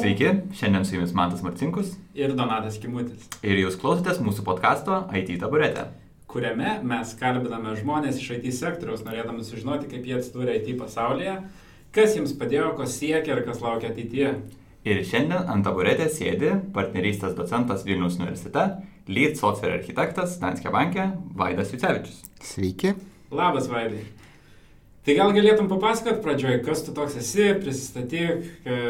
Sveiki, 0.00 0.28
šiandien 0.56 0.84
su 0.84 0.94
jumis 0.94 1.10
Mantas 1.12 1.42
Marcinkus 1.44 1.90
ir 2.16 2.32
Donatas 2.32 2.78
Kimutis, 2.80 3.26
ir 3.44 3.58
jūs 3.60 3.74
klausotės 3.80 4.20
mūsų 4.24 4.44
podkasto 4.46 5.02
IT 5.18 5.34
taburetė. 5.42 5.90
kuriame 6.30 6.78
mes 6.86 7.10
kalbiname 7.20 7.74
žmonės 7.76 8.16
iš 8.16 8.30
IT 8.38 8.46
sektoriaus, 8.56 9.02
norėdami 9.04 9.44
sužinoti, 9.44 9.90
kaip 9.90 10.06
jie 10.08 10.14
atsidūrė 10.16 10.54
IT 10.56 10.78
pasaulyje, 10.80 11.34
kas 11.92 12.16
jiems 12.16 12.32
padėjo, 12.40 12.70
ko 12.78 12.86
siekia 12.86 13.34
ir 13.34 13.42
kas 13.44 13.60
laukia 13.60 13.90
ateityje. 13.90 14.30
Ir 14.88 15.02
šiandien 15.04 15.50
ant 15.52 15.66
taburetės 15.68 16.16
sėdi 16.16 16.54
partnerystės 16.72 17.36
docentas 17.36 17.84
Vilnius 17.84 18.16
universitete, 18.22 18.80
lead 19.10 19.36
software 19.36 19.76
architektas 19.82 20.38
Danske 20.40 20.72
banke 20.72 21.10
Vaidas 21.36 21.74
Vicevičius. 21.74 22.22
Sveiki. 22.40 22.94
Labas, 23.30 23.68
Vaidai. 23.68 24.06
Tai 25.00 25.16
gal 25.16 25.32
galėtum 25.32 25.68
papasakot 25.70 26.20
pradžioj, 26.20 26.58
kas 26.66 26.82
tu 26.84 26.92
toks 26.96 27.16
esi, 27.22 27.46
prisistatyk, 27.56 28.48
e, 28.68 28.80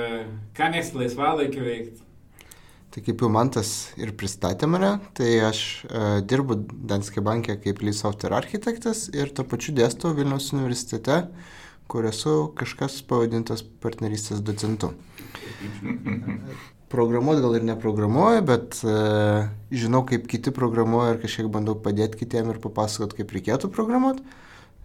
ką 0.59 0.71
mėgsti 0.75 1.05
laisvalaikiu 1.05 1.63
veikti. 1.63 2.07
Tai 2.91 3.03
kaip 3.07 3.21
jau 3.23 3.29
Mantas 3.31 3.69
ir 3.95 4.11
pristatė 4.19 4.67
mane, 4.67 4.97
tai 5.15 5.29
aš 5.47 5.61
uh, 5.87 6.17
dirbu 6.27 6.57
Danske 6.91 7.23
bankė 7.23 7.55
kaip 7.63 7.85
lead 7.87 7.95
software 7.95 8.35
architektas 8.35 9.05
ir 9.15 9.31
to 9.31 9.45
pačiu 9.47 9.71
dėstau 9.77 10.11
Vilniaus 10.17 10.49
universitete, 10.57 11.21
kur 11.87 12.09
esu 12.11 12.49
kažkas 12.59 12.99
pavadintas 13.07 13.63
partnerystės 13.63 14.43
docentu. 14.43 14.91
Programuoti 16.91 17.47
gal 17.47 17.55
ir 17.61 17.69
neprogramuoju, 17.71 18.43
bet 18.51 18.83
uh, 18.83 19.47
žinau, 19.71 20.03
kaip 20.11 20.27
kiti 20.27 20.51
programuoja 20.51 21.15
ir 21.15 21.23
kažkiek 21.23 21.47
bandau 21.55 21.79
padėti 21.79 22.25
kitiem 22.25 22.51
ir 22.51 22.59
papasakot, 22.67 23.15
kaip 23.15 23.39
reikėtų 23.39 23.71
programuoti. 23.71 24.27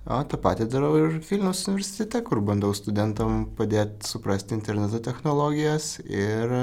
O 0.06 0.20
tą 0.30 0.38
patį 0.38 0.68
darau 0.70 0.92
ir 1.00 1.16
Vilniaus 1.26 1.64
universitete, 1.66 2.20
kur 2.22 2.38
bandau 2.46 2.76
studentam 2.78 3.48
padėti 3.58 4.06
suprasti 4.06 4.54
interneto 4.54 5.00
technologijas 5.02 5.96
ir 6.06 6.54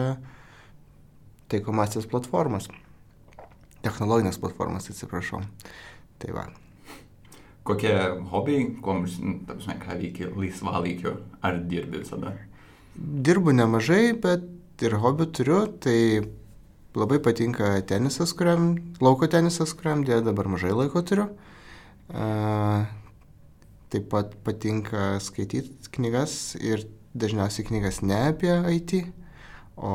taikomasias 1.51 2.07
platformas. 2.07 2.69
Technologinės 3.83 4.39
platformas, 4.39 4.87
atsiprašau. 4.93 5.43
Tai 6.23 6.37
va. 6.37 6.47
Kokie 7.67 7.91
hobiai, 8.31 8.69
kuom, 8.83 9.03
ta 9.49 9.59
prasme, 9.59 9.79
ką 9.83 9.99
veiki 9.99 10.31
laisvalaikiu, 10.31 11.17
ar 11.43 11.59
dirbi 11.67 12.05
visada? 12.05 12.37
Dirbu 12.95 13.59
nemažai, 13.59 14.15
bet 14.23 14.87
ir 14.87 14.99
hobių 15.03 15.31
turiu, 15.34 15.61
tai 15.83 15.99
labai 16.95 17.19
patinka 17.19 17.75
tenisas, 17.91 18.39
kuriam, 18.39 18.77
lauko 19.03 19.27
tenisas, 19.27 19.75
kuriam 19.75 20.06
dėja 20.06 20.23
dabar 20.31 20.47
mažai 20.55 20.75
laiko 20.79 21.03
turiu. 21.03 21.33
Uh, 22.12 22.87
taip 23.93 24.09
pat 24.12 24.35
patinka 24.47 25.19
skaityti 25.21 25.93
knygas 25.93 26.57
ir 26.61 26.87
dažniausiai 27.12 27.67
knygas 27.69 28.01
ne 28.05 28.19
apie 28.31 28.53
IT, 28.73 28.95
o 29.77 29.93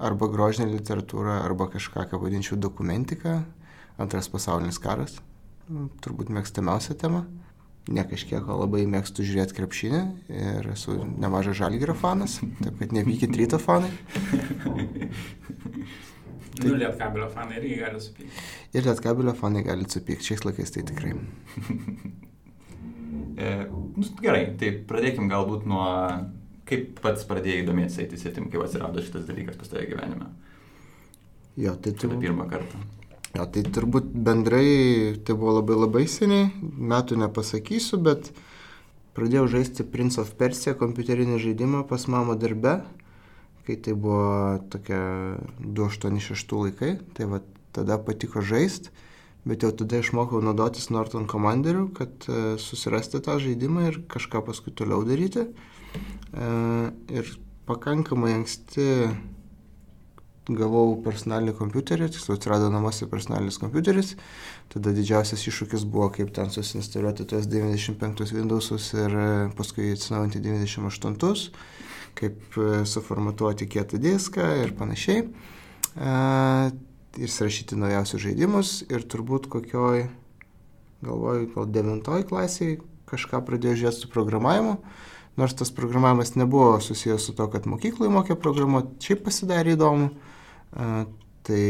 arba 0.00 0.28
grožinė 0.32 0.68
literatūra, 0.74 1.40
arba 1.44 1.68
kažką, 1.72 2.06
ką 2.10 2.20
vadinčiau 2.20 2.58
dokumentika, 2.60 3.40
antras 4.00 4.28
pasaulinis 4.32 4.80
karas, 4.80 5.18
turbūt 6.04 6.32
mėgstamiausia 6.32 6.96
tema. 7.00 7.26
Ne 7.90 8.04
kažkiek, 8.06 8.44
labai 8.44 8.84
mėgstu 8.86 9.24
žiūrėti 9.26 9.56
krepšinį 9.56 10.00
ir 10.28 10.66
esu 10.74 10.98
nemažas 11.00 11.56
žalgyrio 11.58 11.96
fanas, 11.98 12.36
taip 12.60 12.76
kad 12.78 12.92
nepykit 12.94 13.34
ryto 13.40 13.58
fanai. 13.58 13.90
Tai, 16.60 16.68
nu, 16.68 16.76
lietkabelio 16.76 17.28
fanai 17.32 17.56
irgi 17.56 17.76
gali 17.80 18.00
supykti. 18.04 18.42
Ir 18.76 18.84
lietkabelio 18.84 19.32
fanai 19.38 19.62
gali 19.64 19.86
supykti, 19.88 20.28
šiais 20.28 20.44
laikais 20.44 20.74
tai 20.74 20.84
tikrai. 20.90 21.14
E, 23.36 23.54
nu, 23.70 24.06
gerai, 24.22 24.44
tai 24.60 24.72
pradėkim 24.88 25.30
galbūt 25.30 25.66
nuo 25.68 25.86
kaip 26.70 27.00
pats 27.02 27.26
pradėjai 27.26 27.66
domėtis 27.66 27.98
IT 28.04 28.16
sritim, 28.20 28.48
kaip 28.52 28.62
atsirado 28.64 29.02
šitas 29.02 29.26
dalykas 29.28 29.58
pas 29.58 29.72
tave 29.72 29.88
gyvenime? 29.90 30.30
Jo, 31.58 31.74
tai 31.82 31.92
tu... 31.98 32.10
pirmą 32.20 32.46
kartą. 32.50 32.78
Jo, 33.34 33.46
tai 33.46 33.62
turbūt 33.66 34.08
bendrai 34.26 35.18
tai 35.26 35.36
buvo 35.38 35.58
labai 35.60 35.76
labai 35.78 36.06
seniai, 36.10 36.48
metų 36.60 37.18
nepasakysiu, 37.20 38.00
bet 38.02 38.32
pradėjau 39.14 39.46
žaisti 39.52 39.86
Prince 39.86 40.18
of 40.22 40.32
Persia 40.38 40.74
kompiuterinį 40.78 41.38
žaidimą 41.42 41.84
pas 41.90 42.06
mano 42.10 42.34
darbe, 42.38 42.80
kai 43.66 43.76
tai 43.78 43.94
buvo 43.94 44.58
tokia 44.72 45.02
286 45.62 46.58
laikai, 46.58 46.96
tai 47.14 47.30
va 47.30 47.42
tada 47.74 48.00
patiko 48.02 48.42
žaisti, 48.42 48.90
bet 49.48 49.64
jau 49.64 49.72
tada 49.82 50.00
išmokau 50.02 50.42
naudotis 50.44 50.90
Norton 50.92 51.26
komanderiu, 51.30 51.88
kad 51.96 52.28
uh, 52.28 52.54
susirasti 52.60 53.22
tą 53.24 53.38
žaidimą 53.42 53.88
ir 53.88 54.00
kažką 54.10 54.44
paskui 54.46 54.74
toliau 54.76 55.04
daryti. 55.08 55.48
Uh, 56.30 56.90
ir 57.10 57.28
pakankamai 57.70 58.34
anksti 58.38 58.88
gavau 60.56 60.96
personalinį 61.04 61.54
kompiuterį, 61.58 62.08
tiksliau 62.10 62.38
atsirado 62.38 62.70
namuose 62.72 63.06
personalinis 63.10 63.58
kompiuteris, 63.60 64.14
tada 64.72 64.92
didžiausias 64.96 65.44
iššūkis 65.46 65.84
buvo, 65.90 66.08
kaip 66.14 66.32
ten 66.34 66.50
susinstaliuoti 66.50 67.26
tuos 67.30 67.48
95 67.50 68.34
Windowsus 68.34 68.90
ir 68.98 69.16
paskui 69.58 69.92
atsinaujinti 69.94 70.42
98, 70.42 71.50
kaip 72.18 72.60
suformatuoti 72.90 73.68
kietą 73.70 74.00
diską 74.02 74.48
ir 74.64 74.74
panašiai. 74.78 75.26
Ir 77.18 77.30
surašyti 77.32 77.74
naujausius 77.74 78.22
žaidimus 78.22 78.68
ir 78.86 79.02
turbūt 79.02 79.48
kokioj, 79.50 80.04
galvoju, 81.02 81.48
gal 81.56 81.66
devintoj 81.74 82.22
klasiai 82.28 82.76
kažką 83.10 83.40
pradėjau 83.46 83.80
žiūrėti 83.80 84.04
su 84.04 84.10
programavimu, 84.12 84.76
nors 85.40 85.56
tas 85.58 85.72
programavimas 85.74 86.36
nebuvo 86.38 86.78
susijęs 86.84 87.26
su 87.26 87.34
to, 87.34 87.48
kad 87.50 87.66
mokykloje 87.66 88.12
mokė 88.14 88.36
programuoti, 88.38 88.94
šiaip 89.02 89.24
pasidarė 89.26 89.74
įdomu. 89.74 90.12
Tai 91.50 91.62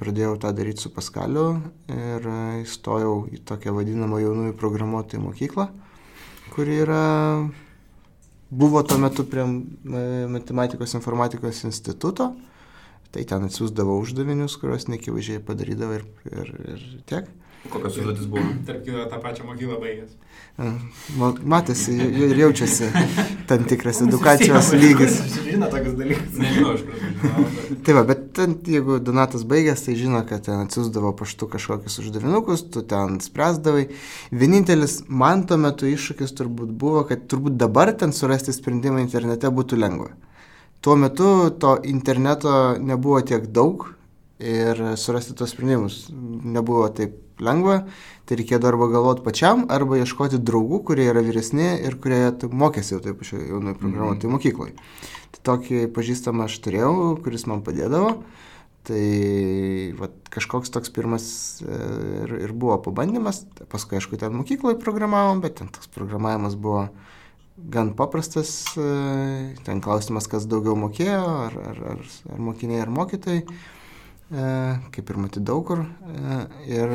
pradėjau 0.00 0.36
tą 0.40 0.52
daryti 0.56 0.84
su 0.84 0.92
Paskaliu 0.94 1.48
ir 1.90 2.28
įstojau 2.62 3.26
į 3.34 3.40
tokią 3.44 3.74
vadinamą 3.74 4.20
jaunųjų 4.22 4.54
programuotojų 4.56 5.24
mokyklą, 5.24 5.66
kuri 6.54 6.78
yra, 6.86 7.00
buvo 8.48 8.80
tuo 8.86 9.00
metu 9.02 9.26
prie 9.28 9.44
Matematikos 10.30 10.94
informatikos 10.96 11.64
instituto. 11.68 12.30
Tai 13.10 13.26
ten 13.26 13.46
atsiųsdavo 13.48 13.96
uždavinius, 13.98 14.54
kuriuos 14.60 14.86
nekivaizdžiai 14.92 15.42
padarydavo 15.42 15.98
ir, 15.98 16.04
ir, 16.30 16.52
ir 16.74 16.84
tiek. 17.10 17.30
Kokios 17.68 17.96
užduotis 17.98 18.26
buvo? 18.30 18.42
Tarp 18.66 18.84
kitko, 18.86 19.02
tą 19.10 19.18
pačią 19.20 19.44
mokyklą 19.44 19.76
baigęs. 19.82 20.14
Matėsi 21.52 21.92
ir 21.92 22.32
jaučiasi 22.38 22.88
tam 23.50 23.66
tikras 23.68 24.00
edukacijos 24.06 24.70
lygis. 24.76 25.18
Žino 25.44 25.68
tokius 25.72 25.98
dalykus. 25.98 26.38
Nežinau, 26.40 26.72
iš 26.78 26.86
kur. 26.86 27.76
Tai 27.84 27.96
va, 27.98 28.06
bet 28.08 28.24
ten, 28.38 28.56
jeigu 28.76 28.96
Donatas 29.04 29.44
baigęs, 29.48 29.84
tai 29.84 29.98
žino, 30.00 30.22
kad 30.28 30.46
ten 30.48 30.64
atsiųsdavo 30.64 31.12
paštu 31.20 31.50
kažkokius 31.52 32.00
uždavinukus, 32.04 32.64
tu 32.72 32.84
ten 32.94 33.20
spręsdavai. 33.24 33.86
Vienintelis 34.32 35.02
man 35.08 35.44
tuo 35.48 35.60
metu 35.60 35.90
iššūkis 35.90 36.32
turbūt 36.40 36.72
buvo, 36.72 37.04
kad 37.08 37.28
turbūt 37.28 37.60
dabar 37.60 37.92
ten 37.92 38.16
surasti 38.16 38.56
sprendimą 38.56 39.04
internete 39.04 39.52
būtų 39.52 39.80
lengva. 39.84 40.14
Tuo 40.80 40.96
metu 40.96 41.50
to 41.60 41.74
interneto 41.84 42.76
nebuvo 42.80 43.20
tiek 43.20 43.50
daug 43.52 43.84
ir 44.40 44.78
surasti 44.96 45.34
tos 45.36 45.52
sprendimus 45.52 46.06
nebuvo 46.10 46.86
taip 46.96 47.18
lengva, 47.40 47.82
tai 48.28 48.38
reikėjo 48.40 48.60
arba 48.68 48.88
galvoti 48.92 49.24
pačiam, 49.24 49.64
arba 49.72 49.98
ieškoti 50.00 50.40
draugų, 50.44 50.82
kurie 50.90 51.08
yra 51.10 51.22
vyresni 51.24 51.72
ir 51.84 51.96
kurie 52.00 52.22
mokėsi 52.52 52.94
jau 52.94 53.00
taip 53.04 53.18
pačioj 53.20 53.46
jaunai 53.48 53.74
programuotojai 53.76 54.28
mm. 54.28 54.36
mokykloje. 54.36 54.74
Tai 55.34 55.42
tokį 55.50 55.82
pažįstamą 55.96 56.46
aš 56.48 56.58
turėjau, 56.64 56.94
kuris 57.24 57.46
man 57.50 57.64
padėdavo. 57.66 58.14
Tai 58.88 59.04
va, 59.98 60.08
kažkoks 60.32 60.72
toks 60.72 60.92
pirmas 60.94 61.24
ir, 61.60 62.32
ir 62.46 62.52
buvo 62.56 62.78
pabandymas, 62.80 63.42
paskui 63.68 63.98
aišku 63.98 64.16
ten 64.20 64.32
mokykloje 64.32 64.78
programavom, 64.80 65.42
bet 65.44 65.58
ten 65.60 65.68
toks 65.72 65.90
programavimas 65.92 66.56
buvo 66.56 66.86
gan 67.68 67.92
paprastas, 67.98 68.52
ten 69.66 69.82
klausimas, 69.84 70.28
kas 70.30 70.46
daugiau 70.50 70.76
mokėjo, 70.78 71.20
ar, 71.46 71.58
ar, 71.72 71.82
ar, 71.92 72.02
ar 72.32 72.42
mokiniai, 72.48 72.80
ar 72.84 72.92
mokytojai, 72.94 73.44
kaip 74.94 75.12
ir 75.12 75.20
matyti 75.20 75.44
daug 75.46 75.64
kur. 75.68 75.84
Ir 76.70 76.94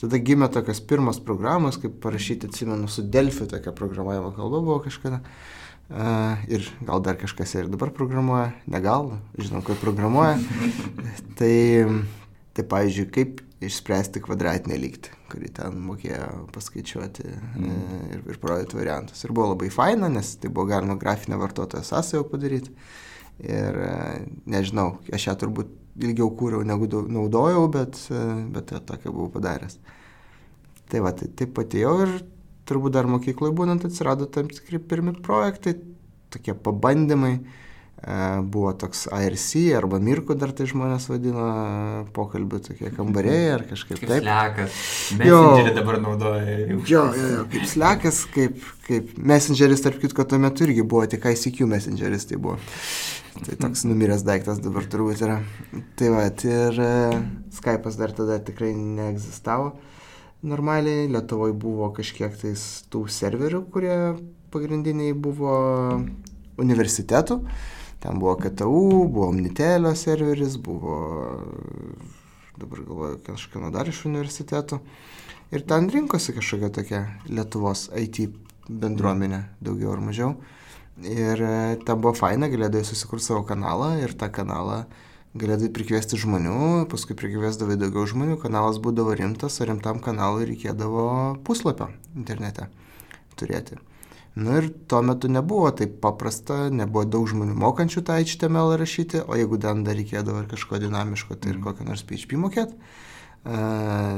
tada 0.00 0.20
gimė 0.24 0.48
tokios 0.52 0.80
pirmas 0.80 1.20
programos, 1.22 1.78
kaip 1.80 1.98
parašyti, 2.02 2.50
atsimenu, 2.50 2.88
su 2.88 3.04
Delfi 3.04 3.48
tokia 3.50 3.74
programavimo 3.76 4.32
kalba 4.36 4.62
buvo 4.64 4.78
kažkada. 4.86 5.20
Ir 6.48 6.66
gal 6.86 7.02
dar 7.02 7.18
kažkas 7.18 7.56
ir 7.58 7.70
dabar 7.70 7.90
programuoja, 7.94 8.52
ne 8.70 8.80
gal, 8.82 9.16
žinom, 9.38 9.64
kaip 9.66 9.80
programuoja. 9.82 10.38
tai, 11.38 11.54
tai, 12.54 12.64
pavyzdžiui, 12.64 13.08
kaip 13.16 13.40
išspręsti 13.64 14.22
kvadratinę 14.24 14.76
lygtį, 14.80 15.12
kurį 15.30 15.50
ten 15.58 15.76
mokėjo 15.84 16.28
paskaičiuoti 16.54 17.26
mm. 17.28 17.74
ir, 18.14 18.22
ir 18.32 18.40
parodyti 18.40 18.78
variantus. 18.78 19.20
Ir 19.24 19.34
buvo 19.36 19.50
labai 19.52 19.68
faina, 19.74 20.08
nes 20.12 20.32
tai 20.40 20.48
buvo 20.48 20.70
galima 20.70 20.96
grafinę 21.00 21.36
vartotojo 21.40 21.84
sąsąją 21.84 22.24
padaryti. 22.30 22.72
Ir 23.40 23.76
nežinau, 24.48 24.98
aš 25.12 25.30
ją 25.30 25.36
turbūt 25.40 25.70
ilgiau 26.00 26.28
kūriau 26.36 26.64
negu 26.66 26.88
naudojau, 26.88 27.64
bet, 27.72 28.00
bet 28.54 28.72
tokia 28.88 29.12
buvau 29.12 29.30
padaręs. 29.36 29.78
Tai 30.90 31.04
va, 31.04 31.12
tai 31.16 31.28
taip 31.38 31.58
atėjau 31.60 31.94
ir 32.04 32.14
turbūt 32.68 32.94
dar 32.96 33.08
mokykloje 33.10 33.54
būnant 33.56 33.84
atsirado 33.86 34.28
tam 34.30 34.50
tikri 34.52 34.80
pirmi 34.82 35.14
projektai, 35.24 35.76
tokie 36.32 36.54
pabandymai. 36.54 37.38
Buvo 38.48 38.72
toks 38.72 39.04
ARC 39.12 39.50
arba 39.76 39.98
Mirku 40.00 40.34
dar 40.38 40.54
tai 40.56 40.64
žmonės 40.70 41.08
vadino 41.10 41.46
pokalbių 42.16 42.60
tokie 42.64 42.88
kambariai 42.96 43.50
ar 43.58 43.64
kažkaip 43.68 43.98
Kaip 44.00 44.08
taip. 44.08 44.24
slekas. 44.24 44.78
Messengerį 45.20 45.74
dabar 45.76 45.98
naudoja. 46.00 46.56
Jo, 46.70 46.80
jo, 46.88 47.04
jo, 47.12 47.44
kaip 47.52 47.66
slekas, 47.68 48.22
kaip, 48.32 48.62
kaip 48.86 49.12
messengeris, 49.20 49.84
tarp 49.84 50.00
kitko, 50.00 50.24
tuo 50.24 50.40
metu 50.40 50.64
irgi 50.64 50.84
buvo, 50.84 51.04
tik 51.12 51.28
ICQ 51.28 51.68
messengeris 51.68 52.24
tai 52.30 52.40
buvo. 52.40 52.56
Tai 53.44 53.58
toks 53.60 53.84
numiręs 53.86 54.24
daiktas 54.26 54.62
dabar 54.64 54.88
turbūt 54.90 55.20
yra. 55.24 55.36
Tai 56.00 56.08
va, 56.14 56.24
ir 56.26 56.80
e, 56.82 56.94
Skype'as 57.54 57.98
dar 58.00 58.14
tada 58.16 58.40
tikrai 58.42 58.72
neegzistavo. 58.76 59.74
Normaliai 60.50 61.04
Lietuvoje 61.12 61.52
buvo 61.52 61.90
kažkiek 61.96 62.32
tais 62.40 62.64
tų 62.88 63.04
serverių, 63.12 63.60
kurie 63.72 63.96
pagrindiniai 64.50 65.12
buvo 65.12 65.52
universitetų. 66.60 67.38
Ten 68.00 68.20
buvo 68.20 68.36
KTU, 68.40 69.06
buvo 69.12 69.28
Omnitelio 69.28 69.92
serveris, 69.98 70.56
buvo, 70.56 70.94
dabar 72.56 72.84
galvoju, 72.86 73.18
kažkieno 73.26 73.68
dar 73.74 73.88
iš 73.88 74.06
universitetų. 74.08 74.80
Ir 75.50 75.66
ten 75.68 75.90
rinkosi 75.90 76.32
kažkokia 76.36 76.70
tokia 76.72 77.02
Lietuvos 77.28 77.88
IT 77.98 78.22
bendruomenė, 78.70 79.42
daugiau 79.60 79.92
ar 79.96 80.02
mažiau. 80.04 80.34
Ir 81.00 81.42
e, 81.42 81.52
ten 81.84 82.00
buvo 82.00 82.14
faina, 82.16 82.48
galėdavai 82.52 82.86
susikurti 82.86 83.26
savo 83.26 83.42
kanalą 83.48 83.94
ir 84.02 84.14
tą 84.20 84.30
kanalą 84.32 84.84
galėdavai 85.38 85.70
prikviesti 85.74 86.18
žmonių, 86.18 86.86
paskui 86.90 87.14
prikviesdavai 87.18 87.76
daugiau 87.80 88.06
žmonių, 88.10 88.38
kanalas 88.42 88.80
būdavo 88.82 89.14
rimtas, 89.18 89.60
o 89.60 89.68
rimtam 89.68 90.00
kanalui 90.02 90.48
reikėdavo 90.48 91.04
puslapio 91.46 91.90
internete 92.16 92.66
turėti. 93.38 93.78
Nu 94.34 94.56
ir 94.56 94.68
tuo 94.86 95.02
metu 95.02 95.28
nebuvo 95.28 95.70
taip 95.74 95.96
paprasta, 96.02 96.68
nebuvo 96.70 97.02
daug 97.08 97.26
žmonių 97.28 97.56
mokančių 97.58 98.02
tą 98.06 98.18
HTML 98.22 98.76
rašyti, 98.78 99.24
o 99.26 99.38
jeigu 99.38 99.58
ten 99.58 99.82
dar 99.86 99.98
reikėdavo 99.98 100.44
ir 100.44 100.50
kažko 100.52 100.78
dinamiško, 100.82 101.34
tai 101.34 101.54
ir 101.54 101.58
kokią 101.64 101.86
nors 101.88 102.04
PHP 102.06 102.38
mokėt. 102.38 102.76
E, 102.76 103.56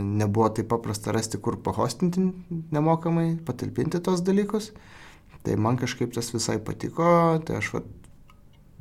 nebuvo 0.03 0.51
taip 0.53 0.69
paprasta 0.69 1.15
rasti, 1.17 1.41
kur 1.41 1.57
pahostinti 1.65 2.27
nemokamai, 2.75 3.39
patalpinti 3.47 4.03
tos 4.05 4.21
dalykus. 4.27 4.73
Tai 5.43 5.57
man 5.59 5.81
kažkaip 5.81 6.13
tas 6.15 6.29
visai 6.35 6.59
patiko, 6.63 7.41
tai 7.47 7.57
aš 7.63 7.73
vat, 7.79 7.89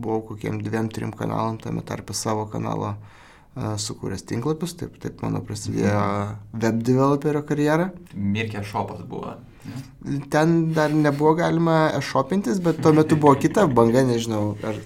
buvau 0.01 0.19
kokiem 0.33 0.59
dviem, 0.65 0.91
trim 0.91 1.13
kanalam, 1.15 1.61
tame 1.63 1.81
tarpe 1.87 2.13
savo 2.17 2.43
kanalo 2.51 2.91
e, 2.91 3.71
sukūręs 3.79 4.27
tinklapius, 4.27 4.75
taip, 4.83 4.99
taip 4.99 5.23
mano 5.23 5.39
prasidėjo 5.47 6.03
web 6.59 6.83
developerio 6.83 7.45
karjera. 7.47 7.87
Mirkė 8.13 8.65
šopas 8.67 9.07
buvo. 9.07 9.37
Ten 10.33 10.55
dar 10.73 10.93
nebuvo 10.93 11.35
galima 11.37 11.91
e-shopintis, 11.97 12.59
bet 12.63 12.81
tuo 12.81 12.93
metu 12.97 13.17
buvo 13.19 13.35
kita 13.37 13.67
banga, 13.69 14.01
nežinau, 14.07 14.55
ar 14.65 14.79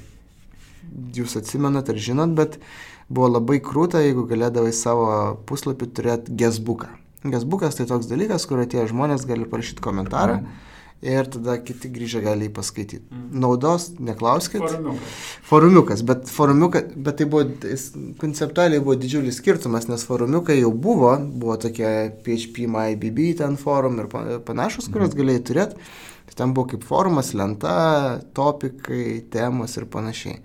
jūs 1.15 1.37
atsimenat 1.39 1.89
ar 1.91 2.01
žinot, 2.07 2.35
bet 2.35 2.59
buvo 3.07 3.29
labai 3.37 3.61
krūta, 3.63 4.03
jeigu 4.03 4.25
galėdavai 4.27 4.73
savo 4.75 5.07
puslapį 5.47 5.89
turėti 5.95 6.35
gesbuką. 6.43 6.91
Gesbukas 7.25 7.79
tai 7.79 7.87
toks 7.89 8.09
dalykas, 8.09 8.45
kur 8.45 8.61
atėjo 8.61 8.89
žmonės 8.91 9.25
gali 9.29 9.47
parašyti 9.49 9.83
komentarą 9.85 10.41
ir 11.03 11.27
tada 11.29 11.57
kiti 11.61 11.89
grįžę 11.93 12.21
gali 12.23 12.47
jį 12.47 12.53
paskaityti. 12.55 13.19
Naudos 13.35 13.91
neklauskit. 13.99 14.61
Forumiukas. 14.63 15.19
Forumiukas, 15.49 16.01
bet, 16.07 16.23
forumiuka, 16.31 16.81
bet 16.95 17.17
tai 17.19 17.27
buvo, 17.29 17.43
konceptualiai 18.21 18.81
buvo 18.81 18.95
didžiulis 18.99 19.37
skirtumas, 19.41 19.87
nes 19.91 20.05
forumiukai 20.07 20.57
jau 20.61 20.71
buvo, 20.73 21.11
buvo 21.19 21.57
tokie 21.61 21.91
PHP, 22.25 22.65
MyBB 22.71 23.35
ten 23.41 23.57
forum 23.61 23.99
ir 24.01 24.09
pa- 24.11 24.39
panašus, 24.47 24.89
kuriuos 24.93 25.13
galėjai 25.17 25.43
turėti. 25.51 25.75
Tai 26.25 26.35
ten 26.41 26.53
buvo 26.57 26.71
kaip 26.73 26.83
forumas, 26.87 27.33
lenta, 27.37 27.75
topikai, 28.33 29.19
temos 29.29 29.77
ir 29.77 29.85
panašiai. 29.85 30.39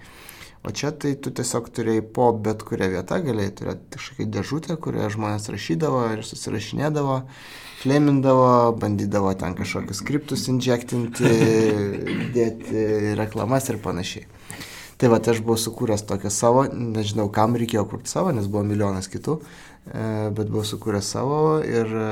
O 0.61 0.71
čia 0.77 0.91
tai 0.93 1.15
tu 1.17 1.31
tiesiog 1.33 1.71
turėjai 1.73 2.03
po 2.17 2.27
bet 2.37 2.61
kurią 2.69 2.91
vietą, 2.93 3.17
galėjai 3.25 3.53
turėti 3.57 3.95
kažkokią 3.95 4.27
dėžutę, 4.35 4.75
kurioje 4.85 5.15
žmonės 5.15 5.49
rašydavo 5.49 6.03
ir 6.13 6.25
susirašinėdavo, 6.29 7.15
klemindavo, 7.81 8.51
bandydavo 8.83 9.33
ten 9.41 9.57
kažkokius 9.57 10.03
skriptus 10.03 10.45
injektinti, 10.53 11.33
dėti 12.37 12.85
reklamas 13.17 13.73
ir 13.73 13.81
panašiai. 13.81 14.29
Tai 15.01 15.09
va, 15.09 15.17
aš 15.33 15.41
buvau 15.41 15.57
sukūręs 15.57 16.05
tokią 16.05 16.29
savo, 16.29 16.67
nežinau, 16.69 17.31
kam 17.33 17.57
reikėjo 17.57 17.87
kurti 17.89 18.13
savo, 18.13 18.35
nes 18.37 18.45
buvo 18.45 18.67
milijonas 18.69 19.09
kitų, 19.09 19.39
e, 19.41 20.03
bet 20.37 20.51
buvau 20.53 20.67
sukūręs 20.69 21.09
savo 21.17 21.39
ir 21.65 21.89
e, 21.89 22.11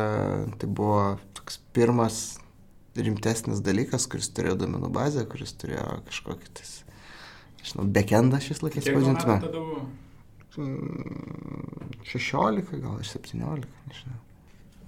tai 0.56 0.70
buvo 0.72 1.02
toks 1.36 1.60
pirmas 1.76 2.38
rimtesnis 2.96 3.60
dalykas, 3.60 4.08
kuris 4.08 4.32
turėjo 4.32 4.56
domenų 4.64 4.88
bazę, 4.94 5.28
kuris 5.28 5.52
turėjo 5.60 5.98
kažkokį, 6.08 6.54
tais, 6.56 6.77
nežinau, 7.60 7.86
backendą 7.98 8.40
šis 8.42 8.62
metų 8.64 8.84
pavadintume. 8.86 9.38
tada 9.44 9.58
buvo? 9.58 9.82
Mm, 10.58 11.92
16, 12.08 12.80
gal 12.82 12.98
ir 12.98 13.06
17, 13.06 13.68
nežinau. 13.90 14.18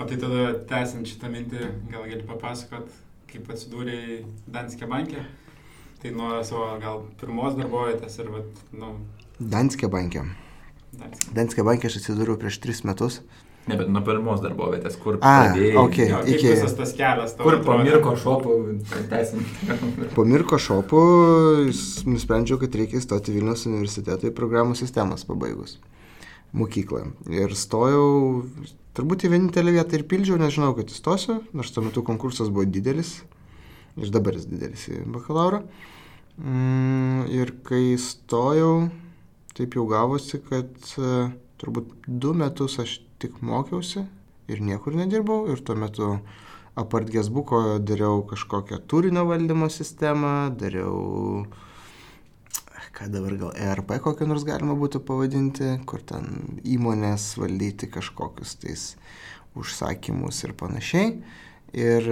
O 0.00 0.06
tai 0.08 0.16
tada 0.16 0.44
tęsiant 0.70 1.06
šitą 1.06 1.28
mintį, 1.30 1.66
gal 1.92 2.06
gali 2.08 2.24
papasakot, 2.26 2.88
kaip 3.30 3.50
atsidūrėjai 3.52 4.22
Danske 4.48 4.88
banke? 4.88 5.26
Tai 6.00 6.12
nuo 6.16 6.38
savo 6.48 6.70
gal 6.80 7.02
pirmos 7.20 7.58
darbovietės 7.58 8.16
ir, 8.22 8.30
vat, 8.32 8.62
nu, 8.72 8.94
Danske 9.40 9.88
bankė. 9.92 10.24
Danske. 10.96 11.34
Danske 11.36 11.64
bankė 11.64 11.88
aš 11.88 12.00
atsidūriau 12.00 12.40
prieš 12.40 12.58
3 12.64 12.82
metus. 12.88 13.20
Ne, 13.68 13.76
bet 13.76 13.90
nuo 13.92 14.00
pirmos 14.02 14.40
darbovietės, 14.42 14.96
kur 14.98 15.18
A, 15.20 15.52
pradėjai. 15.52 15.74
okei. 15.78 16.06
jo, 16.10 16.16
Kaip 16.24 16.34
Iki- 16.34 16.48
visas 16.54 16.72
tas 16.78 16.92
kelias 16.96 17.34
Kur 17.38 17.58
po? 17.66 17.76
Mirko 17.78 18.14
šopų 18.18 18.54
teisim. 19.12 19.44
Po 20.16 20.24
Mirko 20.26 20.56
šopų 20.58 21.02
nusprendžiau, 22.10 22.58
kad 22.62 22.74
reikia 22.80 22.98
įstoti 23.02 23.34
Vilnius 23.36 23.66
universiteto 23.68 24.26
į 24.26 24.34
programų 24.34 24.74
sistemas 24.80 25.26
pabaigus 25.28 25.76
mokyklą. 26.56 27.04
Ir 27.30 27.52
stojau, 27.54 28.42
turbūt 28.98 29.22
į 29.28 29.34
vienintelę 29.36 29.76
vietą 29.76 30.00
ir 30.00 30.06
pildžiau, 30.10 30.40
nežinau, 30.40 30.72
kad 30.74 30.90
įstosiu, 30.90 31.36
nors 31.54 31.70
tuo 31.70 31.84
metu 31.84 32.02
konkursas 32.02 32.48
buvo 32.50 32.64
didelis. 32.66 33.20
Ir 34.00 34.10
dabar 34.10 34.34
jis 34.34 34.48
didelis 34.50 34.88
į 34.90 35.04
bakalauro. 35.14 35.60
Mm, 36.40 37.28
ir 37.30 37.52
kai 37.66 37.94
stojau, 38.00 38.88
taip 39.54 39.74
jau 39.76 39.84
gavosi, 39.90 40.40
kad 40.48 40.70
e, 40.96 41.28
turbūt 41.60 41.92
du 42.06 42.32
metus 42.36 42.78
aš 42.82 42.98
tik 43.20 43.40
mokiausi 43.44 44.06
ir 44.50 44.62
niekur 44.64 44.96
nedirbau. 44.96 45.44
Ir 45.52 45.62
tuo 45.64 45.76
metu 45.78 46.12
apart 46.80 47.10
gesbuko 47.12 47.78
dariau 47.78 48.22
kažkokią 48.28 48.80
turinio 48.90 49.26
valdymo 49.28 49.68
sistemą, 49.72 50.50
dariau, 50.56 51.44
ką 52.96 53.10
dabar 53.12 53.36
gal 53.40 53.52
ERP 53.56 53.98
kokią 54.04 54.28
nors 54.30 54.46
galima 54.48 54.76
būtų 54.78 55.02
pavadinti, 55.06 55.76
kur 55.86 56.02
ten 56.06 56.58
įmonės 56.64 57.34
valdyti 57.40 57.90
kažkokius 57.92 58.56
tais 58.62 58.86
užsakymus 59.58 60.44
ir 60.46 60.56
panašiai. 60.58 61.14
Ir, 61.70 62.06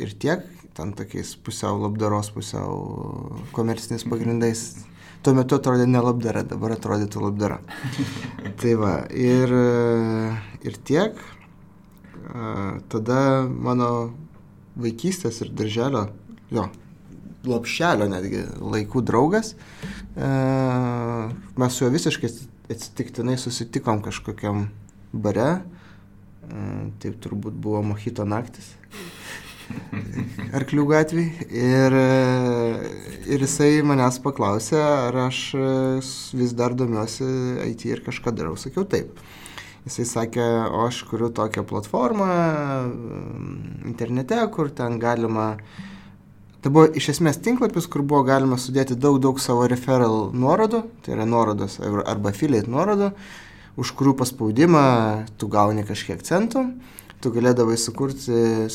ir 0.00 0.14
tiek, 0.16 0.46
ten 0.76 0.94
tokiais 0.96 1.34
pusiau 1.44 1.76
labdaros, 1.82 2.30
pusiau 2.32 3.42
komerciniais 3.52 4.06
pagrindais. 4.08 4.64
Tuo 5.22 5.36
metu 5.38 5.54
atrodė 5.54 5.86
ne 5.86 6.00
labdara, 6.02 6.42
dabar 6.42 6.74
atrodytų 6.74 7.20
labdara. 7.22 7.60
tai 8.60 8.74
va, 8.78 8.96
ir, 9.14 9.52
ir 10.66 10.78
tiek. 10.88 11.18
Tada 12.90 13.18
mano 13.46 13.88
vaikystės 14.82 15.42
ir 15.44 15.52
darželio, 15.54 16.06
jo, 16.54 16.66
lopšelio 17.46 18.08
netgi 18.10 18.44
laikų 18.60 19.02
draugas, 19.04 19.54
mes 20.16 21.76
su 21.76 21.84
juo 21.84 21.90
visiškai 21.92 22.30
atsitiktinai 22.72 23.36
susitikom 23.40 24.02
kažkokiam 24.04 24.68
bare, 25.12 25.50
taip 27.02 27.18
turbūt 27.22 27.56
buvo 27.62 27.82
Mohito 27.84 28.24
naktis. 28.28 28.72
Arklių 30.52 30.84
gatvėje. 30.90 31.46
Ir, 31.48 31.94
e, 31.96 32.90
ir 33.32 33.44
jisai 33.44 33.70
manęs 33.86 34.18
paklausė, 34.24 34.80
ar 34.80 35.16
aš 35.28 35.38
e, 35.56 35.68
vis 36.36 36.52
dar 36.56 36.74
domiuosi 36.76 37.28
IT 37.70 37.86
ir 37.88 38.02
kažką 38.04 38.34
darau. 38.36 38.58
Sakiau 38.60 38.84
taip. 38.88 39.16
Jisai 39.86 40.04
sakė, 40.06 40.44
o 40.70 40.84
aš 40.86 41.00
kuriu 41.08 41.32
tokią 41.34 41.64
platformą 41.66 42.28
mm, 42.28 43.56
internete, 43.90 44.38
kur 44.54 44.70
ten 44.70 45.00
galima... 45.02 45.56
Tai 46.62 46.70
buvo 46.70 46.84
iš 46.94 47.08
esmės 47.16 47.40
tinklapis, 47.42 47.88
kur 47.90 48.04
buvo 48.06 48.20
galima 48.28 48.54
sudėti 48.60 48.94
daug, 48.94 49.16
daug 49.24 49.40
savo 49.42 49.64
referral 49.66 50.28
nuorodų, 50.30 50.84
tai 51.02 51.16
yra 51.16 51.24
nuorodos 51.26 51.80
ar- 51.82 52.04
arba 52.12 52.30
affiliate 52.30 52.70
nuorodų, 52.70 53.08
už 53.82 53.90
kurių 53.98 54.12
paspaudimą 54.20 54.84
tu 55.40 55.48
gauni 55.50 55.82
kažkiek 55.88 56.22
centų, 56.22 56.68
tu 57.18 57.32
galėdavai 57.34 57.74
sukurti, 57.80 58.68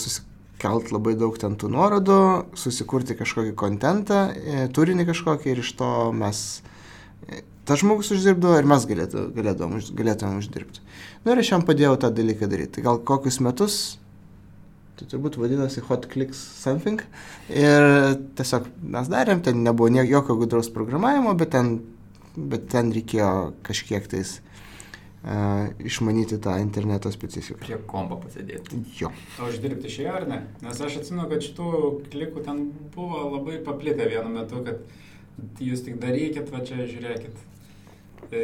susikelt 0.57 0.91
labai 0.91 1.15
daug 1.15 1.37
ten 1.37 1.55
tų 1.55 1.69
nuorodų, 1.69 2.55
susikurti 2.57 3.15
kažkokį 3.15 3.53
kontentą, 3.55 4.33
e, 4.33 4.67
turinį 4.73 5.05
kažkokį 5.05 5.51
ir 5.51 5.59
iš 5.61 5.75
to 5.77 6.11
mes 6.11 6.61
e, 7.29 7.43
tas 7.65 7.79
žmogus 7.79 8.11
uždirbdavo 8.11 8.57
ir 8.57 8.65
mes 8.65 8.85
galėtų, 8.85 9.33
galėdavom, 9.35 9.77
už- 9.77 9.93
galėtumėm 9.93 10.39
uždirbti. 10.41 10.81
Na 11.25 11.33
ir 11.33 11.39
aš 11.39 11.51
jam 11.51 11.61
padėjau 11.61 11.97
tą 11.97 12.09
dalyką 12.09 12.49
daryti. 12.49 12.77
Tai 12.77 12.81
gal 12.83 12.99
kokius 12.99 13.39
metus 13.39 13.97
Tai 14.97 15.05
turbūt 15.05 15.35
vadinosi 15.37 15.79
Hot 15.91 16.07
Clicks 16.09 16.39
Something. 16.57 17.03
Ir 17.53 18.17
tiesiog 18.33 18.65
mes 18.81 19.07
darėm, 19.07 19.43
ten 19.45 19.61
nebuvo 19.61 19.91
jokio 19.93 20.35
gudraus 20.39 20.71
programavimo, 20.73 21.35
bet 21.37 21.51
ten, 21.51 21.83
bet 22.35 22.65
ten 22.71 22.89
reikėjo 22.91 23.53
kažkiek 23.61 24.07
tais 24.09 24.39
išmanyti 25.83 26.37
tą 26.39 26.55
interneto 26.61 27.11
specifiką. 27.11 27.59
Prie 27.65 27.77
kompo 27.89 28.19
pasėdėti. 28.21 28.79
Jo. 28.99 29.11
O 29.41 29.49
uždirbti 29.49 29.89
išėjo 29.89 30.13
ar 30.21 30.27
ne? 30.29 30.39
Nes 30.63 30.79
aš 30.79 31.01
atsimenu, 31.01 31.27
kad 31.31 31.43
šitų 31.43 31.71
klikų 32.13 32.43
ten 32.45 32.63
buvo 32.95 33.25
labai 33.33 33.57
paplitę 33.65 34.07
vienu 34.07 34.31
metu, 34.31 34.61
kad 34.63 35.61
jūs 35.61 35.83
tik 35.85 35.97
darykit, 36.01 36.51
va 36.53 36.61
čia 36.65 36.85
žiūrėkit, 36.87 37.41
e, 38.31 38.43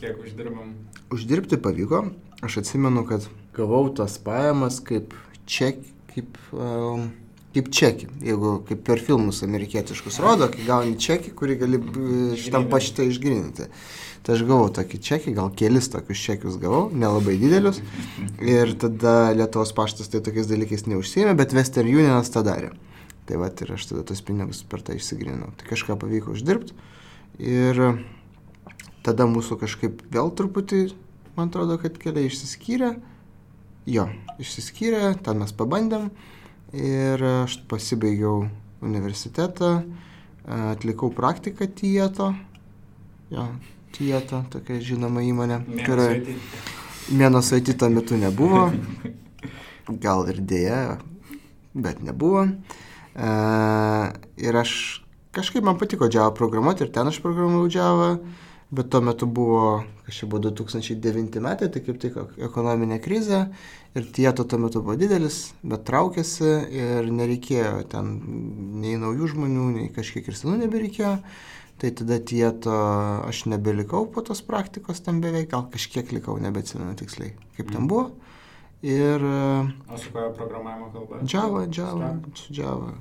kiek 0.00 0.22
uždirbam. 0.24 0.74
Uždirbti 1.14 1.60
pavyko. 1.60 2.06
Aš 2.44 2.58
atsimenu, 2.64 3.04
kad 3.08 3.28
gavau 3.56 3.86
tas 3.94 4.16
pajamas 4.20 4.80
kaip 4.84 5.14
ček, 5.48 5.78
kaip, 6.12 6.40
um, 6.52 7.06
kaip 7.54 7.70
čekį. 7.72 8.08
Jeigu 8.26 8.56
kaip 8.68 8.82
per 8.84 9.00
filmus 9.00 9.42
amerikietiškus 9.46 10.18
rodo, 10.24 10.50
kai 10.52 10.66
gauni 10.66 10.98
čekį, 11.00 11.32
kurį 11.38 11.60
gali 11.62 11.80
e, 11.80 12.16
šitam 12.40 12.68
paštą 12.72 13.06
išgrininti. 13.08 13.70
Tai 14.24 14.38
aš 14.38 14.42
gavau 14.48 14.70
tokį 14.72 14.98
čekį, 15.04 15.32
gal 15.36 15.50
kelis 15.52 15.90
tokius 15.92 16.22
čekius 16.24 16.54
gavau, 16.56 16.86
nelabai 16.88 17.34
didelius. 17.36 17.82
Ir 18.40 18.72
tada 18.80 19.34
Lietuvos 19.36 19.74
paštas 19.76 20.08
tai 20.08 20.22
tokiais 20.24 20.48
dalykais 20.48 20.86
neužsėmė, 20.88 21.34
bet 21.36 21.52
Western 21.52 21.90
Unionas 21.92 22.32
tą 22.32 22.40
darė. 22.46 22.70
Tai 23.28 23.40
va 23.42 23.50
ir 23.52 23.72
aš 23.76 23.84
tada 23.90 24.04
tos 24.08 24.22
pinigus 24.24 24.62
per 24.68 24.80
tą 24.84 24.96
išsigrinau. 24.96 25.50
Tai 25.60 25.68
kažką 25.68 25.98
pavyko 26.00 26.32
uždirbti. 26.32 26.72
Ir 27.36 27.82
tada 29.04 29.28
mūsų 29.28 29.58
kažkaip 29.60 30.00
vėl 30.12 30.32
truputį, 30.32 30.86
man 31.36 31.52
atrodo, 31.52 31.76
kad 31.82 32.00
keliai 32.00 32.30
išsiskyrė. 32.30 32.94
Jo, 33.84 34.08
išsiskyrė, 34.40 35.18
ten 35.20 35.44
mes 35.44 35.52
pabandėm. 35.52 36.08
Ir 36.72 37.20
aš 37.44 37.58
pasibaigiau 37.68 38.46
universitetą, 38.80 39.74
atlikau 40.48 41.12
praktiką 41.12 41.68
Tieto. 41.76 42.32
Jo, 43.32 43.50
Tieto, 43.94 44.42
tokia 44.50 44.80
žinoma 44.82 45.22
įmonė, 45.22 45.60
kurioje 45.84 46.38
Mėnos 47.12 47.50
IT 47.52 47.74
tuo 47.76 47.90
metu 47.92 48.16
nebuvo. 48.16 48.70
Gal 50.04 50.24
ir 50.32 50.38
dėja, 50.40 50.96
bet 51.76 52.00
nebuvo. 52.00 52.46
E, 52.48 53.28
ir 54.40 54.56
aš 54.56 54.72
kažkaip 55.36 55.66
man 55.66 55.76
patiko 55.76 56.08
Java 56.08 56.32
programuoti 56.32 56.86
ir 56.86 56.92
ten 56.94 57.10
aš 57.10 57.20
programavau 57.20 57.68
Java, 57.68 58.14
bet 58.72 58.88
tuo 58.88 59.02
metu 59.04 59.28
buvo, 59.28 59.84
kažkaip 60.06 60.32
buvo 60.32 60.48
2009 60.48 61.44
metai, 61.44 61.68
tai 61.68 61.82
kaip 61.84 62.00
tik 62.00 62.16
ekonominė 62.48 63.02
krizė 63.04 63.44
ir 63.92 64.08
tieto 64.16 64.48
tuo 64.48 64.62
metu 64.64 64.80
buvo 64.80 64.96
didelis, 64.96 65.50
bet 65.60 65.84
traukėsi 65.84 66.54
ir 66.72 67.10
nereikėjo 67.12 67.82
ten 67.92 68.14
nei 68.80 68.96
naujų 68.96 69.34
žmonių, 69.34 69.68
nei 69.76 69.92
kažkiek 69.92 70.24
ir 70.32 70.40
senų 70.40 70.62
nebereikėjo. 70.64 71.18
Tai 71.82 71.90
tada 71.90 72.20
tieto 72.22 72.74
aš 73.26 73.44
nebelikau 73.50 74.06
po 74.06 74.22
tos 74.22 74.40
praktikos 74.46 75.02
tam 75.02 75.18
beveik, 75.24 75.50
gal 75.50 75.66
kažkiek 75.72 76.12
likau, 76.14 76.36
nebeatsimenu 76.40 76.94
tiksliai, 77.00 77.34
kaip 77.56 77.72
ten 77.74 77.88
buvo. 77.90 78.12
Ir 78.84 79.22
O 79.24 79.96
su 79.98 80.12
kokia 80.12 80.30
programavimo 80.36 80.90
kalba? 80.92 81.18
Java, 81.26 81.64
Java, 81.72 82.12
Java. 82.50 82.92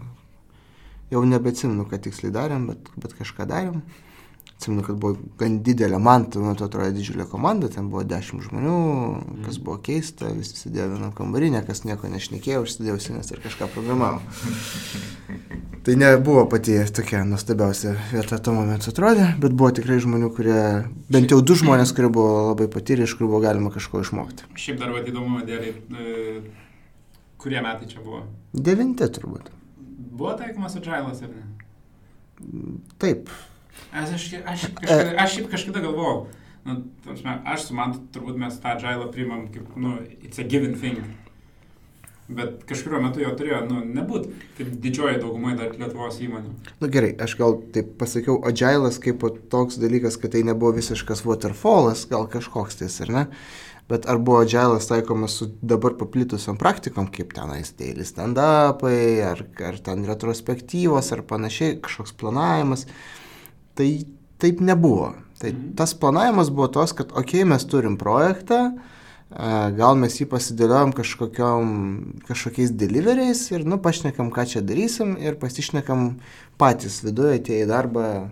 Jau 1.12 1.22
nebeatsimenu, 1.27 1.86
ką 1.92 2.00
tiksliai 2.08 2.34
darėm, 2.34 2.65
bet, 2.72 2.89
bet 2.98 3.13
kažką 3.20 3.46
darėm. 3.51 3.84
Atsimenu, 4.57 4.83
kad 4.86 5.00
buvo 5.01 5.17
gan 5.39 5.57
didelė, 5.65 5.98
man 6.00 6.29
tuo 6.31 6.43
metu 6.45 6.63
atrodė 6.67 6.93
didžiulė 6.95 7.25
komanda, 7.27 7.67
ten 7.72 7.89
buvo 7.91 8.05
dešimt 8.07 8.45
žmonių, 8.45 8.77
kas 9.48 9.57
buvo 9.60 9.79
keista, 9.83 10.29
visi 10.31 10.55
sėdėjo 10.62 10.93
vienam 10.93 11.12
kambarį, 11.17 11.51
niekas 11.57 11.83
nieko 11.88 12.12
nešnekėjo, 12.12 12.63
užsidėjau 12.63 13.01
sinės 13.03 13.33
ir 13.33 13.43
kažką 13.43 13.67
programavo. 13.74 14.22
Tai 15.83 15.95
nebuvo 16.00 16.45
pati 16.48 16.77
tokia 16.95 17.25
nuostabiausia 17.27 17.91
vieta 18.13 18.38
tuo 18.39 18.53
momentu 18.55 18.88
atrodė, 18.88 19.25
bet 19.43 19.51
buvo 19.51 19.67
tikrai 19.75 19.98
žmonių, 20.00 20.29
kurie, 20.31 20.62
bent 21.12 21.33
jau 21.33 21.41
du 21.43 21.57
žmonės, 21.60 21.91
kurie 21.95 22.07
buvo 22.07 22.53
labai 22.53 22.69
patyrę, 22.72 23.03
iš 23.03 23.17
kur 23.19 23.27
buvo 23.27 23.41
galima 23.43 23.72
kažko 23.74 24.00
išmokti. 24.00 24.48
Šiaip 24.55 24.79
dar 24.79 24.93
vad 24.95 25.10
įdomu, 25.12 25.41
dėliai, 25.43 25.74
e, 25.75 26.39
kurie 27.43 27.60
metai 27.65 27.89
čia 27.91 28.00
buvo? 28.00 28.22
Devinti 28.55 29.10
turbūt. 29.17 29.51
Buvo 30.13 30.31
taikomas 30.39 30.79
agilas 30.79 31.19
ar 31.27 31.33
ne? 31.36 31.43
Taip, 33.03 33.27
Aš, 33.93 34.13
aš, 34.15 34.23
aš, 34.45 34.62
šiaip 34.62 34.79
kažkada, 34.81 35.09
aš 35.21 35.35
šiaip 35.35 35.50
kažkada 35.51 35.81
galvojau, 35.83 36.21
nu, 36.65 36.79
ta 37.03 37.12
prasme, 37.12 37.35
aš 37.45 37.67
su 37.67 37.75
man 37.77 37.91
turbūt 38.15 38.39
mes 38.41 38.55
tą 38.63 38.71
agilą 38.73 39.12
priimam 39.13 39.43
kaip, 39.53 39.75
nu, 39.77 40.00
it's 40.25 40.41
a 40.41 40.47
given 40.50 40.73
thing. 40.79 41.03
Bet 42.33 42.63
kažkurio 42.65 43.01
metu 43.03 43.21
jo 43.21 43.29
turėjo, 43.38 43.59
nu, 43.67 43.83
nebūt, 43.83 44.29
kaip 44.57 44.71
didžioji 44.81 45.19
daugumoje 45.21 45.57
dar 45.59 45.75
Lietuvos 45.77 46.17
įmonių. 46.23 46.53
Na 46.71 46.88
nu, 46.88 46.89
gerai, 46.89 47.12
aš 47.21 47.35
gal 47.38 47.59
taip 47.75 47.93
pasakiau, 48.00 48.39
agilas 48.50 48.97
kaip 49.03 49.25
toks 49.51 49.77
dalykas, 49.81 50.17
kad 50.17 50.33
tai 50.33 50.41
nebuvo 50.47 50.71
visiškas 50.79 51.25
waterfallas, 51.27 52.07
gal 52.09 52.25
kažkoks 52.31 52.79
tais, 52.79 52.97
ar 53.05 53.13
ne? 53.13 53.25
Bet 53.91 54.07
ar 54.09 54.17
buvo 54.23 54.39
agilas 54.41 54.88
taikomas 54.89 55.35
su 55.38 55.51
dabar 55.62 56.00
paplitusiam 56.00 56.57
praktikom, 56.57 57.12
kaip 57.13 57.35
tenais 57.35 57.75
daily 57.77 58.07
stand-upai, 58.07 59.01
ar, 59.27 59.43
ar 59.67 59.81
ten 59.83 60.07
retrospektyvos, 60.07 61.12
ar 61.13 61.27
panašiai, 61.27 61.81
kažkoks 61.83 62.15
planavimas, 62.17 62.88
tai 63.75 64.06
taip 64.42 64.62
nebuvo. 64.62 65.13
Tai 65.39 65.51
Mhm. 65.51 65.75
tas 65.75 65.94
planavimas 65.94 66.50
buvo 66.50 66.68
tos, 66.68 66.94
kad, 66.94 67.12
okei, 67.12 67.42
okay, 67.42 67.46
mes 67.50 67.65
turim 67.65 67.98
projektą, 67.98 68.77
a, 69.34 69.70
gal 69.75 69.96
mes 69.96 70.13
jį 70.20 70.27
pasidėliojom 70.30 70.94
kažkokiais 72.27 72.72
deliveriais 72.72 73.51
ir, 73.51 73.65
nu, 73.65 73.77
pašnekam, 73.77 74.32
ką 74.32 74.46
čia 74.46 74.62
darysim 74.62 75.18
ir 75.18 75.36
pasišnekam 75.36 76.20
patys 76.58 77.01
viduje 77.03 77.39
atėję 77.39 77.65
į 77.65 77.70
darbą, 77.70 78.30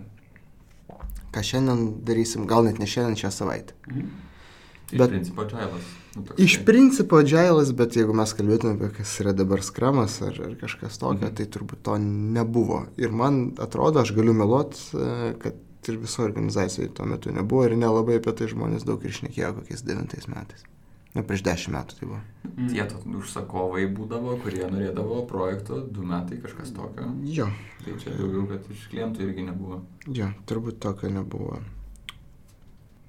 ką 1.32 1.42
šiandien 1.42 2.04
darysim, 2.04 2.46
gal 2.46 2.64
net 2.64 2.78
ne 2.78 2.86
šiandien 2.86 3.18
šią 3.18 3.30
savaitę. 3.30 3.72
Mhm. 3.88 4.31
Iš 4.92 4.98
Bet- 4.98 5.08
principo, 5.10 5.44
džiavas. 5.48 5.82
Nu, 6.14 6.22
Iš 6.36 6.56
tai- 6.56 6.64
principo 6.64 7.16
agilas, 7.16 7.72
bet 7.72 7.96
jeigu 7.96 8.12
mes 8.14 8.34
kalbėtume 8.36 8.74
apie 8.76 8.90
kas 8.98 9.14
yra 9.20 9.32
dabar 9.32 9.62
skramas 9.64 10.20
ar, 10.22 10.36
ar 10.44 10.54
kažkas 10.60 10.98
tokio, 11.00 11.26
Mhm. 11.28 11.34
tai 11.36 11.46
turbūt 11.46 11.80
to 11.82 11.96
nebuvo. 11.98 12.86
Ir 12.98 13.10
man 13.10 13.52
atrodo, 13.56 14.00
aš 14.00 14.12
galiu 14.12 14.34
meluot, 14.34 14.74
e, 14.94 15.34
kad 15.38 15.54
ir 15.88 15.96
viso 15.98 16.22
organizacijoje 16.22 16.92
tuo 16.94 17.06
metu 17.06 17.32
nebuvo 17.32 17.64
ir 17.64 17.76
nelabai 17.76 18.16
apie 18.20 18.32
tai 18.36 18.46
žmonės 18.46 18.84
daug 18.84 19.02
ir 19.04 19.10
šnekėjo 19.10 19.54
kokiais 19.54 19.82
devintais 19.82 20.28
metais. 20.28 20.62
Na, 21.14 21.22
prieš 21.22 21.42
dešimt 21.42 21.74
metų 21.76 21.98
tai 21.98 22.08
buvo. 22.08 22.20
Mhm. 22.56 22.68
Tie 22.68 22.84
užsakovai 23.18 23.86
būdavo, 23.96 24.40
kurie 24.42 24.64
norėdavo 24.70 25.26
projekto, 25.28 25.80
du 25.90 26.02
metai 26.02 26.38
kažkas 26.40 26.72
tokio. 26.72 27.04
Jo, 27.24 27.48
Tai 27.84 27.92
čia 27.98 28.10
daugiau, 28.16 28.46
kad 28.48 28.60
iš 28.70 28.88
klientų 28.92 29.18
irgi 29.20 29.44
nebuvo. 29.48 29.80
jo, 30.08 30.28
turbūt 30.46 30.78
tokio 30.78 31.08
nebuvo. 31.10 31.58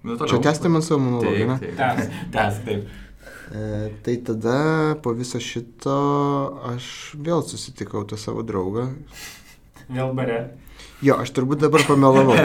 Nu, 0.03 0.17
Čia 0.19 0.37
tęsti 0.43 0.69
man 0.69 0.81
savo 0.83 0.99
monologą, 0.99 1.47
ne? 1.47 1.59
Taip, 1.59 1.77
Tęsk. 1.77 1.97
taip. 1.97 2.31
Tęsk, 2.31 2.65
taip. 2.65 2.87
E, 3.51 3.89
tai 4.03 4.17
tada 4.17 4.95
po 5.03 5.13
viso 5.15 5.39
šito 5.39 5.95
aš 6.73 6.87
vėl 7.15 7.43
susitikau 7.47 8.03
tą 8.07 8.17
savo 8.19 8.43
draugą. 8.43 8.89
Vėl 9.87 10.11
bare. 10.17 10.39
Jo, 11.03 11.17
aš 11.23 11.31
turbūt 11.35 11.63
dabar 11.63 11.83
pamelavau. 11.87 12.35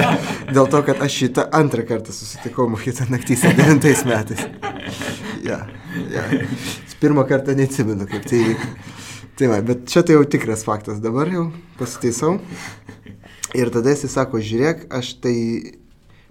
Dėl 0.54 0.70
to, 0.70 0.82
kad 0.86 1.02
aš 1.02 1.16
šitą 1.22 1.48
antrą 1.54 1.86
kartą 1.86 2.14
susitikau 2.14 2.68
Mohitą 2.70 3.06
naktysę 3.10 3.54
9 3.54 4.04
metais. 4.06 4.46
Ja, 5.46 5.64
ja. 6.14 6.24
Pirmą 7.00 7.22
kartą 7.30 7.54
neatsimenu, 7.58 8.06
kaip 8.10 8.26
tai 8.26 8.40
įvyko. 8.42 8.70
Tai 9.38 9.50
va, 9.52 9.60
bet 9.62 9.84
čia 9.86 10.02
tai 10.02 10.16
jau 10.16 10.24
tikras 10.26 10.64
faktas. 10.66 10.98
Dabar 11.02 11.30
jau 11.30 11.44
pasitaisau. 11.78 12.40
Ir 13.54 13.70
tada 13.72 13.94
jis 13.94 14.10
sako, 14.10 14.42
žiūrėk, 14.42 14.88
aš 14.98 15.12
tai 15.22 15.36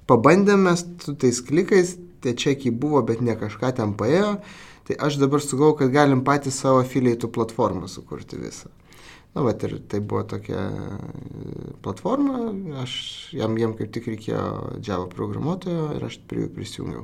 pabandėm 0.10 0.66
mes 0.70 0.86
su 1.04 1.14
tais 1.20 1.42
klikais, 1.44 1.96
tie 2.24 2.34
čekiai 2.34 2.74
buvo, 2.74 3.04
bet 3.06 3.22
ne 3.22 3.36
kažką 3.38 3.74
ten 3.78 3.94
paėjo. 4.00 4.38
Tai 4.88 4.96
aš 5.04 5.20
dabar 5.20 5.44
sugalvoju, 5.44 5.82
kad 5.82 5.92
galim 5.92 6.24
patys 6.24 6.62
savo 6.62 6.80
afiliaitų 6.80 7.28
platformą 7.36 7.90
sukurti 7.92 8.40
visą. 8.40 8.72
Na, 9.36 9.44
va, 9.44 9.52
ir 9.52 9.76
tai 9.92 10.00
buvo 10.00 10.24
tokia 10.26 10.62
e, 10.64 10.96
platforma, 11.86 12.48
aš 12.82 12.94
jam, 13.36 13.58
jam 13.60 13.76
kaip 13.78 13.92
tik 13.94 14.08
reikėjo 14.10 14.80
Java 14.82 15.06
programuotojo 15.12 15.92
ir 15.98 16.06
aš 16.08 16.18
prie 16.30 16.46
jų 16.46 16.54
prisijungiau. 16.56 17.04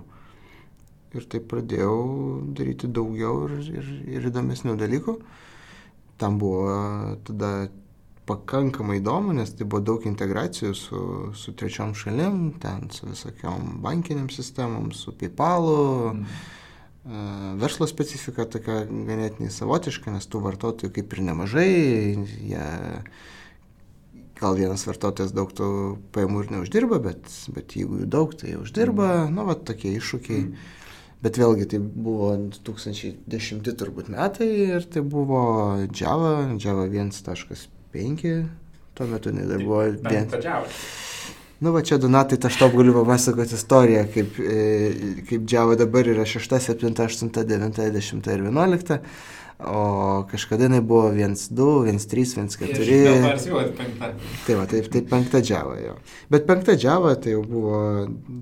Ir 1.14 1.28
taip 1.30 1.46
pradėjau 1.52 1.98
daryti 2.58 2.90
daugiau 2.90 3.44
ir, 3.50 3.60
ir, 3.84 3.92
ir 4.16 4.26
įdomesnių 4.32 4.74
dalykų. 4.80 5.18
Tam 6.24 6.40
buvo 6.42 6.72
tada 7.28 7.52
pakankamai 8.30 9.00
įdomu, 9.02 9.36
nes 9.36 9.52
tai 9.58 9.68
buvo 9.68 9.82
daug 9.84 10.08
integracijų 10.08 10.74
su, 10.78 11.04
su 11.36 11.54
trečiom 11.60 11.94
šalim, 11.98 12.42
ten 12.64 12.90
su 12.94 13.08
visokiom 13.10 13.80
bankiniam 13.84 14.30
sistemom, 14.32 14.92
su 14.96 15.16
PayPal'u. 15.20 15.78
Mm. 16.14 16.28
Verslo 17.60 17.84
specifika 17.90 18.46
tokia 18.48 18.86
ganėtinai 18.88 19.50
savotiška, 19.52 20.14
nes 20.14 20.28
tų 20.32 20.40
vartotojų 20.46 20.94
kaip 20.96 21.16
ir 21.16 21.24
nemažai. 21.28 21.72
Jie, 22.48 22.68
gal 24.40 24.56
vienas 24.56 24.86
vartotojas 24.88 25.36
daug 25.36 25.52
tų 25.56 25.68
pajamų 26.16 26.46
ir 26.46 26.54
neuždirba, 26.56 27.02
bet, 27.04 27.28
bet 27.56 27.76
jeigu 27.76 28.00
jų 28.04 28.08
daug, 28.08 28.38
tai 28.40 28.54
jie 28.54 28.62
uždirba. 28.62 29.12
Nu, 29.34 29.50
va, 29.50 29.58
tokie 29.60 29.92
iššūkiai. 29.98 30.48
Bet 31.24 31.38
vėlgi 31.40 31.70
tai 31.72 31.80
buvo 31.80 32.34
2010 32.52 33.70
turbūt 33.80 34.10
metai 34.12 34.50
ir 34.76 34.88
tai 34.92 35.04
buvo 35.08 35.44
Java, 35.96 36.34
Java 36.60 36.88
1.5, 36.92 37.70
tuo 38.98 39.08
metu 39.08 39.32
jinai 39.32 39.48
dar 39.50 39.64
buvo 39.64 39.84
vien. 39.86 40.28
Bent 40.30 40.36
Nu, 41.64 41.72
va 41.72 41.80
čia 41.80 41.96
Donatai, 42.02 42.36
aš 42.44 42.58
tau 42.60 42.68
galiu 42.74 42.92
papasakoti 42.98 43.56
istoriją, 43.56 44.02
kaip, 44.12 44.40
e, 44.42 44.64
kaip 45.30 45.46
Java 45.48 45.78
dabar 45.80 46.10
yra 46.12 46.26
6, 46.28 46.58
7, 46.60 46.92
8, 46.92 47.30
9, 47.32 47.78
10 47.94 48.28
ir 48.34 48.44
11, 48.50 48.98
o 49.72 49.84
kažkada 50.28 50.68
jinai 50.68 50.82
buvo 50.84 51.14
1, 51.16 51.38
2, 51.56 51.70
1, 51.94 52.02
3, 52.12 52.34
1, 52.42 52.52
4. 52.58 52.82
Tai 54.48 54.58
va, 54.60 54.68
taip, 54.74 54.90
tai 54.92 55.04
penkta 55.14 55.40
Java 55.40 55.78
jo. 55.80 55.96
Bet 56.36 56.50
penkta 56.50 56.76
Java 56.76 57.16
tai 57.16 57.38
jau 57.38 57.46
buvo 57.48 57.80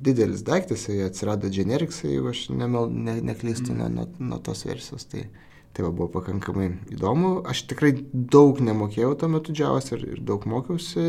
didelis 0.08 0.41
daiktas, 0.48 0.88
jie 0.89 1.05
atsirado 1.05 1.51
generics, 1.53 2.01
jeigu 2.08 2.34
aš 2.34 2.48
nemel, 2.50 2.89
ne, 2.89 3.20
neklystu 3.29 3.75
mm. 3.75 3.93
nuo, 4.00 4.10
nuo 4.31 4.41
tos 4.41 4.65
versijos. 4.65 5.05
Tai, 5.13 5.27
tai 5.71 5.85
va, 5.85 5.91
buvo 5.91 6.09
pakankamai 6.17 6.69
įdomu. 6.93 7.39
Aš 7.47 7.65
tikrai 7.71 7.93
daug 8.11 8.59
nemokėjau 8.63 9.15
tuo 9.19 9.31
metu 9.31 9.55
Javas 9.55 9.91
ir, 9.95 10.03
ir 10.17 10.25
daug 10.27 10.45
mokiausi 10.49 11.07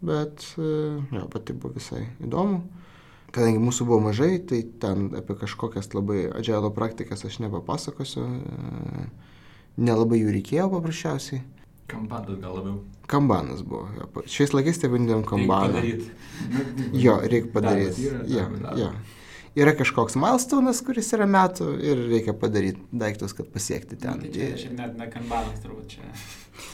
bet 0.00 0.54
e, 0.58 0.62
jo, 1.16 1.26
pati 1.32 1.54
buvo 1.56 1.74
visai 1.76 2.04
įdomu. 2.24 2.62
Kadangi 3.34 3.60
mūsų 3.60 3.86
buvo 3.88 4.00
mažai, 4.06 4.36
tai 4.48 4.62
ten 4.80 5.10
apie 5.18 5.36
kažkokias 5.36 5.90
labai 5.96 6.26
adžialo 6.30 6.70
praktikas 6.76 7.24
aš 7.26 7.40
nepapasakosiu. 7.44 8.24
E, 8.24 9.06
nelabai 9.76 10.22
jų 10.22 10.36
reikėjo 10.38 10.70
paprasčiausiai. 10.72 11.42
Kambanas 11.90 12.38
gal 12.42 12.56
labiau. 12.58 12.78
Kambanas 13.10 13.60
buvo. 13.66 13.86
Jo. 13.98 14.08
Šiais 14.30 14.54
laikais 14.56 14.80
tai 14.82 14.90
vadinam 14.90 15.22
kambaną. 15.26 15.82
Jo, 16.96 17.20
reikia 17.22 17.52
padaryti. 17.54 18.08
Jo, 18.32 18.48
jo. 18.80 18.90
Yra 19.56 19.72
kažkoks 19.72 20.18
milestonas, 20.20 20.82
kuris 20.84 21.08
yra 21.16 21.24
metų 21.30 21.70
ir 21.80 22.00
reikia 22.10 22.34
padaryti 22.36 22.82
daiktus, 22.92 23.32
kad 23.36 23.48
pasiekti 23.52 23.96
ten. 23.96 24.20
Tai 24.20 24.32
čia, 24.34 24.50
čia 24.60 24.72
net 24.76 24.98
ne 25.00 25.06
kambanas 25.08 25.62
turbūt 25.62 25.94
čia. 25.94 26.08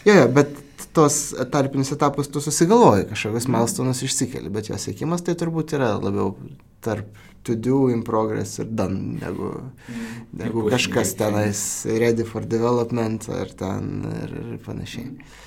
Jo, 0.03 0.17
jo, 0.17 0.25
bet 0.35 0.57
tos 0.95 1.19
tarpinis 1.53 1.93
etapas 1.95 2.31
tu 2.33 2.43
susigalvoji, 2.43 3.07
kažkokius 3.12 3.47
mm. 3.47 3.55
milestonas 3.55 4.03
išsikeli, 4.03 4.51
bet 4.53 4.71
jo 4.71 4.79
sėkimas 4.83 5.23
tai 5.23 5.37
turbūt 5.39 5.77
yra 5.79 5.93
labiau 6.03 6.35
tarp 6.83 7.15
to 7.47 7.55
do 7.55 7.87
in 7.91 8.03
progress 8.07 8.59
ir 8.62 8.71
done, 8.71 9.19
negu, 9.23 9.53
mm. 9.87 10.11
negu 10.43 10.65
kažkas 10.71 11.15
tenais 11.19 11.62
ready 11.87 12.27
for 12.27 12.43
development 12.47 13.29
ar 13.31 13.51
ten 13.62 14.03
ir, 14.25 14.35
ir 14.43 14.59
panašiai. 14.67 15.07
Mm. 15.07 15.39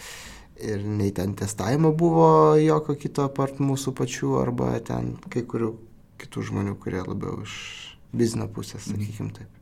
Ir 0.65 0.87
nei 0.87 1.11
ten 1.11 1.35
testavimo 1.35 1.91
buvo 1.91 2.55
jokio 2.55 2.95
kito 2.95 3.27
apart 3.27 3.59
mūsų 3.59 3.91
pačių 3.99 4.37
arba 4.39 4.71
ten 4.87 5.17
kai 5.27 5.43
kurių 5.43 5.73
kitų 6.21 6.45
žmonių, 6.49 6.75
kurie 6.81 7.01
labiau 7.03 7.41
iš 7.45 7.55
biznio 8.15 8.47
pusės, 8.51 8.87
sakykim 8.89 9.31
taip. 9.35 9.61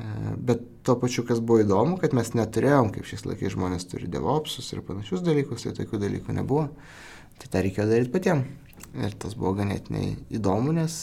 E, 0.00 0.06
bet 0.36 0.64
tuo 0.86 0.96
pačiu, 1.00 1.24
kas 1.28 1.42
buvo 1.42 1.64
įdomu, 1.64 1.98
kad 2.00 2.14
mes 2.16 2.32
neturėjom, 2.36 2.92
kaip 2.94 3.08
šiais 3.08 3.26
laikais 3.28 3.54
žmonės 3.56 3.86
turi 3.90 4.10
devopsus 4.10 4.72
ir 4.74 4.82
panašius 4.86 5.24
dalykus, 5.26 5.66
tai 5.66 5.76
tokių 5.78 6.02
dalykų 6.06 6.36
nebuvo. 6.38 6.68
Tai 7.40 7.52
tą 7.52 7.62
reikėjo 7.64 7.88
daryti 7.90 8.14
patiems. 8.14 8.56
Ir 8.90 9.14
tas 9.22 9.36
buvo 9.38 9.52
ganėtinai 9.60 10.16
įdomu, 10.34 10.72
nes 10.74 10.94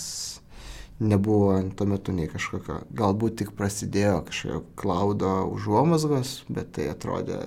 nebuvo 1.00 1.53
tuo 1.77 1.86
metu 1.88 2.13
nei 2.15 2.27
kažkokio, 2.29 2.81
galbūt 2.97 3.38
tik 3.41 3.53
prasidėjo 3.57 4.24
kažkokio 4.27 4.63
klaudo 4.79 5.33
užuomasgos, 5.53 6.41
bet 6.50 6.74
tai 6.75 6.89
atrodė 6.91 7.38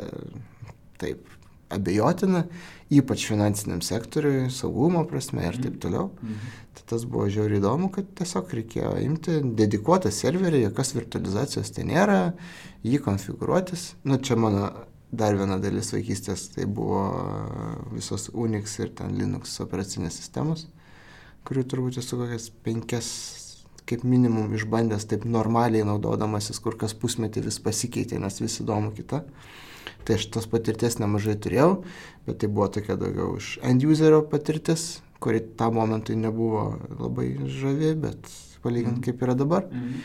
taip 1.02 1.26
abejotina, 1.70 2.44
ypač 2.90 3.24
finansiniam 3.30 3.80
sektoriui, 3.84 4.48
saugumo 4.54 5.04
prasme 5.08 5.46
ir 5.46 5.58
taip 5.62 5.78
toliau. 5.82 6.10
Mhm. 6.22 6.52
Tai 6.76 6.86
tas 6.92 7.06
buvo 7.06 7.26
žiauriai 7.30 7.60
įdomu, 7.62 7.90
kad 7.94 8.08
tiesiog 8.18 8.52
reikėjo 8.58 8.94
imti 9.04 9.40
dedikuotą 9.58 10.12
serverį, 10.14 10.64
jokios 10.66 10.94
virtualizacijos 10.96 11.74
tai 11.76 11.86
nėra, 11.88 12.20
jį 12.86 13.02
konfigūruotis. 13.06 13.94
Nu, 14.04 14.18
čia 14.18 14.38
mano 14.38 14.70
dar 15.10 15.34
viena 15.38 15.58
dalis 15.58 15.90
vaikystės, 15.94 16.48
tai 16.54 16.66
buvo 16.70 17.02
visos 17.94 18.28
Unix 18.32 18.78
ir 18.78 18.92
ten 18.94 19.16
Linux 19.18 19.58
operacinės 19.62 20.20
sistemos, 20.20 20.68
kurių 21.46 21.66
turbūt 21.66 21.98
esu 22.02 22.18
kokias 22.20 22.50
penkias 22.64 23.08
kaip 23.90 24.04
minimum 24.06 24.52
išbandęs 24.54 25.08
taip 25.10 25.24
normaliai 25.26 25.86
naudodamasis, 25.86 26.60
kur 26.62 26.76
kas 26.78 26.94
pusmetį 26.94 27.42
vis 27.48 27.58
pasikeitė, 27.62 28.20
nes 28.22 28.38
vis 28.42 28.60
įdomu 28.62 28.92
kita. 28.94 29.24
Tai 30.06 30.16
aš 30.18 30.26
tos 30.34 30.48
patirties 30.50 30.98
nemažai 31.00 31.36
turėjau, 31.40 31.82
bet 32.26 32.40
tai 32.42 32.50
buvo 32.52 32.70
tokia 32.72 32.98
daugiau 33.00 33.36
iš 33.40 33.56
end 33.66 33.84
userio 33.88 34.22
patirtis, 34.30 35.02
kuri 35.20 35.42
tą 35.58 35.70
momentui 35.74 36.16
nebuvo 36.16 36.72
labai 36.98 37.34
žavi, 37.44 37.94
bet 38.06 38.32
palygint 38.64 38.98
mm. 38.98 39.04
kaip 39.06 39.22
yra 39.26 39.36
dabar. 39.38 39.68
Mm. 39.68 40.00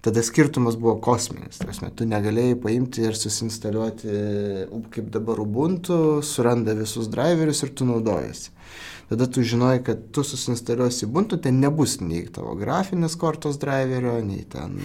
Tada 0.00 0.22
skirtumas 0.24 0.78
buvo 0.80 0.94
kosminis. 1.04 1.58
Tarsi, 1.60 1.90
tu 1.92 2.06
negalėjai 2.08 2.56
paimti 2.60 3.02
ir 3.04 3.16
susinstaliuoti, 3.20 4.14
kaip 4.94 5.10
dabar 5.12 5.42
Ubuntu, 5.42 6.22
suranda 6.24 6.72
visus 6.78 7.10
driverius 7.12 7.60
ir 7.66 7.74
tu 7.76 7.88
naudojasi 7.88 8.54
tada 9.10 9.26
tu 9.26 9.42
žinai, 9.42 9.80
kad 9.82 9.98
tu 10.14 10.22
susinstaliuosi 10.22 11.08
Ubuntu, 11.08 11.36
ten 11.42 11.58
nebus 11.58 11.96
nei 11.98 12.22
tavo 12.30 12.52
grafinės 12.58 13.16
kortos 13.18 13.56
driverio, 13.58 14.12
nei 14.22 14.44
ten 14.46 14.76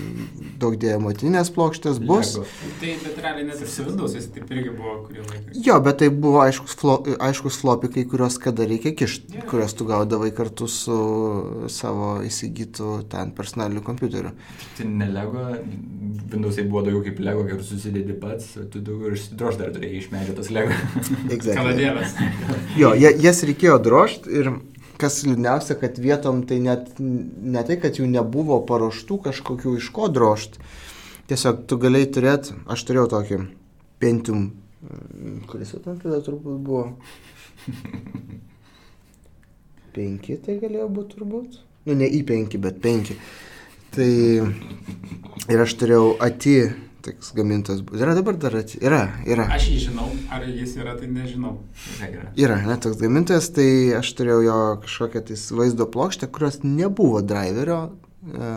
daug 0.61 0.73
dėjo 0.81 0.97
motinės 1.03 1.51
plokštės 1.53 1.99
bus. 2.01 2.31
Lego. 2.39 2.45
Tai 2.81 2.93
bet 3.03 3.19
realiai 3.21 3.45
net 3.51 3.61
ir 3.61 3.69
su 3.69 3.85
Windows 3.85 4.15
jis 4.17 4.25
taip 4.33 4.49
irgi 4.55 4.73
buvo 4.73 4.95
kurį 5.05 5.27
laiką. 5.27 5.53
Jo, 5.67 5.77
bet 5.85 5.99
tai 6.01 6.09
buvo 6.09 6.41
aiškus, 6.41 6.73
flo, 6.79 6.95
aiškus 7.27 7.59
flopikai, 7.61 8.07
kuriuos 8.09 8.39
kada 8.41 8.65
reikia 8.65 8.95
kišti, 8.97 9.37
yeah. 9.37 9.45
kuriuos 9.51 9.77
tu 9.77 9.85
gaudavai 9.91 10.31
kartu 10.33 10.71
su 10.73 10.97
savo 11.69 12.15
įsigytų 12.25 12.95
ten 13.13 13.35
personaliniu 13.37 13.85
kompiuteriu. 13.85 14.33
Tai 14.79 14.89
ne 14.89 15.11
Lego, 15.13 15.45
Windowsai 16.33 16.65
buvo 16.65 16.81
daugiau 16.87 17.05
kaip 17.05 17.21
Lego, 17.21 17.45
kai 17.45 17.59
tu 17.61 17.69
susidedi 17.69 18.17
pats, 18.25 18.55
tu 18.73 18.81
daugiau 18.81 19.13
ir 19.13 19.21
drož 19.37 19.61
dar 19.61 19.69
turėjai 19.77 20.01
iš 20.01 20.09
medžio 20.15 20.37
tas 20.41 20.49
Lego. 20.49 20.73
Exactly. 21.29 21.59
Kaladėlės. 21.61 22.17
jo, 22.81 22.95
jas 22.97 23.45
reikėjo 23.45 23.77
drož 23.85 24.14
drožt 24.15 24.27
ir 24.27 24.51
kas 24.97 25.23
liūdniausia, 25.25 25.75
kad 25.79 25.97
vietom 25.99 26.45
tai 26.47 26.59
net 26.59 26.99
ne 26.99 27.63
tai, 27.63 27.77
kad 27.77 27.97
jų 27.97 28.07
nebuvo 28.07 28.65
paruoštų 28.65 29.17
kažkokių 29.27 29.77
iš 29.77 29.91
ko 29.91 30.07
drožt. 30.07 30.59
Tiesiog 31.27 31.65
tu 31.67 31.77
galėjai 31.77 32.11
turėti, 32.13 32.53
aš 32.67 32.83
turėjau 32.85 33.07
tokį 33.09 33.39
Pentium, 33.99 34.51
kuris 35.47 35.73
jau 35.73 35.81
ten 35.81 35.97
tada 35.97 36.21
turbūt 36.21 36.59
buvo. 36.61 36.93
Penki 39.95 40.37
tai 40.43 40.59
galėjo 40.59 40.89
būti 40.91 41.15
turbūt. 41.15 41.59
Nu, 41.85 41.95
ne 41.95 42.05
į 42.05 42.23
penki, 42.27 42.57
bet 42.59 42.81
penki. 42.83 43.15
Tai 43.95 44.11
ir 45.47 45.61
aš 45.63 45.75
turėjau 45.79 46.17
ATI 46.19 46.84
toks 47.05 47.31
gamintojas. 47.35 47.83
Yra 47.93 48.15
dabar 48.17 48.37
dar, 48.39 48.55
at... 48.61 48.73
yra, 48.81 49.03
yra. 49.27 49.47
Aš 49.55 49.67
jį 49.71 49.77
žinau, 49.89 50.07
ar 50.33 50.45
jis 50.49 50.75
yra, 50.79 50.95
tai 50.99 51.09
nežinau. 51.11 51.57
Yra, 52.01 52.29
yra 52.39 52.57
ne, 52.65 52.77
toks 52.81 52.99
gamintojas, 53.01 53.51
tai 53.55 53.67
aš 53.99 54.11
turėjau 54.17 54.41
jo 54.45 54.57
kažkokią 54.85 55.23
tais 55.29 55.45
vaizdo 55.55 55.87
plokštę, 55.91 56.29
kurios 56.33 56.61
nebuvo 56.65 57.21
driverio 57.25 57.79
e, 57.87 58.49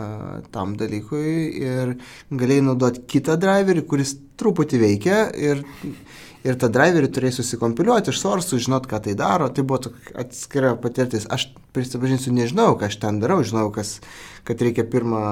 tam 0.55 0.75
dalykui 0.79 1.35
ir 1.61 1.95
galėjai 2.31 2.65
naudoti 2.71 3.05
kitą 3.15 3.37
driverį, 3.41 3.85
kuris 3.89 4.15
truputį 4.39 4.81
veikia 4.81 5.23
ir, 5.37 5.63
ir 6.47 6.59
tą 6.59 6.71
driverį 6.73 7.13
turėjai 7.15 7.39
susikompiliuoti 7.39 8.13
iš 8.13 8.21
sorsų, 8.23 8.61
žinot, 8.65 8.89
ką 8.89 9.03
tai 9.05 9.17
daro. 9.19 9.51
Tai 9.53 9.67
buvo 9.67 9.93
atskira 10.17 10.75
patirtis. 10.79 11.29
Aš 11.29 11.51
prisipažinsiu, 11.75 12.33
nežinau, 12.35 12.73
ką 12.79 12.89
aš 12.89 13.01
ten 13.03 13.21
darau, 13.21 13.43
žinau, 13.45 13.67
kas, 13.75 13.99
kad 14.47 14.61
reikia 14.63 14.87
pirmą 14.89 15.27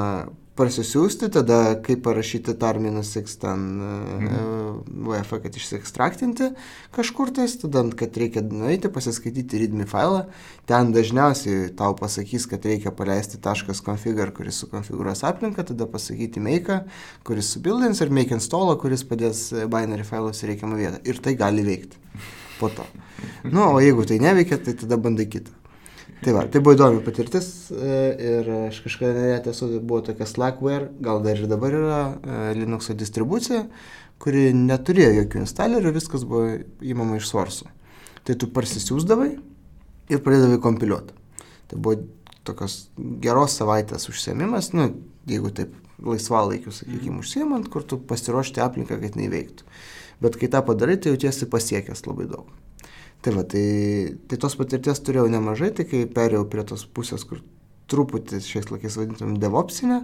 parsisiųsti, 0.58 1.30
tada 1.34 1.60
kaip 1.86 2.02
parašyti 2.06 2.56
tar 2.60 2.80
minus 2.82 3.14
x 3.20 3.38
ten 3.42 3.64
mhm. 3.78 4.80
VF, 5.08 5.36
kad 5.44 5.58
išsiekstraktinti 5.58 6.50
kažkur 6.96 7.32
tais, 7.36 7.56
tada, 7.62 7.84
kad 7.98 8.18
reikia 8.18 8.44
nueiti, 8.46 8.92
pasiskaityti 8.94 9.62
readme 9.64 9.88
failą, 9.90 10.26
ten 10.70 10.92
dažniausiai 10.96 11.70
tau 11.78 11.96
pasakys, 11.98 12.48
kad 12.50 12.66
reikia 12.68 12.94
paleisti 12.96 13.40
taškas 13.42 13.84
configure, 13.86 14.34
kuris 14.36 14.64
sukonfigūruos 14.64 15.24
aplinką, 15.28 15.68
tada 15.72 15.88
pasakyti 15.90 16.44
make, 16.44 16.82
kuris 17.28 17.54
subildins 17.56 18.02
ir 18.04 18.14
make 18.14 18.36
install, 18.36 18.74
kuris 18.82 19.06
padės 19.08 19.50
binary 19.70 20.08
failus 20.08 20.44
į 20.44 20.54
reikiamą 20.54 20.82
vietą. 20.82 21.02
Ir 21.08 21.22
tai 21.24 21.38
gali 21.40 21.66
veikti 21.68 22.02
po 22.58 22.72
to. 22.74 22.86
Nu, 23.44 23.62
o 23.74 23.80
jeigu 23.82 24.06
tai 24.10 24.20
neveikia, 24.22 24.58
tai 24.62 24.74
tada 24.78 24.98
bandai 24.98 25.28
kitą. 25.30 25.54
Tai 26.24 26.34
va, 26.34 26.44
tai 26.50 26.62
buvo 26.66 26.74
įdomi 26.74 27.04
patirtis 27.06 27.48
e, 27.70 27.98
ir 28.18 28.48
aš 28.72 28.80
kažkada 28.88 29.26
net 29.28 29.50
esu, 29.52 29.70
buvo 29.78 30.02
tokia 30.08 30.26
Slackware, 30.26 30.90
gal 31.04 31.22
dar 31.22 31.38
ir 31.38 31.50
dabar 31.50 31.76
yra 31.78 32.00
e, 32.08 32.38
Linux 32.58 32.90
distribucija, 32.98 33.68
kuri 34.22 34.50
neturėjo 34.58 35.12
jokių 35.22 35.44
instalerių, 35.44 35.94
viskas 35.94 36.26
buvo 36.26 36.56
įmama 36.82 37.20
iš 37.20 37.30
svarsų. 37.30 37.70
Tai 38.26 38.36
tu 38.42 38.50
parsisiųsdavai 38.50 39.30
ir 40.10 40.24
pradėdavai 40.26 40.58
kompiliuoti. 40.64 41.14
Tai 41.70 41.82
buvo 41.86 42.02
tokios 42.48 42.88
geros 43.22 43.60
savaitės 43.60 44.10
užsiemimas, 44.10 44.72
nu, 44.74 44.90
jeigu 45.30 45.54
taip 45.54 45.76
laisvalaikiu, 46.04 46.74
sakykime, 46.74 47.18
mhm. 47.18 47.22
užsiemant, 47.22 47.70
kur 47.74 47.86
tu 47.86 48.00
pasiruošti 48.10 48.64
aplinką, 48.64 49.00
kad 49.02 49.18
neveiktų. 49.20 49.66
Bet 50.24 50.38
kai 50.42 50.50
tą 50.50 50.64
padarai, 50.66 50.98
tai 50.98 51.14
jautiesi 51.14 51.46
pasiekęs 51.50 52.08
labai 52.08 52.26
daug. 52.32 52.50
Tai 53.28 53.34
va, 53.36 53.42
tai, 53.44 54.16
tai 54.32 54.38
tos 54.40 54.54
patirties 54.56 55.02
turėjau 55.04 55.28
nemažai, 55.28 55.68
tai 55.76 55.84
kai 55.84 56.06
perėjau 56.08 56.46
prie 56.48 56.64
tos 56.64 56.86
pusės, 56.88 57.26
kur 57.28 57.42
truputį 57.92 58.40
šiais 58.40 58.70
laikais 58.72 58.96
vadintum 58.96 59.34
devopsinę, 59.36 59.98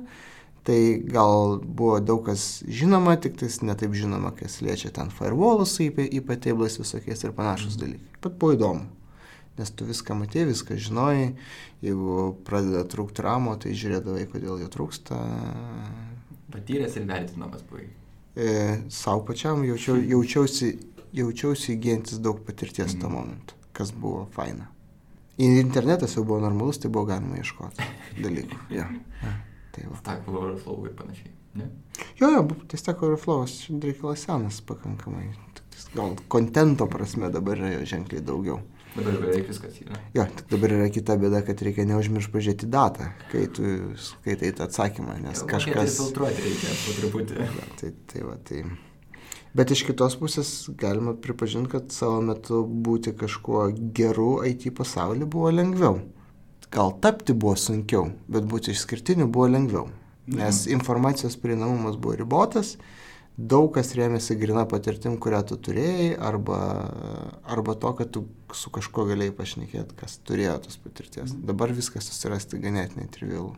tai 0.67 0.79
gal 1.07 1.55
buvo 1.63 2.01
daug 2.03 2.25
kas 2.27 2.65
žinoma, 2.67 3.15
tik 3.23 3.37
tais 3.39 3.61
netaip 3.63 3.95
žinoma, 3.95 4.33
kas 4.35 4.59
liečia 4.59 4.91
ten 4.91 5.07
firewallus 5.07 5.77
IP, 5.87 6.03
tablais 6.43 6.75
visokiais 6.81 7.23
ir 7.23 7.31
panašus 7.39 7.79
dalykai. 7.79 8.19
Pat 8.27 8.35
buvo 8.43 8.57
įdomu. 8.57 8.91
Nes 9.55 9.71
tu 9.71 9.87
viską 9.87 10.19
matėjai, 10.19 10.51
viską 10.51 10.83
žinojai, 10.83 11.33
jeigu 11.87 12.21
pradeda 12.43 12.83
trūkti 12.91 13.23
ramo, 13.23 13.55
tai 13.55 13.71
žiūrėdavai, 13.71 14.27
kodėl 14.35 14.65
jo 14.65 14.71
trūksta. 14.75 15.23
Patyręs 16.51 16.99
ir 16.99 17.07
vertinamas 17.07 17.63
buvai. 17.71 17.87
E, 18.35 18.81
Sau 18.91 19.21
pačiam 19.23 19.63
jaučiau, 19.63 19.95
jaučiausi, 20.11 20.73
jaučiausi 21.13 21.75
įgyjantis 21.75 22.21
daug 22.23 22.41
patirties 22.47 22.95
mm. 22.95 23.01
tuo 23.01 23.11
momentu, 23.13 23.57
kas 23.75 23.93
buvo 23.93 24.25
faina. 24.33 24.69
Ir 25.41 25.57
internetas 25.57 26.13
jau 26.17 26.25
buvo 26.25 26.39
normalus, 26.43 26.79
tai 26.81 26.91
buvo 26.93 27.07
galima 27.09 27.39
ieškoti 27.41 27.87
dalykų. 28.25 28.59
Ja. 28.73 28.89
Ja. 29.23 29.37
Tai 29.73 29.87
va. 29.89 30.01
Stack 30.03 30.29
Overflow 30.29 30.85
ir 30.85 30.93
panašiai. 30.97 31.33
Ne? 31.57 31.69
Jo, 32.19 32.29
jo, 32.29 32.43
tai 32.69 32.77
Stack 32.81 33.01
Overflow 33.05 33.47
reikalas 33.81 34.27
senas 34.27 34.61
pakankamai. 34.65 35.31
Gal 35.93 36.15
kontento 36.29 36.85
prasme 36.89 37.29
dabar 37.33 37.57
yra 37.57 37.73
jo 37.73 37.85
ženkliai 37.89 38.21
daugiau. 38.25 38.61
Dabar 38.93 39.17
beveik 39.23 39.47
viskas 39.49 39.79
yra. 39.81 39.97
Jo, 40.13 40.27
tik 40.37 40.49
dabar 40.53 40.73
yra 40.75 40.87
kita 40.93 41.17
bėda, 41.21 41.41
kad 41.45 41.61
reikia 41.65 41.85
neužmiršti 41.89 42.33
pažiūrėti 42.33 42.69
datą, 42.73 43.09
kai 43.31 43.47
tu 43.49 43.65
skaitai 43.97 44.51
tą 44.53 44.67
atsakymą, 44.67 45.17
nes 45.23 45.41
jau, 45.41 45.49
kažkas... 45.49 45.95
Tai 45.97 45.97
filtruoti 45.97 46.43
reikia 46.45 46.75
po 46.83 46.97
truputį. 46.99 47.47
Tai, 47.81 47.89
tai 48.11 48.25
va, 48.27 48.37
tai... 48.49 48.61
Bet 49.53 49.69
iš 49.69 49.83
kitos 49.85 50.15
pusės 50.17 50.49
galima 50.81 51.13
pripažinti, 51.13 51.69
kad 51.75 51.93
savo 51.93 52.21
metu 52.25 52.63
būti 52.65 53.13
kažkuo 53.17 53.67
geru 53.93 54.39
IT 54.49 54.71
pasaulyje 54.77 55.29
buvo 55.29 55.51
lengviau. 55.53 55.99
Gal 56.73 56.95
tapti 57.01 57.35
buvo 57.37 57.53
sunkiau, 57.59 58.07
bet 58.25 58.47
būti 58.49 58.73
išskirtiniu 58.73 59.27
buvo 59.29 59.51
lengviau. 59.53 59.91
Nes 60.25 60.63
mhm. 60.63 60.73
informacijos 60.79 61.37
prieinamumas 61.37 61.99
buvo 62.01 62.15
ribotas, 62.17 62.77
daug 63.37 63.69
kas 63.75 63.93
rėmėsi 63.97 64.39
grina 64.39 64.63
patirtim, 64.69 65.19
kurią 65.21 65.43
tu 65.51 65.59
turėjai, 65.67 66.15
arba, 66.17 66.59
arba 67.43 67.75
to, 67.77 67.93
kad 67.99 68.09
tu 68.15 68.25
su 68.57 68.73
kažkuo 68.73 69.05
galėjai 69.11 69.35
pašnekėti, 69.37 69.99
kas 69.99 70.17
turėjo 70.25 70.57
tos 70.65 70.81
patirties. 70.81 71.29
Mhm. 71.29 71.45
Dabar 71.51 71.75
viskas 71.77 72.09
susirasti 72.09 72.61
ganėtinai 72.63 73.05
trivialu. 73.13 73.53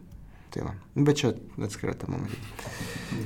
Tai 0.56 0.64
va. 0.64 0.72
Bet 0.96 1.18
čia 1.20 1.34
atskira 1.66 1.94
tema. 2.00 2.22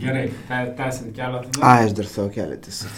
Gerai, 0.01 0.23
tęsiant 0.49 1.11
kelią 1.13 1.41
tada. 1.45 1.59
A, 1.61 1.83
aš 1.83 1.91
dar 1.99 2.07
savo 2.09 2.31
kelią 2.33 2.55
tiesiog. 2.65 2.95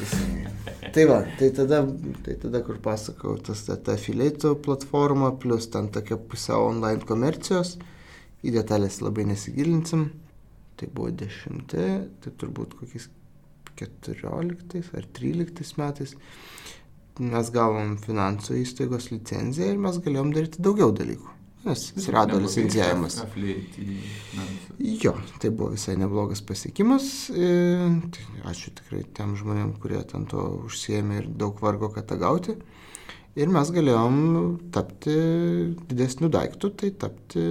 tai 0.95 1.03
va, 1.09 1.17
tai 1.39 1.49
tada, 1.57 1.81
tai 2.23 2.37
tada 2.39 2.61
kur 2.63 2.77
pasakau, 2.85 3.33
tas 3.43 3.65
ta, 3.67 3.75
ta 3.75 3.97
afiliatų 3.99 4.53
platforma, 4.63 5.33
plus 5.41 5.67
ten 5.73 5.89
tokia 5.91 6.15
pusiau 6.15 6.69
online 6.69 7.03
komercijos, 7.09 7.73
į 8.39 8.55
detalės 8.55 9.01
labai 9.03 9.27
nesigilinsim. 9.33 10.07
Tai 10.79 10.87
buvo 10.95 11.11
dešimti, 11.11 11.89
tai 12.23 12.33
turbūt 12.39 12.79
kokiais 12.79 13.09
14 13.83 14.95
ar 14.95 15.11
13 15.19 15.75
metais 15.81 16.15
mes 17.19 17.51
gavom 17.51 17.97
finansų 17.99 18.61
įstaigos 18.63 19.11
licenciją 19.11 19.73
ir 19.73 19.83
mes 19.83 19.99
galėjom 20.01 20.31
daryti 20.33 20.63
daugiau 20.63 20.95
dalykų. 20.95 21.40
Nes 21.61 21.81
atsirado 21.93 22.39
licencijavimas. 22.41 23.19
Jo, 24.79 25.13
tai 25.41 25.51
buvo 25.51 25.71
visai 25.75 25.95
neblogas 26.01 26.41
pasiekimas. 26.41 27.09
Tai 27.29 28.25
ačiū 28.49 28.73
tikrai 28.79 29.03
tiem 29.17 29.35
žmonėm, 29.37 29.75
kurie 29.81 30.01
ten 30.09 30.25
to 30.31 30.41
užsiemė 30.65 31.19
ir 31.21 31.27
daug 31.43 31.61
vargo, 31.61 31.91
kad 31.93 32.09
tą 32.09 32.17
gauti. 32.21 32.57
Ir 33.39 33.47
mes 33.47 33.69
galėjom 33.71 34.15
tapti 34.75 35.13
didesnių 35.87 36.31
daiktų, 36.33 36.71
tai 36.81 36.89
tapti 36.99 37.43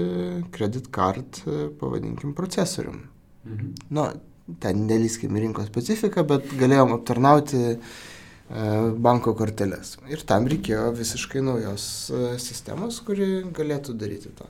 credit 0.53 0.91
card, 0.93 1.41
pavadinkim, 1.81 2.35
procesorium. 2.37 3.07
Mhm. 3.47 3.71
Nu, 3.97 4.11
ten 4.61 4.87
nelyskim 4.87 5.37
rinkos 5.39 5.71
specifiką, 5.71 6.25
bet 6.29 6.51
galėjom 6.61 6.97
aptarnauti 6.97 7.61
e, 7.71 7.77
banko 8.51 9.35
korteles. 9.39 9.95
Ir 10.11 10.25
tam 10.27 10.49
reikėjo 10.51 10.91
visiškai 10.99 11.43
naujos 11.45 11.85
e, 12.11 12.23
sistemos, 12.43 12.99
kuri 13.07 13.45
galėtų 13.55 13.95
daryti 13.95 14.33
tą. 14.35 14.49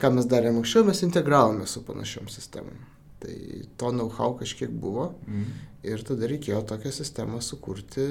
Ką 0.00 0.10
mes 0.16 0.28
darėme 0.28 0.62
anksčiau, 0.62 0.84
mes 0.88 1.02
integravome 1.04 1.66
su 1.68 1.82
panašiom 1.84 2.30
sistemom. 2.32 2.78
Tai 3.20 3.34
to 3.80 3.90
know-how 3.92 4.34
kažkiek 4.40 4.72
buvo 4.72 5.10
mm. 5.28 5.44
ir 5.90 6.02
tada 6.08 6.28
reikėjo 6.28 6.62
tokią 6.72 6.92
sistemą 6.92 7.40
sukurti, 7.44 8.08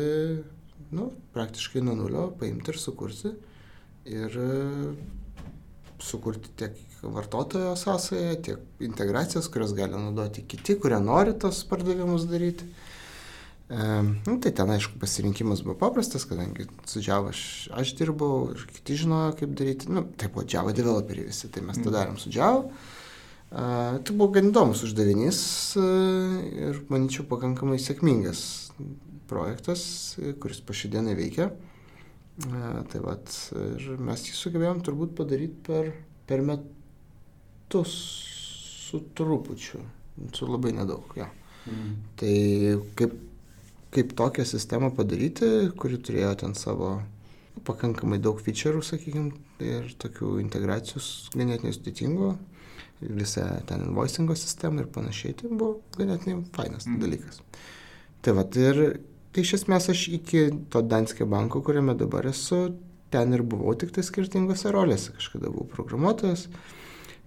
nu, 0.94 1.10
praktiškai 1.34 1.82
nuo 1.86 1.98
nulio, 1.98 2.30
paimti 2.40 2.74
ir 2.74 2.80
sukurti. 2.82 3.34
Ir 4.14 4.38
sukurti 6.04 6.50
tiek 6.60 6.78
vartotojo 7.04 7.76
sąsąją, 7.80 8.36
tiek 8.44 8.84
integracijas, 8.84 9.50
kurias 9.50 9.74
gali 9.74 9.98
naudoti 9.98 10.44
kiti, 10.48 10.76
kurie 10.80 11.00
nori 11.00 11.34
tos 11.40 11.64
pardavimus 11.68 12.28
daryti. 12.30 12.68
E, 13.74 14.02
nu, 14.28 14.38
tai 14.38 14.52
ten, 14.54 14.70
aišku, 14.70 15.00
pasirinkimas 15.02 15.64
buvo 15.66 15.74
paprastas, 15.80 16.28
kadangi 16.30 16.68
su 16.86 17.02
Java 17.02 17.32
aš, 17.34 17.70
aš 17.74 17.96
dirbau 17.98 18.52
ir 18.54 18.68
kiti 18.70 19.00
žinojo, 19.02 19.32
kaip 19.40 19.56
daryti. 19.58 19.90
Nu, 19.90 20.06
tai 20.18 20.30
buvo 20.30 20.46
Java 20.50 20.76
developeriai 20.78 21.32
visi, 21.32 21.50
tai 21.50 21.64
mes 21.66 21.80
tą 21.80 21.88
mhm. 21.88 21.96
darėm 21.96 22.20
su 22.22 22.30
Java. 22.34 22.68
E, 22.68 23.64
tai 24.06 24.14
buvo 24.14 24.30
gan 24.36 24.52
įdomus 24.52 24.84
uždavinys 24.86 25.40
e, 25.82 25.88
ir, 26.68 26.84
manyčiau, 26.94 27.26
pakankamai 27.32 27.80
sėkmingas 27.82 28.44
projektas, 29.32 29.84
kuris 30.44 30.62
po 30.62 30.78
šį 30.78 30.94
dieną 30.98 31.18
veikia. 31.18 31.50
E, 31.50 32.64
tai 32.94 33.02
vat, 33.02 33.34
ir 33.58 33.90
mes 33.98 34.30
jį 34.30 34.38
sugebėjom 34.38 34.86
turbūt 34.86 35.18
padaryti 35.18 35.66
per, 35.66 35.94
per 36.30 36.46
metus 36.46 37.98
su 38.86 39.02
trupučiu, 39.18 39.82
su 40.30 40.46
labai 40.46 40.78
nedaug. 40.78 41.18
Ja. 41.18 41.32
Mm. 41.66 41.94
Tai 42.20 42.34
kaip, 43.00 43.22
kaip 43.94 44.16
tokią 44.18 44.46
sistemą 44.50 44.92
padaryti, 44.98 45.50
kuri 45.80 46.00
turėjo 46.02 46.34
ten 46.44 46.58
savo 46.58 46.96
pakankamai 47.68 48.20
daug 48.22 48.42
feature'ų, 48.44 48.82
sakykime, 48.86 49.32
ir 49.64 49.94
tokių 50.02 50.40
integracijų 50.42 51.04
ganėtinai 51.38 51.74
sudėtingų, 51.76 52.34
visą 53.04 53.46
ten 53.70 53.86
invoicingo 53.88 54.36
sistemą 54.40 54.84
ir 54.84 54.92
panašiai, 54.94 55.38
tai 55.40 55.52
buvo 55.52 55.78
ganėtinai 55.98 56.42
fainas 56.56 56.88
mm. 56.90 57.02
dalykas. 57.04 57.42
Tai 58.24 58.38
va, 58.40 58.46
ir 58.58 58.80
Tai 59.34 59.42
iš 59.42 59.56
esmės 59.58 59.90
aš 59.90 60.02
iki 60.14 60.42
to 60.70 60.84
Danske 60.86 61.26
banko, 61.26 61.64
kuriame 61.66 61.96
dabar 61.98 62.28
esu, 62.30 62.76
ten 63.14 63.34
ir 63.34 63.42
buvau 63.42 63.74
tik 63.74 63.90
tai 63.96 64.04
skirtingose 64.06 64.70
rolėse. 64.74 65.16
Kažkada 65.16 65.50
buvau 65.50 65.66
programuotojas, 65.72 66.46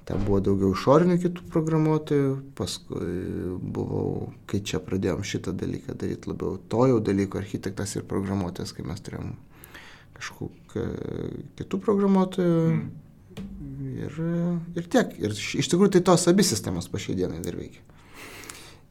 ten 0.06 0.22
buvo 0.22 0.38
daugiau 0.44 0.70
išorinių 0.74 1.16
kitų 1.22 1.48
programuotojų, 1.50 2.34
paskui 2.58 3.08
buvau, 3.58 4.30
kai 4.46 4.60
čia 4.62 4.78
pradėjom 4.84 5.24
šitą 5.26 5.54
dalyką 5.58 5.96
daryti 5.98 6.30
labiau, 6.30 6.60
to 6.70 6.86
jau 6.92 7.00
dalyko 7.02 7.40
architektas 7.40 7.96
ir 7.96 8.06
programuotojas, 8.06 8.74
kai 8.76 8.86
mes 8.86 9.02
turėjom 9.02 9.34
kažkokių 10.16 10.86
kitų 11.58 11.82
programuotojų. 11.82 12.62
Mm. 12.70 12.86
Ir, 13.96 14.14
ir 14.78 14.86
tiek. 14.88 15.12
Ir 15.20 15.34
iš 15.36 15.68
tikrųjų 15.68 15.98
tai 15.98 16.04
tos 16.08 16.24
abi 16.30 16.44
sistemos 16.46 16.88
po 16.88 17.00
šiai 17.02 17.18
dienai 17.18 17.42
dar 17.44 17.58
veikia. 17.58 17.82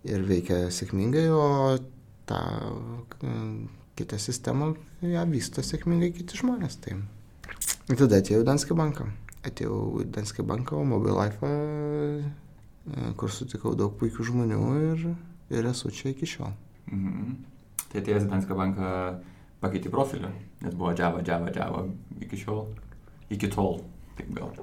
Ir 0.05 0.21
veikia 0.27 0.67
sėkmingai, 0.73 1.25
o 1.33 1.79
tą 2.29 2.41
kitą 3.97 4.19
sistemą 4.21 4.73
ją 5.01 5.25
vysto 5.31 5.63
sėkmingai 5.65 6.11
kiti 6.13 6.37
žmonės. 6.37 6.77
Tai 6.83 6.99
ir 6.99 7.97
tada 7.97 8.19
atėjau 8.21 8.43
į 8.43 8.49
Danske 8.51 8.77
banką. 8.77 9.09
Atėjau 9.45 10.01
į 10.01 10.07
Danske 10.15 10.45
banką, 10.45 10.79
Mobile 10.87 11.15
Life, 11.19 11.49
kur 13.19 13.33
sutikau 13.33 13.75
daug 13.77 13.93
puikių 13.99 14.25
žmonių 14.29 14.61
ir, 14.81 15.05
ir 15.53 15.69
esu 15.69 15.91
čia 15.93 16.11
iki 16.13 16.29
šiol. 16.29 16.53
Mhm. 16.91 17.35
Tai 17.91 18.01
atėjęs 18.01 18.27
į 18.27 18.31
Danske 18.31 18.57
banką 18.57 18.91
pakeiti 19.61 19.91
profilį, 19.93 20.31
nes 20.65 20.77
buvo 20.77 20.93
Java, 20.97 21.21
Java, 21.25 21.51
Java 21.53 21.85
iki 22.21 22.41
šiol, 22.41 22.65
iki 23.33 23.49
tol, 23.53 23.79
taip 24.17 24.33
gal. 24.35 24.53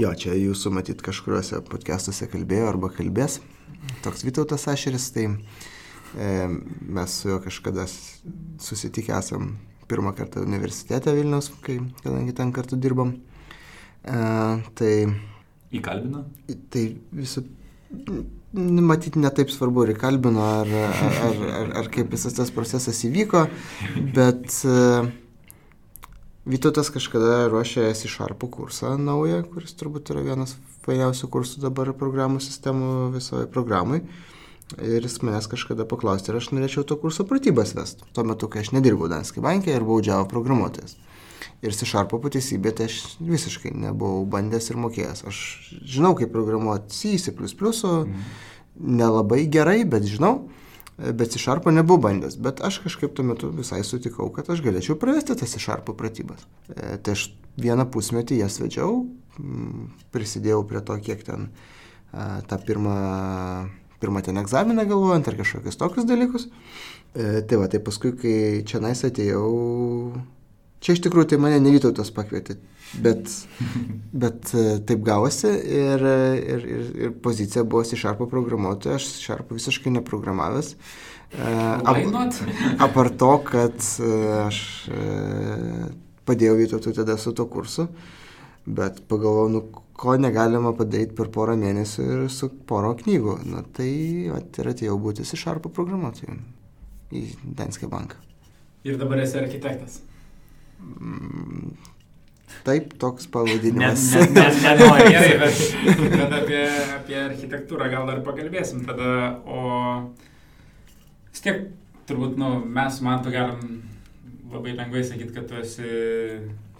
Jo, 0.00 0.12
čia 0.16 0.34
jūsų 0.38 0.72
matyt 0.72 1.02
kažkuriuose 1.04 1.60
podcastuose 1.66 2.28
kalbėjo 2.30 2.70
arba 2.70 2.90
kalbės. 2.94 3.40
Toks 4.04 4.22
Vytautas 4.26 4.66
Ašeris, 4.70 5.10
tai 5.14 5.26
E, 6.18 6.48
mes 6.80 7.20
su 7.20 7.28
juo 7.28 7.38
kažkada 7.40 7.86
susitikę 8.58 9.12
esam 9.18 9.58
pirmą 9.90 10.14
kartą 10.16 10.44
universitete 10.46 11.14
Vilnius, 11.16 11.50
kai, 11.64 11.80
kadangi 12.04 12.34
ten 12.36 12.52
kartu 12.56 12.78
dirbam. 12.80 13.14
E, 14.04 14.20
tai... 14.78 14.92
Įkalbino? 15.76 16.24
Tai 16.72 16.84
visų... 17.20 17.44
Matyti 18.54 19.20
netaip 19.22 19.50
svarbu, 19.50 19.84
ar 19.84 19.92
įkalbino, 19.92 20.42
ar, 20.42 20.70
ar, 20.74 21.42
ar, 21.60 21.72
ar 21.82 21.90
kaip 21.94 22.10
visas 22.10 22.34
tas 22.34 22.50
procesas 22.54 22.98
įvyko, 23.06 23.44
bet 24.14 24.56
uh, 24.66 25.06
Vytautas 26.50 26.88
kažkada 26.90 27.44
ruošė 27.52 27.84
esi 27.90 28.08
šarpų 28.10 28.48
kursą 28.50 28.96
naują, 28.98 29.42
kuris 29.52 29.76
turbūt 29.78 30.10
yra 30.10 30.24
vienas 30.24 30.56
fainiausių 30.86 31.28
kursų 31.30 31.62
dabar 31.62 31.92
programų 31.94 32.40
sistemų 32.42 32.88
visoje 33.14 33.46
programai. 33.52 34.00
Uh, 34.00 34.39
Ir 34.78 35.02
jis 35.02 35.18
manęs 35.26 35.48
kažkada 35.50 35.86
paklausė, 35.88 36.30
ar 36.30 36.38
aš 36.38 36.52
norėčiau 36.54 36.84
to 36.86 36.94
kurso 37.00 37.24
pratybas 37.26 37.72
vest. 37.74 38.04
Tuo 38.14 38.22
metu, 38.26 38.46
kai 38.50 38.62
aš 38.62 38.70
nedirbau 38.76 39.08
Danske 39.10 39.42
bankė 39.42 39.74
ir 39.74 39.86
buvau 39.86 40.04
Java 40.04 40.28
programuotojas. 40.30 40.94
Ir 41.60 41.74
si 41.76 41.88
šarpo 41.88 42.20
pateisybė, 42.22 42.72
tai 42.76 42.86
aš 42.88 43.18
visiškai 43.18 43.72
nebuvau 43.76 44.22
bandęs 44.30 44.70
ir 44.70 44.78
mokėjęs. 44.80 45.24
Aš 45.28 45.40
žinau, 45.82 46.14
kaip 46.16 46.30
programuoti 46.32 46.94
C, 46.94 47.18
C++, 47.18 47.34
mhm. 47.34 48.22
nelabai 49.00 49.42
gerai, 49.50 49.82
bet 49.84 50.06
žinau, 50.08 50.46
bet 51.00 51.34
si 51.34 51.42
šarpo 51.42 51.72
nebuvau 51.74 52.06
bandęs. 52.06 52.38
Bet 52.40 52.62
aš 52.64 52.80
kažkaip 52.84 53.12
tuo 53.16 53.26
metu 53.26 53.50
visai 53.56 53.82
sutikau, 53.84 54.30
kad 54.32 54.48
aš 54.52 54.62
galėčiau 54.64 54.96
pravesti 55.00 55.36
tas 55.36 55.50
si 55.50 55.60
šarpo 55.60 55.96
pratybas. 55.98 56.46
E, 56.70 56.96
tai 57.02 57.16
aš 57.16 57.30
vieną 57.60 57.88
pusmetį 57.92 58.40
jas 58.40 58.60
vedžiau, 58.62 59.04
prisidėjau 60.14 60.62
prie 60.68 60.84
to, 60.84 60.96
kiek 61.02 61.24
ten 61.26 61.48
a, 62.12 62.40
tą 62.46 62.60
pirmą, 62.64 62.96
pirmą 64.00 64.24
ten 64.26 64.40
egzaminą 64.40 64.86
galvojant 64.88 65.28
ar 65.28 65.38
kažkokius 65.38 65.80
tokius 65.80 66.08
dalykus. 66.08 66.48
E, 67.14 67.40
tai 67.46 67.60
va, 67.60 67.70
tai 67.70 67.82
paskui, 67.84 68.14
kai 68.18 68.36
čia 68.66 68.82
nais 68.82 69.04
atėjau 69.06 69.48
Čia 70.80 70.96
iš 70.96 71.02
tikrųjų 71.04 71.28
tai 71.28 71.38
mane 71.42 71.58
nevytautas 71.60 72.08
pakvietė, 72.16 72.54
bet, 73.04 73.28
bet 74.22 74.52
e, 74.56 74.62
taip 74.88 75.02
gavosi 75.04 75.50
ir, 75.50 76.04
ir, 76.40 76.62
ir, 76.64 76.86
ir 77.04 77.12
pozicija 77.20 77.66
buvo 77.68 77.84
C-Sharp 77.84 78.22
programuotoja, 78.30 78.96
aš 78.96 79.10
C-Sharp 79.10 79.52
visiškai 79.52 79.92
neprogramavęs. 79.98 80.72
E, 81.36 81.50
ap, 81.84 82.00
apar 82.86 83.12
to, 83.20 83.34
kad 83.50 83.76
e, 83.76 84.14
aš 84.46 84.62
padėjau 86.30 86.56
vytautui 86.62 86.96
tada 86.96 87.18
su 87.20 87.34
to 87.36 87.44
kursu, 87.52 87.90
bet 88.64 89.04
pagalvojau, 89.10 89.52
nu, 89.52 89.84
ko 90.00 90.16
negalima 90.16 90.72
padaryti 90.76 91.16
per 91.18 91.28
porą 91.34 91.58
mėnesių 91.60 92.04
ir 92.14 92.22
su 92.32 92.48
poro 92.68 92.94
knygų. 92.96 93.36
Na 93.52 93.60
tai 93.76 93.92
at, 94.32 94.56
ir 94.62 94.72
atėjau 94.72 94.96
būti 95.02 95.26
C-Sharp 95.28 95.68
programuotoju 95.76 96.38
į 97.12 97.24
Danske 97.58 97.90
banką. 97.90 98.16
Ir 98.88 98.96
dabar 99.00 99.20
esi 99.20 99.36
architektas. 99.42 100.00
Taip, 102.64 102.94
toks 103.00 103.28
pavadinimas. 103.32 104.06
Nes 104.16 104.32
ne, 104.32 104.46
ne, 104.46 104.46
nenori. 104.64 105.12
Gerai, 105.12 105.36
bet, 105.42 105.60
bet 106.16 106.34
apie, 106.38 106.62
apie 106.96 107.20
architektūrą 107.20 107.90
gal 107.92 108.08
dar 108.08 108.24
pakalbėsim 108.24 108.82
tada. 108.88 109.12
O 109.44 109.60
vis 111.28 111.44
tiek, 111.44 111.62
turbūt, 112.08 112.40
nu, 112.40 112.56
mes 112.64 112.98
man 113.04 113.20
to 113.24 113.32
galim 113.36 113.82
labai 114.50 114.74
lengvai 114.74 115.04
sakyti, 115.06 115.36
kad 115.36 115.46
tu 115.48 115.60
esi 115.60 115.92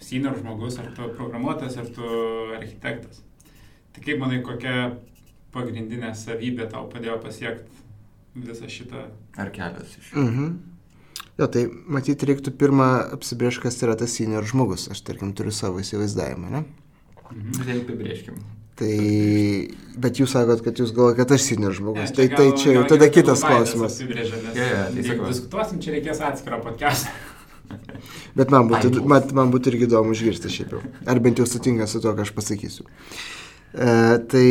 senior 0.01 0.37
žmogus, 0.39 0.79
ar 0.81 0.89
tu 0.95 1.07
programuotojas, 1.17 1.77
ar 1.77 1.89
tu 1.95 2.07
architektas. 2.57 3.21
Tai 3.91 4.03
kaip 4.05 4.21
manai, 4.21 4.41
kokia 4.45 4.91
pagrindinė 5.51 6.13
savybė 6.15 6.69
tau 6.71 6.87
padėjo 6.91 7.17
pasiekti 7.23 8.45
visą 8.47 8.69
šitą? 8.71 9.07
Ar 9.39 9.51
kelias 9.55 9.97
iš 9.99 10.11
jų? 10.11 10.25
Mhm. 10.25 10.51
Jo, 11.39 11.47
tai 11.51 11.65
matyti 11.89 12.27
reiktų 12.27 12.53
pirmą 12.59 12.87
apsibriežti, 13.15 13.63
kas 13.65 13.79
yra 13.81 13.95
tas 13.97 14.13
senior 14.17 14.45
žmogus. 14.47 14.89
Aš, 14.91 15.03
tarkim, 15.07 15.31
turiu 15.37 15.53
savo 15.55 15.81
įsivaizdavimą, 15.81 16.51
ne? 16.51 16.65
Mhm. 17.31 17.61
Tai 17.61 17.77
apibrieškim. 17.79 18.41
Tai, 18.81 18.93
bet 20.01 20.17
jūs 20.17 20.31
sakot, 20.33 20.63
kad 20.65 20.79
jūs 20.79 20.93
galvojate, 20.95 21.19
kad 21.19 21.33
aš 21.35 21.43
senior 21.45 21.75
žmogus. 21.77 22.09
Ja, 22.09 22.15
tai, 22.17 22.27
gal, 22.31 22.37
tai 22.39 22.61
čia 22.61 22.77
jau 22.77 22.85
tada 22.89 23.09
kitas 23.13 23.43
klausimas. 23.45 23.99
Ja, 24.01 24.65
ja, 24.65 24.85
tai 24.95 25.17
diskutuosim, 25.19 25.81
čia 25.83 25.93
reikės 25.97 26.23
atskiro 26.25 26.61
podcast'o. 26.63 27.30
Bet 28.37 28.53
man 28.53 28.71
būtų, 28.71 29.05
man, 29.07 29.29
man 29.37 29.53
būtų 29.53 29.73
irgi 29.73 29.87
įdomu 29.89 30.15
išgirsti 30.15 30.51
šiaip 30.51 30.75
jau. 30.75 30.81
Ar 31.09 31.21
bent 31.23 31.41
jau 31.41 31.47
sutinka 31.49 31.87
su 31.89 32.01
to, 32.03 32.13
ką 32.17 32.25
aš 32.25 32.33
pasakysiu. 32.37 32.87
E, 33.71 33.93
tai 34.31 34.47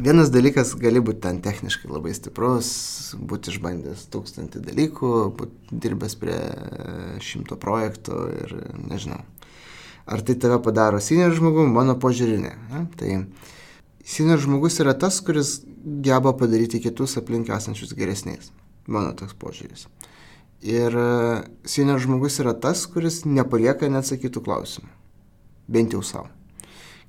Vienas 0.00 0.30
dalykas 0.32 0.70
gali 0.80 1.00
būti 1.04 1.20
ten 1.26 1.42
techniškai 1.44 1.90
labai 1.90 2.14
stiprus, 2.16 2.68
būti 3.20 3.52
išbandęs 3.52 4.06
tūkstantį 4.08 4.62
dalykų, 4.64 5.10
būti 5.36 5.80
dirbęs 5.82 6.14
prie 6.16 6.38
šimto 7.20 7.58
projektų 7.60 8.20
ir 8.38 8.54
nežinau. 8.80 9.18
Ar 10.08 10.24
tai 10.24 10.38
tave 10.40 10.56
padaro 10.64 11.02
senior 11.04 11.34
žmogum, 11.36 11.68
mano 11.76 11.98
požiūrinė. 12.00 12.54
Ne? 12.72 12.80
Tai 12.96 13.18
senior 14.14 14.40
žmogus 14.40 14.80
yra 14.80 14.96
tas, 14.96 15.20
kuris 15.20 15.58
geba 15.84 16.32
padaryti 16.32 16.80
kitus 16.80 17.18
aplink 17.20 17.52
esančius 17.52 17.92
geresniais. 17.98 18.54
Mano 18.88 19.12
toks 19.18 19.36
požiūris. 19.36 19.84
Ir 20.60 20.96
senior 21.64 22.02
žmogus 22.02 22.36
yra 22.42 22.52
tas, 22.52 22.84
kuris 22.90 23.22
nepalieka 23.24 23.88
neatsakytų 23.88 24.44
klausimų. 24.44 24.90
Bent 25.70 25.96
jau 25.96 26.02
savo. 26.04 26.28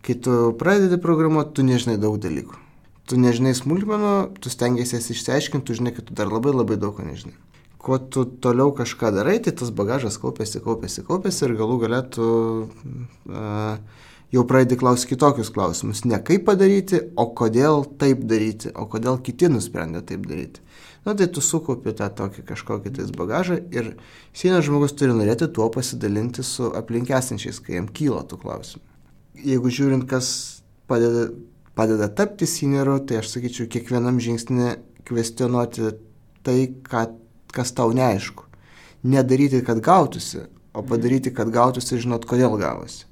Kai 0.02 0.16
tu 0.16 0.54
pradedi 0.58 1.02
programuoti, 1.02 1.58
tu 1.60 1.66
nežinai 1.68 2.00
daug 2.02 2.16
dalykų 2.22 2.62
tu 3.12 3.20
nežinai 3.20 3.52
smulkmenų, 3.58 4.12
tu 4.40 4.52
stengiasi 4.52 4.96
jas 4.96 5.10
išsiaiškinti, 5.12 5.66
tu 5.68 5.76
žinai, 5.76 5.92
kad 5.96 6.08
tu 6.08 6.16
dar 6.18 6.32
labai 6.32 6.54
labai 6.56 6.78
daug 6.80 6.96
ko 6.96 7.04
nežinai. 7.04 7.36
Kuo 7.82 7.98
tu 7.98 8.24
toliau 8.44 8.72
kažką 8.78 9.10
darai, 9.16 9.40
tai 9.44 9.52
tas 9.58 9.74
bagažas 9.74 10.20
kaupėsi, 10.22 10.62
kaupėsi, 10.64 11.04
kaupėsi 11.08 11.44
ir 11.48 11.56
galų 11.60 11.80
galėtų 11.82 12.28
uh, 12.70 14.04
jau 14.32 14.44
pradedi 14.48 14.78
klausyti 14.80 15.16
kitokius 15.16 15.50
klausimus. 15.52 16.04
Ne 16.06 16.22
kaip 16.24 16.46
padaryti, 16.48 17.02
o 17.18 17.26
kodėl 17.36 17.84
taip 18.00 18.22
daryti, 18.30 18.72
o 18.78 18.86
kodėl 18.92 19.18
kiti 19.26 19.50
nusprendė 19.52 20.06
taip 20.14 20.30
daryti. 20.30 20.62
Na 21.06 21.16
tai 21.18 21.28
tu 21.34 21.42
sukaupi 21.42 21.96
tą 21.98 22.12
tokį 22.14 22.44
kažkokį 22.46 22.92
tais 22.98 23.14
bagažą 23.18 23.58
ir 23.74 23.96
sienas 24.38 24.68
žmogus 24.68 24.94
turi 24.94 25.16
norėti 25.18 25.48
tuo 25.50 25.72
pasidalinti 25.74 26.46
su 26.46 26.70
aplinkesničiais, 26.78 27.58
kai 27.66 27.80
jam 27.80 27.88
kyla 27.90 28.22
tų 28.30 28.38
klausimų. 28.44 28.84
Jeigu 29.42 29.72
žiūrint, 29.74 30.06
kas 30.10 30.28
padeda 30.92 31.32
padeda 31.76 32.08
tapti 32.08 32.48
senioru, 32.48 33.00
tai 33.06 33.22
aš 33.22 33.32
sakyčiau, 33.36 33.70
kiekvienam 33.72 34.20
žingsnį 34.22 34.74
kvestionuoti 35.08 35.94
tai, 36.46 36.58
ką, 36.86 37.06
kas 37.56 37.74
tau 37.78 37.94
neaišku. 37.96 38.48
Nedaryti, 39.08 39.64
kad 39.66 39.82
gautųsi, 39.84 40.46
o 40.78 40.84
padaryti, 40.86 41.34
kad 41.34 41.50
gautųsi 41.54 41.96
ir 41.96 42.04
žinot, 42.06 42.28
kodėl 42.30 42.58
gavosi. 42.62 43.08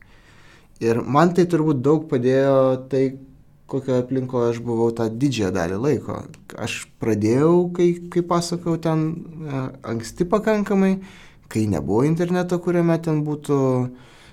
Ir 0.83 1.01
man 1.03 1.33
tai 1.35 1.47
turbūt 1.49 1.81
daug 1.83 2.05
padėjo 2.11 2.59
tai, 2.91 3.03
kokioje 3.69 4.03
aplinkoje 4.03 4.53
aš 4.53 4.59
buvau 4.65 4.89
tą 4.95 5.07
didžiąją 5.21 5.53
dalį 5.55 5.79
laiko. 5.85 6.19
Aš 6.59 6.81
pradėjau, 7.01 7.53
kai, 7.77 7.89
kai 8.13 8.23
pasakau, 8.25 8.75
ten 8.81 9.05
e, 9.13 9.63
anksti 9.93 10.27
pakankamai, 10.29 10.95
kai 11.49 11.65
nebuvo 11.71 12.03
interneto, 12.07 12.59
kuriame 12.63 12.97
ten 13.03 13.23
būtų 13.27 13.59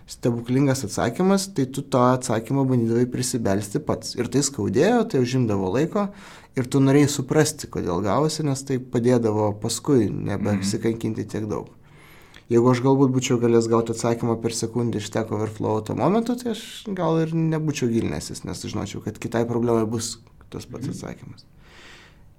stebuklingas 0.06 0.84
atsakymas, 0.86 1.48
tai 1.54 1.66
tu 1.66 1.82
tą 1.82 2.04
atsakymą 2.14 2.66
bandydavai 2.70 3.06
prisibelsti 3.10 3.82
pats. 3.82 4.14
Ir 4.18 4.30
tai 4.32 4.44
skaudėjo, 4.46 5.02
tai 5.10 5.22
užimdavo 5.24 5.72
laiko 5.74 6.08
ir 6.56 6.68
tu 6.70 6.80
norėjai 6.80 7.10
suprasti, 7.18 7.68
kodėl 7.72 8.04
gavosi, 8.06 8.46
nes 8.46 8.62
tai 8.68 8.78
padėdavo 8.80 9.50
paskui 9.62 10.08
nebeapsikankinti 10.10 11.26
tiek 11.34 11.50
daug. 11.50 11.75
Jeigu 12.52 12.70
aš 12.70 12.80
galbūt 12.84 13.10
būčiau 13.10 13.40
galėjęs 13.42 13.66
gauti 13.72 13.90
atsakymą 13.96 14.36
per 14.42 14.54
sekundę 14.54 15.00
iš 15.00 15.08
Stack 15.10 15.32
Overflow 15.34 15.80
to 15.88 15.96
momentu, 15.98 16.36
tai 16.38 16.52
aš 16.52 16.62
gal 16.94 17.18
ir 17.24 17.34
nebūčiau 17.34 17.90
gilinęsis, 17.90 18.44
nes 18.46 18.62
žinočiau, 18.62 19.02
kad 19.02 19.18
kitai 19.18 19.42
problemai 19.48 19.82
bus 19.90 20.20
tas 20.54 20.68
pats 20.70 20.92
atsakymas. 20.92 21.42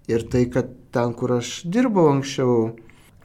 Ir 0.08 0.24
tai, 0.32 0.46
kad 0.48 0.72
ten, 0.96 1.12
kur 1.12 1.36
aš 1.42 1.60
dirbau 1.68 2.08
anksčiau, 2.14 2.78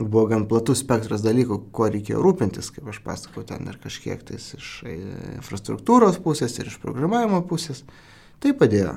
buvo 0.03 0.25
gan 0.33 0.49
platus 0.51 0.83
spektras 0.83 1.23
dalykų, 1.23 1.61
kuo 1.71 1.87
reikėjo 1.95 2.23
rūpintis, 2.25 2.73
kaip 2.75 2.91
aš 2.91 2.99
pasakau, 3.05 3.45
ten 3.47 3.71
ir 3.71 3.79
kažkiek 3.83 4.25
tais 4.27 4.49
iš 4.59 4.73
e, 4.83 4.97
infrastruktūros 5.37 6.19
pusės 6.25 6.59
ir 6.59 6.73
iš 6.73 6.81
programavimo 6.83 7.45
pusės. 7.47 7.85
Tai 8.43 8.57
padėjo, 8.59 8.97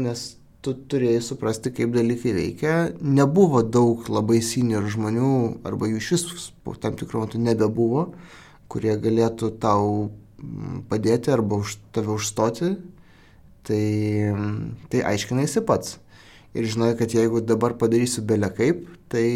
nes 0.00 0.24
tu 0.62 0.74
turėjai 0.74 1.22
suprasti, 1.24 1.72
kaip 1.74 1.92
dalykai 1.94 2.34
veikia. 2.36 2.74
Nebuvo 3.02 3.64
daug 3.66 4.06
labai 4.12 4.40
senior 4.46 4.86
žmonių, 4.90 5.32
arba 5.66 5.90
jų 5.90 6.00
iš 6.00 6.10
vis 6.14 6.48
tam 6.82 6.98
tikrų 6.98 7.26
metų 7.26 7.42
nebebuvo, 7.42 8.06
kurie 8.70 8.94
galėtų 8.98 9.52
tau 9.62 10.10
padėti 10.90 11.34
arba 11.34 11.60
už 11.62 11.76
tave 11.94 12.14
užstoti. 12.14 12.76
Tai, 13.62 13.82
tai 14.90 15.04
aiškinaisi 15.06 15.60
pats 15.62 16.00
ir 16.54 16.68
žinai, 16.68 16.92
kad 16.98 17.12
jeigu 17.14 17.40
dabar 17.44 17.76
padarysiu 17.78 18.24
belė 18.26 18.50
kaip, 18.54 18.84
tai 19.12 19.26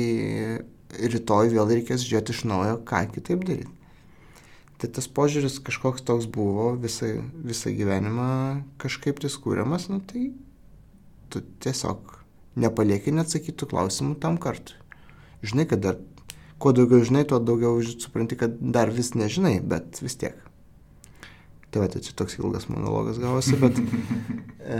rytoj 0.97 1.53
vėl 1.55 1.73
reikės 1.73 2.05
žiūrėti 2.05 2.35
iš 2.35 2.45
naujo, 2.49 2.79
ką 2.89 3.07
kitaip 3.15 3.45
daryti. 3.47 3.73
Tai 4.77 4.91
tas 4.93 5.09
požiūris 5.09 5.57
kažkoks 5.65 6.05
toks 6.05 6.27
buvo 6.29 6.75
visą, 6.81 7.09
visą 7.47 7.73
gyvenimą 7.73 8.65
kažkaip 8.83 9.23
tai 9.23 9.31
skūriamas, 9.33 9.89
nu 9.89 10.03
tai 10.05 10.29
tu 11.33 11.43
tiesiog 11.65 12.15
nepalieki 12.61 13.15
neatsakytų 13.17 13.69
klausimų 13.73 14.17
tam 14.23 14.39
kartui. 14.41 14.79
Žinai, 15.47 15.67
kad 15.71 15.83
dar, 15.85 15.99
kuo 16.63 16.73
daugiau 16.77 17.05
žinai, 17.05 17.27
tuo 17.29 17.41
daugiau 17.43 17.83
supranti, 17.87 18.39
kad 18.41 18.57
dar 18.61 18.91
vis 18.95 19.13
nežinai, 19.15 19.59
bet 19.61 20.01
vis 20.03 20.17
tiek. 20.19 20.39
Tai 21.71 21.83
va, 21.83 21.91
tai 21.93 22.01
čia 22.01 22.15
toks 22.17 22.39
ilgas 22.41 22.71
monologas 22.73 23.21
gavosi, 23.23 23.59
bet... 23.61 23.83
E, 24.67 24.79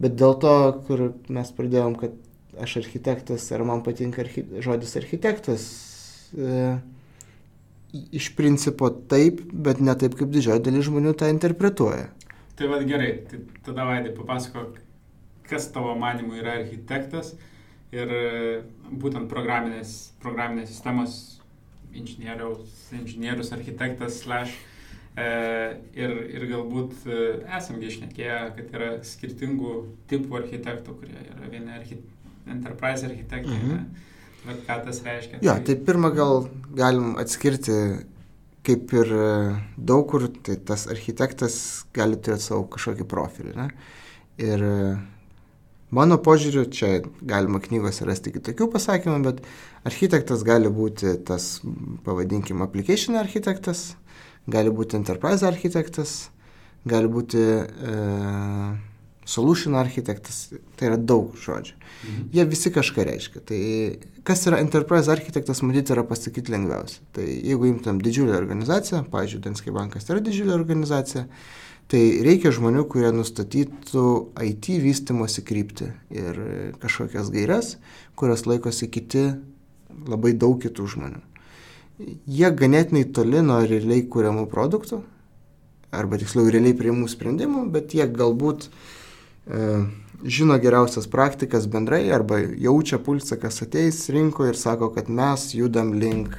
Bet 0.00 0.16
dėl 0.16 0.38
to, 0.40 0.52
kur 0.86 1.02
mes 1.28 1.50
pradėjom, 1.52 1.98
kad 2.00 2.14
aš 2.64 2.78
architektas, 2.80 3.44
ar 3.52 3.66
man 3.68 3.82
patinka 3.84 4.22
archi 4.24 4.46
žodis 4.64 4.96
architektas, 4.96 5.66
e, 6.32 6.78
iš 8.16 8.30
principo 8.38 8.88
taip, 9.12 9.42
bet 9.52 9.82
ne 9.84 9.92
taip, 10.00 10.16
kaip 10.16 10.32
didžioji 10.32 10.64
dalis 10.64 10.88
žmonių 10.88 11.12
tą 11.20 11.28
interpretuoja. 11.34 12.08
Tai 12.60 12.68
vad 12.68 12.82
gerai, 12.84 13.12
tai 13.24 13.38
tada 13.64 13.86
Vaidai 13.88 14.10
papasakok, 14.12 14.74
kas 15.48 15.70
tavo 15.72 15.94
manimu 15.96 16.34
yra 16.36 16.58
architektas 16.58 17.30
ir 17.88 18.12
e, 18.12 18.24
būtent 19.00 19.30
programinės, 19.30 19.94
programinės 20.20 20.68
sistemos 20.68 21.14
inžinieriaus, 21.96 22.74
inžinierius, 22.98 23.54
architektas, 23.56 24.18
slash. 24.26 24.58
E, 25.16 25.30
ir, 25.96 26.12
ir 26.36 26.44
galbūt 26.52 27.08
e, 27.08 27.22
esam 27.56 27.80
išnekėję, 27.80 28.36
kad 28.58 28.76
yra 28.76 28.92
skirtingų 29.08 29.72
tipų 30.12 30.42
architektų, 30.42 31.00
kurie 31.00 31.24
yra 31.30 31.48
vieni 31.48 31.72
archi, 31.80 31.96
enterprise 32.44 33.08
architektai. 33.08 33.56
Mhm. 33.56 34.08
Bet 34.44 34.64
ką 34.68 34.82
tas 34.84 35.00
reiškia? 35.08 35.40
Jo, 35.48 35.56
tai 35.64 35.80
pirmą 35.88 36.12
gal 36.12 36.44
galim 36.76 37.16
atskirti, 37.24 37.80
kaip 38.66 38.92
ir 38.96 39.14
e, 39.14 39.30
daug 39.76 40.04
kur, 40.10 40.28
tai 40.44 40.58
tas 40.68 40.86
architektas 40.92 41.54
gali 41.96 42.18
turėti 42.20 42.50
savo 42.50 42.66
kažkokį 42.74 43.08
profilį. 43.08 43.56
Ne? 43.56 43.70
Ir 44.40 44.68
Mano 45.90 46.20
požiūriu, 46.22 46.68
čia 46.70 47.00
galima 47.26 47.58
knygose 47.58 48.04
rasti 48.06 48.30
kitokių 48.30 48.68
pasakymų, 48.70 49.16
bet 49.24 49.40
architektas 49.88 50.44
gali 50.46 50.70
būti 50.70 51.16
tas, 51.26 51.56
pavadinkim, 52.06 52.62
application 52.62 53.18
architektas, 53.18 53.96
gali 54.46 54.70
būti 54.70 54.94
enterprise 55.00 55.42
architektas, 55.48 56.12
gali 56.86 57.10
būti 57.10 57.42
e, 57.42 57.96
solution 59.30 59.78
architektas, 59.78 60.48
tai 60.78 60.90
yra 60.90 60.98
daug 60.98 61.36
žodžių. 61.38 61.76
Mhm. 61.78 62.26
Jie 62.34 62.44
visi 62.50 62.72
kažką 62.74 63.06
reiškia. 63.06 63.42
Tai 63.46 63.60
kas 64.26 64.44
yra 64.50 64.60
enterprise 64.64 65.12
architektas, 65.12 65.62
matyti, 65.62 65.94
yra 65.94 66.04
pasakyti 66.08 66.52
lengviausia. 66.54 67.00
Tai 67.14 67.26
jeigu 67.26 67.70
imtum 67.70 68.02
didžiulę 68.02 68.34
organizaciją, 68.38 69.04
pavyzdžiui, 69.12 69.42
Danske 69.46 69.74
bankas 69.74 70.06
tai 70.06 70.16
yra 70.18 70.26
didžiulė 70.28 70.56
organizacija, 70.58 71.26
Tai 71.90 71.98
reikia 72.22 72.52
žmonių, 72.54 72.84
kurie 72.86 73.08
nustatytų 73.10 74.02
IT 74.46 74.68
vystimosi 74.78 75.42
kryptį 75.42 75.88
ir 76.14 76.36
kažkokias 76.78 77.32
gairias, 77.34 77.72
kurias 78.14 78.44
laikosi 78.46 78.86
kiti, 78.94 79.24
labai 80.06 80.30
daug 80.38 80.60
kitų 80.62 80.86
žmonių. 80.92 81.18
Jie 82.30 82.52
ganėtinai 82.54 83.02
toli 83.10 83.42
nuo 83.42 83.58
realiai 83.66 84.04
kūriamų 84.06 84.46
produktų, 84.52 85.00
arba 85.90 86.20
tiksliau 86.22 86.46
realiai 86.46 86.78
priimų 86.78 87.10
sprendimų, 87.10 87.66
bet 87.74 87.96
jie 87.98 88.06
galbūt 88.06 88.68
e, 88.68 88.70
žino 90.24 90.58
geriausias 90.60 91.08
praktikas 91.10 91.66
bendrai, 91.70 92.04
arba 92.12 92.38
jaučia 92.38 92.98
pulsą, 93.02 93.38
kas 93.40 93.62
ateis 93.64 94.02
rinkoje 94.12 94.54
ir 94.54 94.58
sako, 94.60 94.90
kad 94.94 95.08
mes 95.08 95.50
judam 95.54 95.94
link 95.96 96.36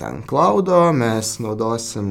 ten 0.00 0.22
klaudo, 0.28 0.88
mes 0.92 1.38
naudosim 1.40 2.10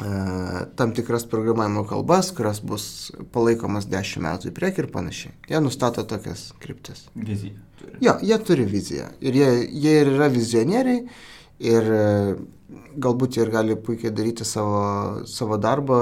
E, 0.00 0.66
tam 0.76 0.94
tikras 0.94 1.26
programavimo 1.28 1.84
kalbas, 1.84 2.30
kurios 2.36 2.60
bus 2.64 2.84
palaikomas 3.34 3.84
10 3.90 4.22
metų 4.24 4.48
į 4.48 4.54
priekį 4.56 4.82
ir 4.82 4.88
panašiai. 4.94 5.34
Jie 5.50 5.60
nustato 5.60 6.04
tokias 6.08 6.46
kryptis. 6.62 7.02
Vizija. 7.14 7.58
Turi. 7.80 7.98
Jo, 8.06 8.14
jie 8.24 8.38
turi 8.46 8.64
viziją. 8.68 9.10
Ir 9.20 9.36
jie, 9.36 9.50
jie 9.82 9.98
ir 10.00 10.12
yra 10.14 10.30
vizionieriai 10.32 11.02
ir 11.68 11.90
e, 11.98 12.06
galbūt 12.96 13.36
jie 13.36 13.44
ir 13.44 13.52
gali 13.52 13.76
puikiai 13.76 14.14
daryti 14.16 14.46
savo, 14.48 14.80
savo 15.28 15.60
darbą, 15.60 16.00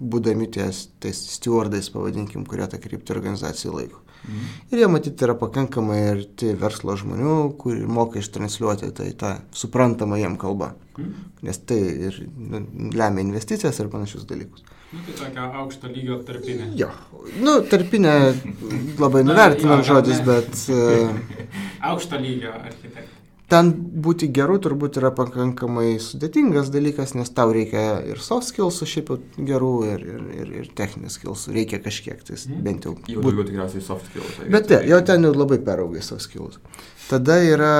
būdami 0.00 0.48
ties 0.52 0.86
tais 1.02 1.18
stewardais, 1.36 1.90
pavadinkim, 1.92 2.46
kurie 2.48 2.66
tą 2.70 2.80
kryptį 2.80 3.14
organizacijų 3.16 3.74
laiko. 3.76 4.00
Mhm. 4.20 4.48
Ir 4.72 4.82
jie 4.82 4.88
matyti 4.92 5.24
yra 5.24 5.34
pakankamai 5.40 6.00
arti 6.10 6.52
verslo 6.60 6.96
žmonių, 7.00 7.36
kurie 7.60 7.86
moka 7.88 8.20
ištransliuoti 8.20 8.90
tai 8.96 9.12
tą 9.16 9.36
suprantamą 9.56 10.18
jiem 10.20 10.36
kalbą. 10.40 10.74
Mhm. 10.98 11.30
Nes 11.46 11.62
tai 11.64 11.80
ir 12.08 12.20
nu, 12.36 12.64
lemia 12.92 13.24
investicijas 13.24 13.80
ir 13.80 13.88
panašius 13.92 14.26
dalykus. 14.28 14.66
Nu, 14.90 14.98
tai 15.06 15.14
tokia 15.14 15.46
aukšto 15.62 15.86
lygio 15.86 16.18
tarpinė. 16.26 16.72
Jo, 16.76 16.90
nu, 17.38 17.60
tarpinė 17.70 18.16
labai 19.04 19.22
nuvertinant 19.24 19.86
žodis, 19.86 20.20
bet... 20.26 20.50
Uh, 20.66 21.14
aukšto 21.92 22.18
lygio 22.20 22.52
architektas 22.58 23.19
ten 23.50 23.70
būti 24.04 24.28
geru 24.34 24.58
turbūt 24.62 25.00
yra 25.00 25.10
pakankamai 25.14 25.96
sudėtingas 26.02 26.70
dalykas, 26.72 27.14
nes 27.18 27.30
tau 27.34 27.50
reikia 27.54 27.82
ir 28.06 28.20
soft 28.22 28.48
skillsų 28.50 28.86
šiaip 28.92 29.10
gerų, 29.48 29.72
ir, 29.90 30.04
ir, 30.14 30.22
ir, 30.36 30.52
ir 30.60 30.68
techninis 30.78 31.18
skillsų, 31.18 31.54
reikia 31.56 31.80
kažkiek, 31.82 32.22
tai 32.26 32.36
mm. 32.38 32.60
bent 32.66 32.86
jau. 32.86 32.94
Jau 33.10 33.24
daugiau 33.24 33.48
tikriausiai 33.48 33.84
soft 33.84 34.06
skills. 34.10 34.38
Bet 34.54 34.68
te, 34.70 34.80
jau 34.90 35.00
ten 35.06 35.26
jau 35.26 35.32
labai 35.34 35.58
peraugai 35.66 36.02
soft 36.06 36.28
skills. 36.28 36.60
Tada 37.08 37.40
yra, 37.42 37.74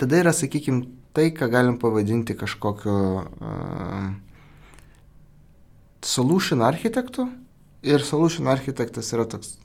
tada 0.00 0.22
yra, 0.24 0.34
sakykime, 0.34 0.88
tai, 1.14 1.28
ką 1.36 1.48
galim 1.52 1.78
pavadinti 1.82 2.34
kažkokio 2.38 2.96
uh, 3.22 4.08
solution 6.02 6.64
architektų. 6.66 7.28
Ir 7.84 8.02
solution 8.02 8.48
architektas 8.48 9.12
yra 9.14 9.28
toks 9.28 9.58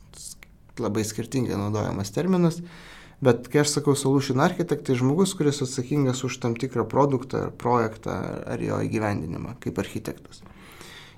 labai 0.79 1.01
skirtingai 1.07 1.57
naudojamas 1.57 2.11
terminas. 2.13 2.59
Uh, 2.59 2.88
Bet 3.19 3.49
kai 3.51 3.65
aš 3.65 3.73
sakau 3.75 3.97
solution 3.99 4.39
architect, 4.39 4.85
tai 4.87 4.95
žmogus, 4.95 5.33
kuris 5.35 5.59
atsakingas 5.65 6.23
už 6.23 6.37
tam 6.39 6.53
tikrą 6.55 6.85
produktą 6.87 7.49
ar 7.49 7.51
projektą 7.51 8.15
ar 8.47 8.61
jo 8.63 8.77
įgyvendinimą 8.85 9.57
kaip 9.59 9.81
architektas. 9.83 10.39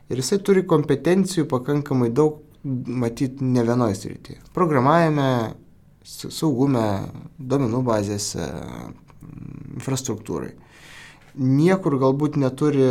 Ir 0.09 0.17
jisai 0.17 0.39
turi 0.41 0.63
kompetencijų 0.65 1.45
pakankamai 1.51 2.09
daug 2.09 2.41
matyti 2.63 3.45
ne 3.45 3.61
vienoje 3.65 3.99
srityje. 3.99 4.39
Programavime, 4.57 5.53
saugume, 6.03 6.87
domenų 7.37 7.83
bazėse, 7.85 8.49
infrastruktūrai. 9.77 10.55
Niekur 11.37 11.99
galbūt 12.01 12.35
neturi 12.41 12.87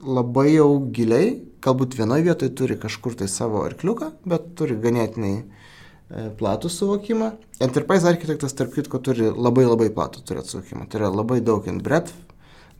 labai 0.00 0.48
jau 0.54 0.70
giliai, 0.96 1.36
galbūt 1.62 1.98
vienoje 2.00 2.24
vietoje 2.30 2.56
turi 2.56 2.80
kažkur 2.80 3.20
tai 3.20 3.28
savo 3.30 3.60
arkliuką, 3.68 4.10
bet 4.26 4.50
turi 4.58 4.80
ganėtinai 4.80 5.36
uh, 5.36 5.63
platų 6.10 6.70
suvokimą. 6.70 7.30
Enterprise 7.64 8.08
architektas, 8.08 8.54
tarp 8.56 8.74
kitko, 8.76 9.00
turi 9.02 9.30
labai 9.30 9.64
labai 9.66 9.88
platų 9.94 10.24
turėti 10.28 10.54
suvokimą. 10.54 10.88
Tai 10.90 11.00
yra 11.00 11.10
labai 11.14 11.40
daug 11.44 11.66
in 11.70 11.80
breadth, 11.84 12.12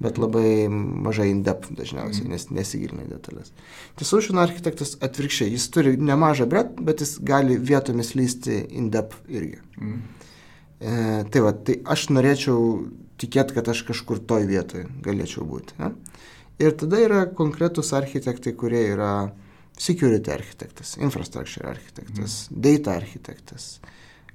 bet 0.03 0.19
labai 0.19 0.67
mažai 0.69 1.31
in 1.31 1.43
depth 1.47 1.73
dažniausiai, 1.79 2.29
nes 2.31 2.49
nesigilina 2.53 3.07
į 3.07 3.13
detalės. 3.15 3.55
Tai 3.97 4.09
solution 4.09 4.41
architektas 4.43 4.97
atvirkščiai, 5.05 5.55
jis 5.55 5.69
turi 5.73 5.95
nemažą 5.97 6.49
breadth, 6.51 6.81
bet 6.85 7.05
jis 7.05 7.17
gali 7.25 7.57
vietomis 7.57 8.15
lysti 8.19 8.61
in 8.75 8.91
depth 8.95 9.23
irgi. 9.31 9.63
Mm. 9.79 10.03
E, 10.81 10.97
tai 11.31 11.45
va, 11.45 11.55
tai 11.55 11.79
aš 11.95 12.09
norėčiau 12.13 12.59
tikėti, 13.23 13.55
kad 13.57 13.71
aš 13.71 13.85
kažkur 13.89 14.21
toj 14.27 14.49
vietoje 14.51 14.89
galėčiau 15.05 15.47
būti. 15.49 15.79
Ne? 15.81 15.95
Ir 16.63 16.75
tada 16.79 17.01
yra 17.03 17.25
konkretus 17.31 17.95
architektai, 17.97 18.53
kurie 18.59 18.83
yra 18.93 19.15
security 19.77 20.31
architektas, 20.31 20.97
infrastructure 20.97 21.69
architektas, 21.69 22.49
mm. 22.51 22.61
data 22.61 22.93
architektas, 22.93 23.81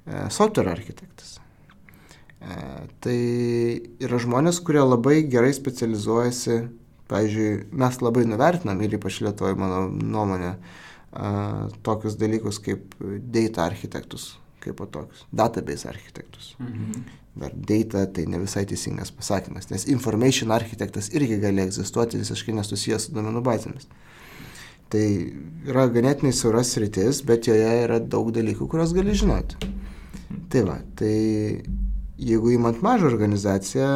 e, 0.06 0.30
software 0.30 0.70
architektas. 0.70 1.38
E, 2.40 2.58
tai 3.00 3.16
yra 4.04 4.20
žmonės, 4.20 4.60
kurie 4.64 4.82
labai 4.84 5.22
gerai 5.32 5.52
specializuojasi, 5.56 6.60
pavyzdžiui, 7.10 7.54
mes 7.80 8.02
labai 8.04 8.26
nuvertinam 8.28 8.84
ir 8.84 8.98
ypač 9.00 9.20
Lietuvoje, 9.24 9.56
mano 9.60 9.86
nuomonė, 9.88 10.52
e, 10.56 11.32
tokius 11.86 12.20
dalykus 12.20 12.60
kaip 12.64 12.94
data 13.32 13.64
architektus, 13.64 14.34
kaip 14.60 14.76
po 14.76 14.90
tokius, 14.92 15.24
database 15.32 15.88
architektus. 15.88 16.52
Mhm. 16.60 17.08
Dar 17.40 17.52
data 17.54 18.02
tai 18.10 18.24
ne 18.26 18.40
visai 18.42 18.64
teisingas 18.66 19.12
pasakymas, 19.14 19.70
nes 19.70 19.86
information 19.88 20.50
architektas 20.50 21.12
irgi 21.14 21.38
gali 21.40 21.62
egzistuoti 21.62 22.18
visiškai 22.18 22.56
nesusijęs 22.58 23.06
su 23.06 23.14
duomenų 23.14 23.40
bazėmis. 23.46 23.86
Mhm. 23.86 24.09
Tai 24.90 25.04
yra 25.70 25.84
ganėtinai 25.94 26.32
siauras 26.34 26.72
rytis, 26.82 27.20
bet 27.26 27.46
joje 27.46 27.68
yra 27.84 28.00
daug 28.02 28.32
dalykų, 28.34 28.66
kuriuos 28.70 28.94
gali 28.96 29.14
žinoti. 29.14 29.70
Tai 30.50 30.62
va, 30.66 30.80
tai 30.98 31.14
jeigu 32.20 32.54
įmant 32.56 32.80
mažą 32.82 33.06
organizaciją, 33.08 33.90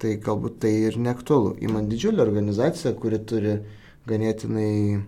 tai 0.00 0.14
galbūt 0.24 0.62
tai 0.64 0.72
ir 0.88 0.96
neaktualu. 0.96 1.58
Įmant 1.64 1.92
didžiulę 1.92 2.24
organizaciją, 2.24 2.94
kuri 3.00 3.20
turi 3.28 3.58
ganėtinai 4.08 5.02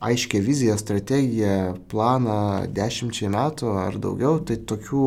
aiškę 0.00 0.40
viziją, 0.42 0.74
strategiją, 0.80 1.54
planą 1.92 2.66
dešimčiai 2.74 3.30
metų 3.32 3.72
ar 3.84 3.98
daugiau, 4.02 4.40
tai 4.42 4.56
tokių 4.56 5.06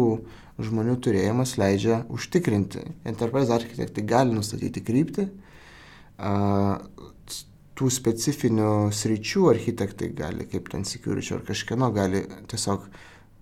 žmonių 0.63 0.99
turėjimas 1.01 1.57
leidžia 1.57 2.03
užtikrinti. 2.13 2.83
Enterprise 3.09 3.53
architektai 3.55 4.05
gali 4.05 4.35
nustatyti 4.37 4.83
kryptį, 4.85 5.27
tų 7.83 7.91
specifinių 7.91 8.91
sričių 8.95 9.49
architektai 9.51 10.13
gali, 10.15 10.45
kaip 10.47 10.69
ten 10.71 10.85
security 10.87 11.33
ar 11.35 11.41
kažkieno, 11.43 11.89
gali 11.91 12.23
tiesiog 12.47 12.85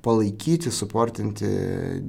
palaikyti, 0.01 0.72
suportinti 0.74 1.49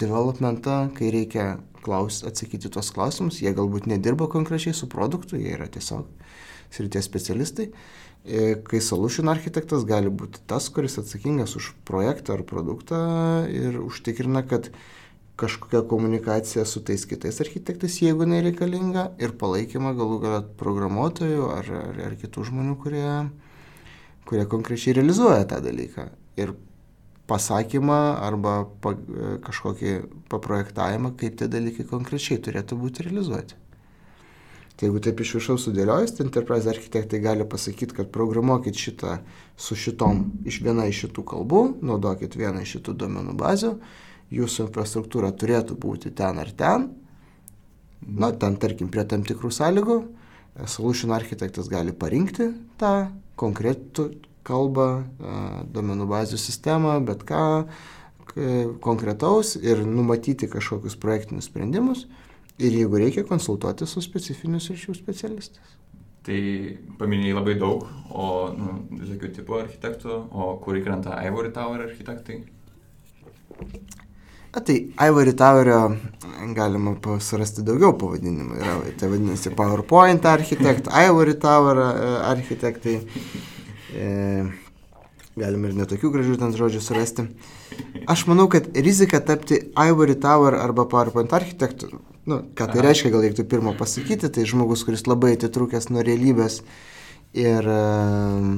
developmentą, 0.01 0.87
kai 0.97 1.11
reikia 1.13 1.59
klaus, 1.85 2.23
atsakyti 2.25 2.71
tuos 2.73 2.89
klausimus. 2.95 3.43
Jie 3.43 3.53
galbūt 3.53 3.89
nedirba 3.91 4.31
konkrečiai 4.33 4.73
su 4.73 4.89
produktu, 4.89 5.37
jie 5.37 5.53
yra 5.59 5.69
tiesiog 5.69 6.09
srities 6.73 7.05
specialistai. 7.05 7.69
E, 8.25 8.55
kai 8.65 8.81
solution 8.81 9.29
architektas 9.29 9.85
gali 9.85 10.09
būti 10.09 10.41
tas, 10.49 10.71
kuris 10.73 10.97
atsakingas 11.03 11.59
už 11.59 11.75
projektą 11.85 12.39
ar 12.39 12.47
produktą 12.49 13.03
ir 13.53 13.77
užtikrina, 13.83 14.47
kad 14.49 14.71
kažkokią 15.43 15.83
komunikaciją 15.91 16.65
su 16.69 16.83
tais 16.87 17.05
kitais 17.11 17.41
architektais, 17.45 18.01
jeigu 18.03 18.27
jinai 18.27 18.43
reikalinga, 18.47 19.09
ir 19.23 19.35
palaikymą 19.39 19.95
galų 19.99 20.19
galę 20.23 20.43
programuotojų 20.61 21.49
ar, 21.53 21.71
ar, 21.83 22.03
ar 22.09 22.19
kitų 22.21 22.47
žmonių, 22.51 22.77
kurie, 22.83 23.09
kurie 24.29 24.45
konkrečiai 24.51 24.95
realizuoja 25.01 25.49
tą 25.51 25.59
dalyką. 25.65 26.07
Ir 26.41 26.55
pasakymą 27.31 27.99
arba 28.23 28.55
pa, 28.83 28.95
kažkokį 29.47 29.97
paprojektavimą, 30.33 31.15
kaip 31.19 31.41
tie 31.41 31.51
dalykai 31.51 31.87
konkrečiai 31.89 32.41
turėtų 32.43 32.79
būti 32.79 33.09
realizuoti. 33.09 33.59
Tai 34.77 34.89
jeigu 34.89 35.03
taip 35.05 35.21
iš 35.23 35.35
viršaus 35.37 35.67
sudėliojus, 35.69 36.15
tai 36.17 36.25
Enterprise 36.27 36.71
architektai 36.71 37.21
gali 37.23 37.45
pasakyti, 37.47 37.95
kad 37.95 38.09
programuokit 38.15 38.79
šitą 38.79 39.19
su 39.55 39.77
šitom 39.79 40.25
iš 40.49 40.63
viena 40.65 40.89
iš 40.91 41.05
šitų 41.05 41.25
kalbų, 41.29 41.61
naudokit 41.85 42.35
vieną 42.41 42.65
iš 42.65 42.79
šitų 42.79 42.97
domenų 43.05 43.37
bazių, 43.39 43.77
jūsų 44.33 44.67
infrastruktūra 44.69 45.33
turėtų 45.37 45.77
būti 45.81 46.13
ten 46.17 46.41
ar 46.43 46.51
ten, 46.57 46.91
na, 48.03 48.33
ten 48.33 48.57
tarkim 48.61 48.91
prie 48.93 49.05
tam 49.09 49.25
tikrų 49.27 49.53
sąlygų, 49.55 50.03
Solution 50.69 51.15
architektas 51.17 51.69
gali 51.73 51.95
parinkti 51.97 52.51
tą 52.77 53.09
konkretų 53.41 54.11
kalbą, 54.45 54.89
domenų 55.73 56.07
bazių 56.11 56.37
sistemą, 56.41 56.99
bet 57.07 57.23
ką 57.25 57.45
konkretaus 58.85 59.55
ir 59.57 59.81
numatyti 59.87 60.49
kažkokius 60.53 60.97
projektinius 61.01 61.49
sprendimus 61.49 62.07
ir 62.61 62.77
jeigu 62.77 63.01
reikia 63.01 63.25
konsultuoti 63.29 63.89
su 63.89 64.03
specifiniu 64.05 64.61
sričių 64.61 64.95
specialistais. 64.97 65.79
Tai 66.23 66.39
paminėjai 67.01 67.35
labai 67.35 67.57
daug, 67.59 67.89
o 68.15 68.27
nu, 68.55 68.77
visokių 69.01 69.33
tipų 69.39 69.57
architektų, 69.65 70.19
o 70.31 70.53
kur 70.63 70.79
įkrenta 70.79 71.17
Ivory 71.27 71.51
Tower 71.55 71.83
architektai? 71.89 72.45
A, 74.53 74.61
tai 74.61 74.77
Ivory 75.09 75.33
Towerio 75.33 75.81
galima 76.57 76.95
surasti 77.23 77.65
daugiau 77.65 77.95
pavadinimų. 77.97 78.59
Yra, 78.61 78.75
tai 79.01 79.09
vadinasi 79.13 79.55
PowerPoint 79.57 80.27
architekt, 80.29 80.91
Ivory 80.93 81.39
Tower 81.41 81.81
e, 81.81 82.13
architektai. 82.29 82.99
E, 83.97 84.11
galima 85.39 85.71
ir 85.71 85.77
netokių 85.81 86.13
gražių 86.13 86.39
ten 86.43 86.53
žodžių 86.59 86.85
surasti. 86.85 87.27
Aš 88.13 88.27
manau, 88.29 88.51
kad 88.53 88.69
rizika 88.77 89.23
tapti 89.25 89.63
Ivory 89.73 90.19
Tower 90.21 90.59
arba 90.61 90.85
PowerPoint 90.85 91.33
architektų 91.33 91.95
Nu, 92.23 92.39
ką 92.55 92.69
tai 92.71 92.83
reiškia, 92.85 93.11
gal 93.11 93.25
reiktų 93.25 93.45
pirmo 93.51 93.73
pasakyti, 93.75 94.29
tai 94.31 94.45
žmogus, 94.47 94.85
kuris 94.87 95.09
labai 95.11 95.33
atitrūkęs 95.35 95.89
nuo 95.91 96.05
realybės 96.07 96.61
ir 97.35 97.67
uh, 97.67 98.53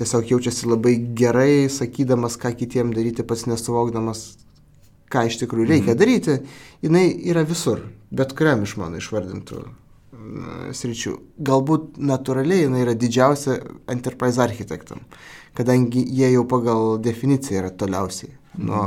tiesiog 0.00 0.30
jaučiasi 0.32 0.68
labai 0.70 0.94
gerai, 1.16 1.68
sakydamas, 1.72 2.38
ką 2.40 2.54
kitiem 2.56 2.94
daryti, 2.96 3.26
pats 3.26 3.44
nesuvokdamas, 3.50 4.24
ką 5.12 5.26
iš 5.28 5.40
tikrųjų 5.42 5.68
reikia 5.74 5.92
mhm. 5.92 6.00
daryti, 6.00 6.38
jinai 6.86 7.06
yra 7.30 7.44
visur, 7.48 7.84
bet 8.10 8.32
kuriam 8.38 8.64
iš 8.64 8.78
mano 8.80 9.00
išvardintų 9.00 9.62
sričių. 10.76 11.14
Galbūt 11.46 12.00
natūraliai 12.02 12.66
jinai 12.66 12.84
yra 12.84 12.94
didžiausia 12.98 13.58
enterprise 13.90 14.40
architektam, 14.42 15.02
kadangi 15.58 16.02
jie 16.06 16.32
jau 16.34 16.44
pagal 16.48 16.98
definiciją 17.02 17.64
yra 17.64 17.70
toliausiai 17.72 18.32
mhm. 18.32 18.66
nuo 18.68 18.84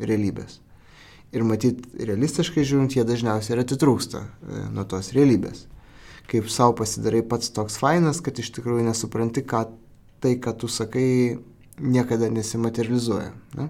realybės. 0.00 0.60
Ir 1.34 1.42
matyt, 1.42 1.80
realistiškai 1.98 2.62
žiūrint, 2.62 2.94
jie 2.94 3.02
dažniausiai 3.06 3.56
ir 3.56 3.64
atitrūksta 3.64 4.20
e, 4.22 4.58
nuo 4.70 4.84
tos 4.86 5.10
realybės. 5.16 5.64
Kaip 6.30 6.46
savo 6.52 6.76
pasidarai 6.78 7.24
pats 7.26 7.50
toks 7.52 7.74
fainas, 7.80 8.20
kad 8.22 8.38
iš 8.38 8.52
tikrųjų 8.54 8.84
nesupranti, 8.86 9.42
ką 9.42 9.64
tai, 10.24 10.38
ką 10.40 10.56
tu 10.62 10.70
sakai, 10.72 11.36
niekada 11.78 12.30
nesimaterializuoja. 12.32 13.32
Ne? 13.58 13.68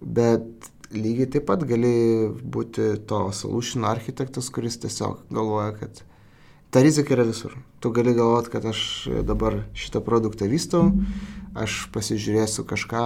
Bet 0.00 0.70
lygiai 0.92 1.28
taip 1.32 1.48
pat 1.48 1.64
gali 1.68 2.28
būti 2.42 2.94
to 3.08 3.28
solution 3.36 3.86
architektas, 3.88 4.50
kuris 4.52 4.78
tiesiog 4.80 5.26
galvoja, 5.32 5.72
kad 5.80 6.02
ta 6.70 6.82
rizika 6.84 7.14
yra 7.16 7.26
visur. 7.28 7.56
Tu 7.80 7.92
gali 7.94 8.14
galvoti, 8.16 8.52
kad 8.52 8.66
aš 8.68 8.80
dabar 9.26 9.62
šitą 9.76 10.02
produktą 10.04 10.48
vystau, 10.50 10.90
aš 11.58 11.86
pasižiūrėsiu 11.94 12.64
kažką 12.68 13.04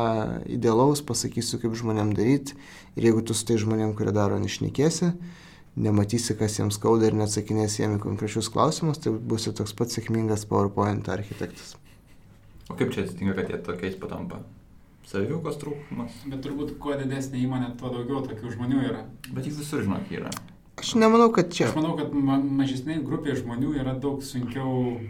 idealaus, 0.51 1.05
pasakysiu, 1.07 1.61
kaip 1.63 1.77
žmonėm 1.79 2.15
daryti 2.17 2.57
ir 2.97 3.11
jeigu 3.11 3.23
tu 3.27 3.37
su 3.37 3.47
tai 3.49 3.59
žmonėm, 3.61 3.95
kurie 3.99 4.15
daro, 4.15 4.39
nešnekėsi, 4.43 5.13
nematysi, 5.77 6.37
kas 6.39 6.59
jiems 6.59 6.79
skauda 6.79 7.09
ir 7.09 7.17
neatsakinėsi 7.19 7.85
jiem 7.85 7.97
į 7.99 8.03
konkrečius 8.03 8.51
klausimus, 8.53 9.01
tai 9.03 9.15
būsi 9.15 9.55
toks 9.57 9.75
pats 9.77 9.99
sėkmingas 9.99 10.45
PowerPoint 10.51 11.09
architektas. 11.13 11.77
O 12.71 12.77
kaip 12.79 12.93
čia 12.95 13.07
atsitinka, 13.07 13.35
kad 13.39 13.51
jie 13.51 13.61
tokiais 13.67 13.99
patampa? 14.01 14.43
Saviukos 15.09 15.59
trūkumas. 15.59 16.15
Bet 16.31 16.45
turbūt 16.45 16.77
kuo 16.83 16.95
didesnė 16.99 17.43
įmonė, 17.43 17.73
tuo 17.81 17.91
daugiau 17.91 18.23
tokių 18.29 18.55
žmonių 18.55 18.85
yra. 18.87 19.03
Bet 19.35 19.49
jis 19.49 19.59
visur, 19.59 19.83
žinok, 19.83 20.07
yra. 20.15 20.31
Aš 20.79 20.95
nemanau, 21.01 21.29
kad 21.35 21.51
čia. 21.53 21.69
Aš 21.69 21.77
manau, 21.77 21.97
kad 21.99 22.15
ma 22.15 22.39
mažesnė 22.39 23.01
grupė 23.05 23.35
žmonių 23.39 23.75
yra 23.83 23.97
daug 23.99 24.23
sunkiau 24.25 25.01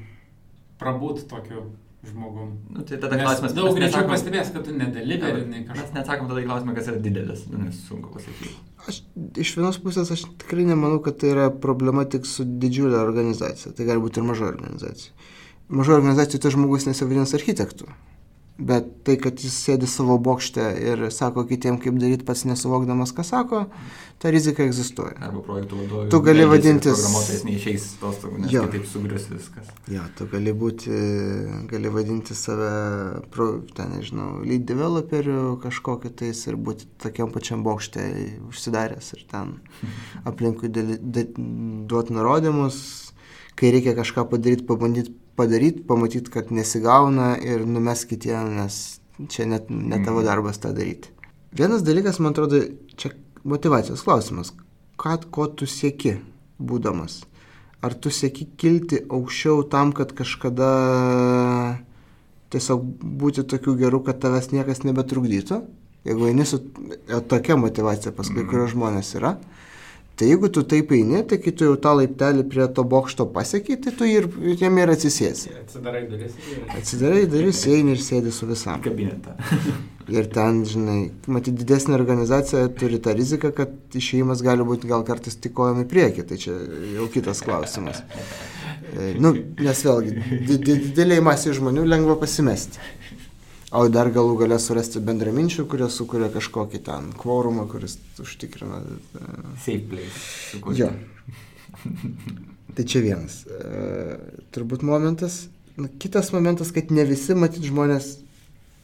prabūt 0.80 1.26
tokiu 1.30 1.68
žmogum. 2.08 2.56
Nu, 2.70 2.82
tai 2.82 2.98
tada 2.98 3.18
klausimas. 3.20 3.54
Daug 3.54 3.76
greičiau 3.76 4.08
pastebės, 4.10 4.50
kad 4.54 4.64
tu 4.66 4.74
nedeliverinai 4.74 5.62
kažką. 5.68 5.84
Mes 5.84 5.92
neatsakom 5.94 6.30
tada 6.30 6.42
į 6.42 6.48
klausimą, 6.48 6.74
kas 6.78 6.88
yra 6.90 7.02
didelis, 7.04 7.44
nu, 7.52 7.60
nes 7.62 7.78
sunku 7.86 8.10
pasakyti. 8.16 8.56
Aš 8.90 9.02
iš 9.44 9.52
vienos 9.60 9.78
pusės 9.84 10.10
aš 10.10 10.24
tikrai 10.42 10.66
nemanau, 10.66 10.98
kad 11.04 11.20
tai 11.22 11.30
yra 11.36 11.46
problema 11.54 12.02
tik 12.10 12.26
su 12.26 12.46
didžiulė 12.48 12.98
organizacija. 13.04 13.70
Tai 13.76 13.86
gali 13.86 14.02
būti 14.02 14.18
ir 14.18 14.26
maža 14.26 14.48
organizacija. 14.50 15.14
Maža 15.72 15.96
organizacija 15.96 16.40
tai 16.42 16.52
žmogus 16.52 16.84
nesivadins 16.88 17.32
architektų. 17.36 17.88
Bet 18.60 18.88
tai, 19.06 19.14
kad 19.16 19.40
jis 19.40 19.54
sėdi 19.56 19.88
savo 19.88 20.18
bokšte 20.20 20.62
ir 20.76 21.06
sako 21.10 21.46
kitiem, 21.48 21.78
kaip 21.80 21.96
daryti, 21.98 22.26
pats 22.28 22.44
nesuvokdamas, 22.44 23.10
ką 23.16 23.24
sako, 23.24 23.62
ta 24.20 24.30
rizika 24.30 24.62
egzistuoja. 24.68 25.16
Arba 25.24 25.40
projektų 25.46 25.78
vadovai. 25.80 26.04
Tu 26.12 26.20
gali 26.26 26.44
vadintis... 26.46 26.92
Programuotojas 27.00 27.46
neišeis 27.48 27.86
atostogų, 27.96 28.42
nes 28.42 28.52
jo. 28.52 28.66
kitaip 28.68 28.84
sugrius 28.90 29.24
viskas. 29.32 29.70
Jo, 29.90 30.04
tu 30.18 30.28
gali 30.30 30.52
būti, 30.52 30.92
gali 31.72 31.94
vadinti 31.96 32.36
save, 32.36 32.68
pro, 33.32 33.48
ten 33.72 33.96
nežinau, 33.96 34.28
lead 34.44 34.68
developeriu 34.68 35.56
kažkokiu 35.64 36.12
tais 36.20 36.44
ir 36.44 36.60
būti 36.60 36.90
tokiam 37.02 37.32
pačiam 37.32 37.64
bokšte 37.64 38.04
užsidaręs 38.52 39.14
ir 39.16 39.24
ten 39.32 39.56
aplinkui 40.28 40.70
duoti 40.70 42.20
nurodymus, 42.20 42.78
kai 43.56 43.72
reikia 43.72 43.96
kažką 43.96 44.28
padaryti, 44.28 44.68
pabandyti 44.68 45.16
padaryti, 45.36 45.82
pamatyti, 45.88 46.30
kad 46.30 46.52
nesigauna 46.52 47.34
ir 47.40 47.66
numes 47.66 48.04
kitiem, 48.08 48.54
nes 48.58 48.78
čia 49.28 49.46
net 49.46 49.70
ne 49.70 49.98
tavo 50.04 50.20
mhm. 50.20 50.28
darbas 50.28 50.60
tą 50.62 50.72
daryti. 50.76 51.12
Vienas 51.52 51.84
dalykas, 51.84 52.20
man 52.20 52.32
atrodo, 52.32 52.62
čia 52.96 53.12
motivacijos 53.44 54.04
klausimas. 54.06 54.52
Ką, 55.00 55.18
ko 55.34 55.48
tu 55.52 55.68
sieki, 55.68 56.16
būdamas? 56.62 57.22
Ar 57.82 57.94
tu 57.98 58.12
sieki 58.14 58.46
kilti 58.56 59.02
aukščiau 59.10 59.64
tam, 59.72 59.92
kad 59.96 60.14
kažkada 60.16 60.70
tiesiog 62.52 62.84
būti 63.20 63.44
tokiu 63.48 63.74
geru, 63.80 64.02
kad 64.06 64.20
tavęs 64.22 64.52
niekas 64.54 64.84
nebetrukdytų? 64.86 65.62
Jeigu 66.06 66.28
eini 66.30 66.46
su 66.46 66.58
tokia 67.30 67.56
motivacija, 67.58 68.14
pas 68.14 68.30
kai 68.30 68.42
mhm. 68.42 68.50
kurios 68.50 68.72
žmonės 68.74 69.12
yra, 69.18 69.36
Tai 70.16 70.28
jeigu 70.28 70.50
tu 70.52 70.62
taip 70.68 70.92
eini, 70.92 71.22
tai 71.28 71.38
kai 71.40 71.54
tu 71.56 71.64
jau 71.64 71.76
tą 71.80 71.94
laiptelį 71.96 72.44
prie 72.52 72.66
to 72.76 72.84
bokšto 72.84 73.26
pasiekai, 73.32 73.78
tai 73.80 73.94
tu 73.96 74.08
ir 74.08 74.28
jame 74.60 74.84
ir 74.84 74.92
atsisėsi. 74.92 75.54
Atsidarai 75.62 76.02
duris. 76.10 76.36
Atsidarai 76.76 77.22
duris, 77.32 77.62
eini 77.72 77.96
ir 77.96 78.02
sėdi 78.04 78.34
su 78.34 78.48
visam. 78.50 78.82
Kabinetą. 78.84 79.32
ir 80.18 80.28
ten, 80.34 80.62
žinai, 80.68 80.98
matyti 81.32 81.62
didesnė 81.62 81.96
organizacija 81.96 82.68
turi 82.76 83.00
tą 83.02 83.16
riziką, 83.16 83.52
kad 83.56 83.98
išėjimas 83.98 84.44
gali 84.44 84.66
būti 84.68 84.90
gal 84.90 85.06
kartais 85.08 85.38
tik 85.40 85.56
kojom 85.56 85.80
į 85.84 85.88
priekį, 85.90 86.26
tai 86.28 86.40
čia 86.44 86.58
jau 86.96 87.08
kitas 87.12 87.40
klausimas. 87.46 88.02
E, 88.92 89.14
nu, 89.22 89.32
nes 89.62 89.84
vėlgi, 89.86 90.16
dideliai 90.52 91.24
masiai 91.24 91.56
žmonių 91.56 91.86
lengva 91.88 92.18
pasimesti. 92.20 92.82
O 93.72 93.86
dar 93.88 94.10
galų 94.12 94.34
galę 94.42 94.58
surasti 94.60 95.00
bendraminčių, 95.00 95.64
kurie 95.70 95.86
sukuria 95.88 96.28
kažkokį 96.32 96.80
ten 96.84 97.06
kvorumą, 97.16 97.64
kuris 97.72 97.96
užtikrina. 98.20 98.82
Safe 99.64 99.80
place. 99.88 100.60
Jo. 100.76 100.90
tai 102.76 102.84
čia 102.84 103.00
vienas. 103.04 103.38
Uh, 103.48 104.18
turbūt 104.52 104.84
momentas. 104.84 105.46
Na, 105.80 105.88
kitas 105.88 106.34
momentas, 106.36 106.68
kad 106.76 106.92
ne 106.92 107.06
visi 107.08 107.32
matyt 107.32 107.64
žmonės 107.64 108.18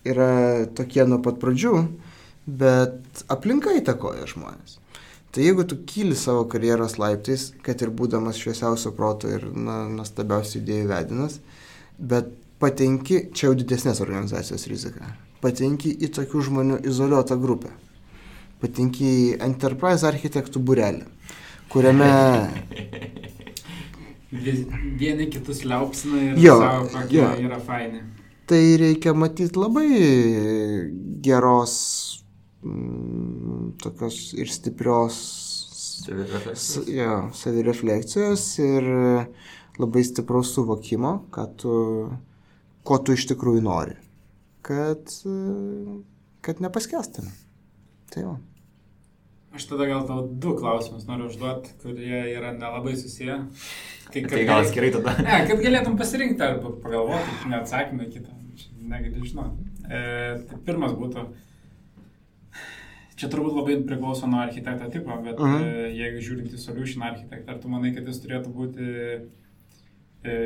yra 0.09 0.65
tokie 0.79 1.05
nuo 1.05 1.21
pat 1.21 1.37
pradžių, 1.43 1.75
bet 2.49 3.25
aplinka 3.29 3.77
įtakoja 3.77 4.25
žmonės. 4.33 4.79
Tai 5.37 5.45
jeigu 5.45 5.67
tu 5.69 5.77
kyli 5.85 6.17
savo 6.17 6.47
karjeros 6.49 6.97
laiptais, 6.97 7.51
kad 7.61 7.85
ir 7.85 7.93
būdamas 7.93 8.41
šviesiausio 8.41 8.95
proto 8.97 9.29
ir 9.29 9.45
na, 9.53 9.83
nuostabiausių 9.93 10.63
idėjų 10.63 10.89
vedinas, 10.89 11.43
bet 12.01 12.33
patenki, 12.63 13.29
čia 13.35 13.49
jau 13.49 13.57
didesnės 13.59 14.03
organizacijos 14.05 14.67
rizika, 14.71 15.13
patenki 15.43 15.93
į 15.95 16.11
tokių 16.17 16.45
žmonių 16.49 16.81
izoliuotą 16.91 17.39
grupę, 17.41 17.73
patenki 18.63 19.09
į 19.09 19.27
enterprise 19.47 20.07
architektų 20.09 20.63
burelį, 20.63 21.07
kuriame... 21.73 22.13
Vieni 24.29 25.25
kitus 25.33 25.63
liaupsina 25.65 26.19
ir 26.21 26.41
jo, 26.43 26.59
savo, 26.61 26.89
kokie 26.93 27.17
jo. 27.17 27.29
yra 27.47 27.57
faini. 27.65 28.03
Tai 28.49 28.61
reikia 28.81 29.15
matyti 29.17 29.57
labai 29.57 29.87
geros, 31.25 31.77
mm, 32.61 33.71
tokios 33.81 34.19
ir 34.37 34.53
stiprios 34.53 35.17
savirefleksijos. 36.03 36.93
Jo, 36.93 37.17
savirefleksijos 37.41 38.45
ir 38.65 38.93
labai 39.81 40.05
stipraus 40.05 40.53
suvokimo, 40.57 41.15
kad 41.33 41.57
tu 41.61 41.73
ko 42.89 42.99
tu 43.05 43.17
iš 43.19 43.27
tikrųjų 43.33 43.65
nori. 43.67 43.97
kad, 44.69 45.13
kad 46.45 46.61
nepaskestume. 46.61 47.31
Tai 48.13 48.23
jau. 48.25 48.35
Aš 49.57 49.65
tada 49.71 49.87
gal 49.89 50.03
tau 50.09 50.27
du 50.29 50.53
klausimus 50.59 51.07
noriu 51.09 51.29
užduoti, 51.31 51.73
kurie 51.83 52.19
yra 52.35 52.51
nelabai 52.53 52.93
susiję. 53.01 53.39
Tai, 54.13 54.23
tai 54.29 54.43
gal 54.49 54.61
atskirai 54.65 54.91
tada. 54.93 55.15
Ne, 55.25 55.39
kad 55.49 55.63
galėtum 55.65 55.97
pasirinkti 56.01 56.45
arba 56.45 56.73
pagalvoti, 56.85 57.37
ne 57.49 57.57
atsakymą 57.63 58.09
kitą. 58.13 58.37
Negali 58.89 59.25
žinoti. 59.25 59.67
E, 59.89 60.03
tai 60.51 60.59
pirmas 60.67 60.93
būtų, 60.97 61.25
čia 63.21 63.29
turbūt 63.33 63.57
labai 63.57 63.79
priklauso 63.89 64.29
nuo 64.31 64.41
architekto 64.45 64.89
tipo, 64.93 65.17
bet 65.25 65.41
uh 65.41 65.47
Mhm. 65.49 65.57
-huh. 65.57 65.87
e, 65.87 65.89
jeigu 65.97 66.21
žiūrint 66.29 66.53
į 66.55 66.61
solution 66.67 67.03
architektą, 67.09 67.53
ar 67.53 67.59
tu 67.63 67.69
manai, 67.69 67.95
kad 67.95 68.07
jis 68.09 68.21
turėtų 68.25 68.53
būti 68.53 68.85
e, 70.25 70.37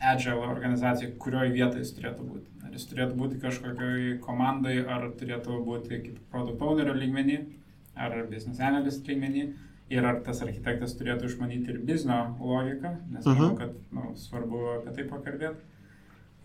agile 0.00 0.46
organizacija, 0.46 1.10
kurioje 1.18 1.52
vietoje 1.52 1.84
jis 1.84 1.94
turėtų 1.96 2.26
būti? 2.28 2.46
Ar 2.66 2.72
jis 2.76 2.86
turėtų 2.90 3.14
būti 3.16 3.40
kažkokioj 3.40 4.18
komandai, 4.24 4.78
ar 4.84 5.10
turėtų 5.20 5.60
būti 5.64 5.88
kaip 6.02 6.18
product 6.30 6.60
ownerio 6.62 6.94
lygmenį, 6.94 7.38
ar 7.96 8.26
business 8.30 8.60
analyst 8.60 9.06
lygmenį? 9.08 9.46
Ir 9.88 10.02
ar 10.04 10.16
tas 10.26 10.40
architektas 10.42 10.96
turėtų 10.98 11.28
išmanyti 11.30 11.70
ir 11.70 11.78
biznio 11.86 12.34
logiką, 12.40 12.90
nes 13.12 13.24
manau, 13.24 13.52
Mhm. 13.52 13.56
kad 13.56 13.74
nu, 13.92 14.14
svarbu 14.18 14.62
apie 14.80 14.94
tai 14.96 15.04
pakalbėti. 15.04 15.56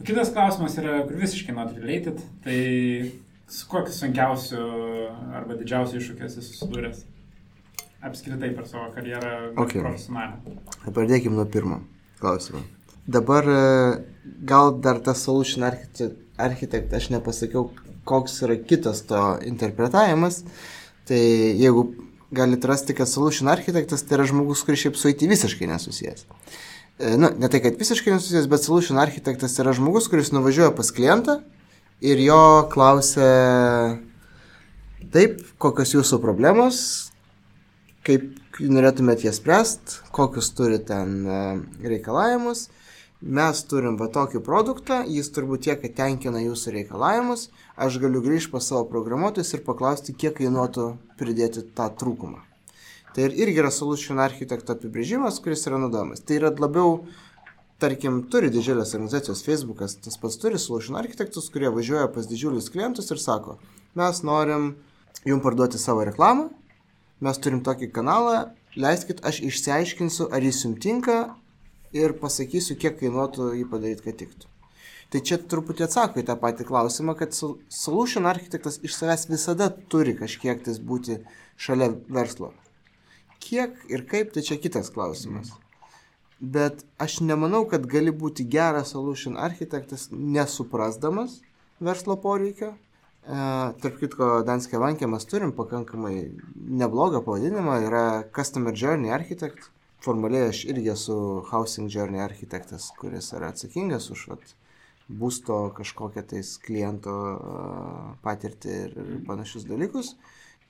Kitas 0.06 0.30
klausimas 0.34 0.78
yra, 0.78 1.02
kur 1.08 1.16
visiškai 1.18 1.54
not 1.56 1.74
related, 1.78 2.22
tai 2.43 3.12
su 3.47 3.66
kokiu 3.68 3.91
sunkiausiu 3.93 4.62
arba 5.34 5.56
didžiausiu 5.58 5.97
iššūkiu 5.99 6.24
esi 6.26 6.41
susidūręs 6.41 7.04
apskritai 8.02 8.56
per 8.56 8.66
savo 8.68 8.91
karjerą 8.93 9.54
Ok. 9.58 9.74
profesionalią? 9.82 10.38
Pradėkime 10.86 11.36
nuo 11.36 11.45
pirmo 11.45 11.82
klausimo. 12.20 12.62
Dabar 13.08 13.47
e, 13.47 14.04
gal 14.45 14.76
dar 14.82 14.99
tas 15.02 15.24
solution 15.26 15.66
architect, 15.66 16.93
aš 16.93 17.10
nepasakiau, 17.14 17.72
koks 18.06 18.41
yra 18.45 18.58
kitas 18.58 19.04
to 19.10 19.22
interpretavimas. 19.47 20.43
Tai 21.10 21.22
jeigu 21.22 21.88
galite 22.32 22.70
rasti, 22.70 22.95
kad 22.97 23.10
solution 23.10 23.49
architektas 23.52 24.06
tai 24.06 24.20
yra 24.20 24.28
žmogus, 24.30 24.62
kuris 24.66 24.86
šiaip 24.86 24.99
su 24.99 25.10
IT 25.12 25.26
visiškai 25.30 25.70
nesusijęs. 25.72 26.26
E, 26.26 27.16
Nu, 27.18 27.32
ne 27.38 27.49
tai, 27.49 27.64
kad 27.64 27.80
visiškai 27.80 28.14
nesusijęs, 28.14 28.45
bet 28.52 28.62
solution 28.62 28.99
architektas 29.02 29.58
yra 29.60 29.74
žmogus, 29.74 30.06
kuris 30.12 30.30
nuvažiuoja 30.36 30.70
pas 30.78 30.91
klientą 30.93 31.39
ir 32.02 32.22
jo 32.22 32.68
klausia, 32.70 33.97
taip, 35.14 35.39
kokios 35.62 35.95
jūsų 35.95 36.20
problemos, 36.22 36.78
kaip 38.06 38.30
norėtumėt 38.62 39.26
jas 39.26 39.39
spręst, 39.41 39.97
kokius 40.14 40.52
turi 40.58 40.78
ten 40.86 41.18
e, 41.26 41.41
reikalavimus. 41.89 42.68
Mes 43.22 43.59
turim 43.69 43.99
va 44.01 44.07
tokį 44.09 44.39
produktą, 44.41 45.03
jis 45.05 45.28
turbūt 45.30 45.67
tiek, 45.67 45.84
tenkina 45.93 46.39
jūsų 46.41 46.72
reikalavimus. 46.74 47.49
Aš 47.78 47.99
galiu 48.01 48.17
grįžti 48.26 48.49
pas 48.49 48.65
savo 48.65 48.88
programuotojus 48.89 49.53
ir 49.53 49.61
paklausti, 49.61 50.15
kiek 50.17 50.34
kainuotų 50.39 50.88
pridėti 51.19 51.61
tą 51.78 51.91
trūkumą. 52.01 52.39
Tai 53.13 53.28
ir 53.28 53.36
irgi 53.43 53.61
yra 53.61 53.69
solution 53.69 54.17
architekto 54.24 54.74
apibrėžimas, 54.74 55.38
kuris 55.43 55.67
yra 55.69 55.78
naudojamas. 55.84 56.24
Tai 56.26 56.39
yra 56.39 56.49
labiau, 56.63 56.95
tarkim, 57.84 58.24
turi 58.34 58.49
didžiulės 58.49 58.95
organizacijos 58.97 59.43
Facebookas, 59.45 59.99
tas 60.01 60.17
pats 60.17 60.39
turi 60.41 60.57
solution 60.57 60.97
architektus, 60.97 61.51
kurie 61.53 61.69
važiuoja 61.69 62.07
pas 62.15 62.26
didžiulius 62.26 62.72
klientus 62.74 63.13
ir 63.13 63.22
sako, 63.22 63.59
mes 64.01 64.24
norim 64.26 64.72
jums 65.28 65.45
parduoti 65.45 65.78
savo 65.78 66.07
reklamą, 66.09 66.47
mes 67.22 67.38
turim 67.38 67.61
tokį 67.61 67.91
kanalą, 67.93 68.47
leiskit, 68.74 69.22
aš 69.22 69.43
išsiaiškinsiu, 69.45 70.32
ar 70.34 70.41
jis 70.41 70.63
jums 70.65 70.82
tinka 70.82 71.19
ir 71.96 72.16
pasakysiu, 72.20 72.78
kiek 72.80 72.98
kainuotų 73.00 73.52
jį 73.60 73.68
padaryti, 73.72 74.06
kad 74.08 74.20
tiktų. 74.22 74.50
Tai 75.12 75.20
čia 75.28 75.38
truputį 75.52 75.86
atsako 75.88 76.22
į 76.22 76.28
tą 76.30 76.38
patį 76.39 76.66
klausimą, 76.70 77.18
kad 77.20 77.36
sol- 77.36 77.58
solution 77.68 78.30
architektas 78.30 78.80
iš 78.80 78.96
savęs 78.96 79.28
visada 79.28 79.68
turi 79.92 80.14
kažkiek 80.16 80.64
tais 80.64 80.80
būti 80.80 81.20
šalia 81.60 81.89
verslo. 82.08 82.54
Kiek 83.44 83.76
ir 83.92 84.06
kaip, 84.08 84.32
tai 84.32 84.46
čia 84.48 84.56
kitas 84.62 84.89
klausimas. 84.94 85.52
Bet 86.39 86.86
aš 86.98 87.20
nemanau, 87.22 87.66
kad 87.70 87.86
gali 87.86 88.14
būti 88.16 88.48
geras 88.48 88.96
solution 88.96 89.36
architektas 89.38 90.08
nesuprasdamas 90.12 91.42
verslo 91.82 92.16
poreikio. 92.16 92.72
E, 93.22 93.36
tarp 93.84 94.00
kitko, 94.00 94.30
Danske 94.48 94.80
Vankė 94.82 95.10
mes 95.12 95.28
turim 95.30 95.52
pakankamai 95.58 96.16
neblogą 96.56 97.22
pavadinimą, 97.26 97.78
yra 97.86 98.06
Customer 98.34 98.74
Journey 98.74 99.12
Architect. 99.12 99.70
Formaliai 100.02 100.49
aš 100.49 100.64
irgi 100.66 100.89
esu 100.95 101.16
Housing 101.52 101.91
Journey 101.93 102.24
Architektas, 102.24 102.89
kuris 102.97 103.30
yra 103.38 103.52
atsakingas 103.54 104.10
už 104.14 104.24
vat, 104.32 104.54
būsto 105.22 105.58
kažkokią 105.78 106.24
tais 106.32 106.56
kliento 106.64 107.14
patirtį 108.24 108.78
ir, 108.86 108.95
panašius 109.28 109.68
dalykus, 109.70 110.16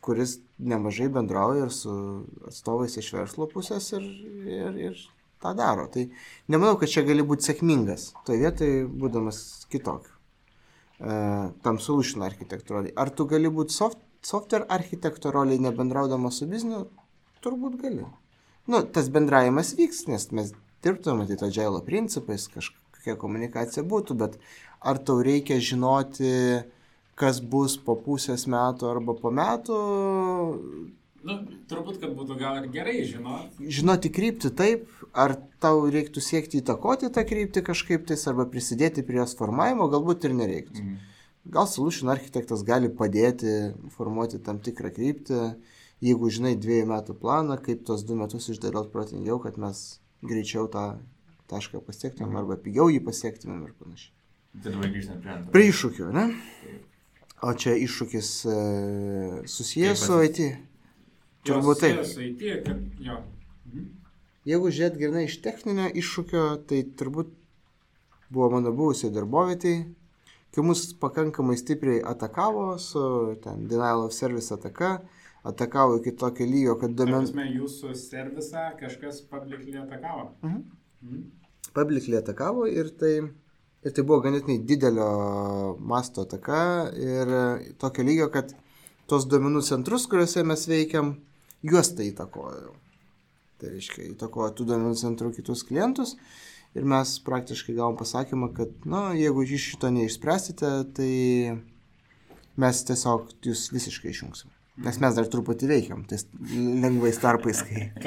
kuris 0.04 0.40
nemažai 0.60 1.08
bendrauja 1.14 1.68
ir 1.68 1.74
su 1.76 1.94
atstovais 2.50 2.98
iš 3.00 3.12
verslo 3.16 3.48
pusės 3.52 3.92
ir, 3.96 4.08
ir, 4.52 4.80
ir 4.90 5.04
tą 5.42 5.54
daro. 5.58 5.88
Tai 5.94 6.08
nemanau, 6.52 6.78
kad 6.82 6.92
čia 6.92 7.06
gali 7.08 7.24
būti 7.26 7.48
sėkmingas, 7.48 8.12
toje 8.28 8.44
vietoje 8.44 8.88
būdamas 8.90 9.44
kitokiu. 9.72 10.18
Tam 11.66 11.80
solution 11.82 12.26
architektų 12.26 12.76
roliai. 12.76 12.98
Ar 13.00 13.10
tu 13.10 13.26
gali 13.30 13.50
būti 13.50 13.74
soft, 13.74 14.02
software 14.26 14.68
architekto 14.70 15.32
roliai 15.34 15.62
nebendraudamas 15.62 16.42
su 16.42 16.50
bizniu? 16.50 16.90
Turbūt 17.42 17.80
gali. 17.82 18.06
Nu, 18.70 18.84
tas 18.84 19.10
bendravimas 19.10 19.74
vyks, 19.78 20.06
nes 20.12 20.28
mes 20.36 20.54
dirbtume, 20.86 21.26
tai 21.30 21.40
to 21.40 21.50
džiailo 21.50 21.82
principais, 21.86 22.48
kažkokia 22.52 23.18
komunikacija 23.22 23.84
būtų, 23.88 24.18
bet 24.22 24.38
ar 24.82 25.02
tau 25.02 25.22
reikia 25.26 25.58
žinoti, 25.62 26.62
kas 27.18 27.42
bus 27.42 27.78
po 27.78 27.98
pusės 27.98 28.48
metų 28.50 28.90
arba 28.90 29.18
po 29.18 29.34
metų, 29.34 29.78
Nu, 31.22 31.36
turbūt, 31.70 32.00
kad 32.02 32.14
būtų 32.18 32.36
gal 32.40 32.56
ir 32.58 32.68
gerai 32.74 33.04
žinoti. 33.06 33.68
žinoti 33.70 34.10
kryptį 34.10 34.50
taip, 34.58 34.88
ar 35.14 35.36
tau 35.62 35.84
reiktų 35.94 36.22
siekti 36.26 36.62
įtakoti 36.64 37.12
tą 37.14 37.22
kryptį 37.30 37.62
kažkaip 37.68 38.08
tais 38.10 38.26
arba 38.32 38.48
prisidėti 38.50 39.04
prie 39.06 39.20
jos 39.20 39.36
formavimo, 39.38 39.86
galbūt 39.92 40.26
ir 40.26 40.34
nereiktų. 40.40 40.82
Mhm. 40.82 40.96
Gal 41.54 41.68
solution 41.70 42.10
architektas 42.10 42.64
gali 42.66 42.90
padėti 42.90 43.54
formuoti 43.94 44.42
tam 44.42 44.58
tikrą 44.66 44.90
kryptį, 44.94 45.42
jeigu 46.02 46.30
žinai 46.34 46.56
dviejų 46.60 46.88
metų 46.92 47.16
planą, 47.22 47.58
kaip 47.62 47.84
tos 47.88 48.06
du 48.08 48.18
metus 48.20 48.50
išdėliot 48.54 48.92
protingiau, 48.94 49.40
kad 49.44 49.60
mes 49.62 50.00
greičiau 50.26 50.70
tą 50.72 50.86
tašką 51.52 51.82
pasiektumėm 51.86 52.40
arba 52.42 52.58
pigiau 52.62 52.90
jį 52.92 53.04
pasiektumėm 53.06 53.68
ir 53.68 53.76
panašiai. 53.78 54.14
Tai 54.52 54.74
dabar 54.74 54.92
grįžtant 54.92 55.22
prie 55.24 55.34
antro. 55.36 55.54
Prie 55.54 55.68
iššūkių, 55.72 56.10
ne? 56.16 56.26
O 57.42 57.54
čia 57.58 57.74
iššūkis 57.82 58.32
e, 58.46 58.58
susijęs 59.50 60.04
su 60.06 60.18
IT. 60.28 60.42
Turbūt 61.48 61.82
taip. 61.82 62.02
Jos 62.02 62.12
Su 62.18 62.26
IT, 62.26 62.44
kad 62.66 62.82
jo. 63.02 63.22
Mhm. 63.72 63.88
Jeigu 64.52 64.74
žiūrėt 64.74 65.00
grinai 65.00 65.24
iš 65.28 65.40
techninio 65.46 65.88
iššūkio, 66.02 66.44
tai 66.70 66.84
turbūt 66.98 67.32
buvo 68.32 68.50
mano 68.56 68.74
buvusiai 68.76 69.14
darbovietėj, 69.14 69.80
kai 70.52 70.66
mus 70.66 70.84
pakankamai 71.00 71.58
stipriai 71.60 72.02
atakavo 72.12 72.76
su 72.82 73.04
ten 73.44 73.68
denial 73.72 74.06
of 74.08 74.16
service 74.16 74.54
ataka, 74.56 74.98
atakavo 75.44 75.98
iki 75.98 76.14
tokio 76.18 76.46
lygio, 76.46 76.76
kad 76.82 76.94
duomenų 76.98 77.26
prasme, 77.26 77.46
jūsų 77.56 77.94
servisą 77.98 78.66
kažkas 78.80 79.24
publicly 79.30 79.78
atakavo. 79.82 80.32
Mhm. 80.44 80.64
Mhm. 81.02 81.24
publicly 81.74 82.18
atakavo 82.18 82.68
ir 82.68 82.92
tai, 83.00 83.14
ir 83.84 83.96
tai 83.96 84.04
buvo 84.04 84.22
ganėtinai 84.26 84.60
didelio 84.68 85.78
masto 85.80 86.26
ataka 86.28 86.92
ir 86.94 87.34
tokio 87.80 88.06
lygio, 88.06 88.30
kad 88.34 88.54
tos 89.10 89.26
duomenų 89.32 89.64
centrus, 89.66 90.06
kuriuose 90.12 90.44
mes 90.44 90.68
veikiam, 90.68 91.16
juos 91.64 91.94
tai 91.96 92.12
įtakojo. 92.12 92.76
Tai 93.62 93.74
reiškia, 93.74 94.12
įtakojo 94.14 94.54
tų 94.58 94.70
duomenų 94.72 94.96
centrų 95.00 95.34
kitus 95.38 95.66
klientus 95.68 96.16
ir 96.78 96.86
mes 96.88 97.18
praktiškai 97.26 97.76
gavom 97.76 97.98
pasakymą, 98.00 98.54
kad, 98.56 98.72
na, 98.86 99.12
jeigu 99.18 99.44
iš 99.44 99.74
šito 99.74 99.92
neišspręsite, 99.92 100.72
tai 100.96 101.12
mes 102.62 102.84
tiesiog 102.88 103.32
jūs 103.46 103.70
visiškai 103.74 104.14
išjungsim. 104.14 104.52
Nes 104.80 104.96
mes 105.04 105.16
dar 105.18 105.28
truputį 105.28 105.68
veikiam, 105.68 106.04
tais 106.08 106.24
lengvais 106.48 107.18
tarpais, 107.20 107.60
kai... 107.68 107.90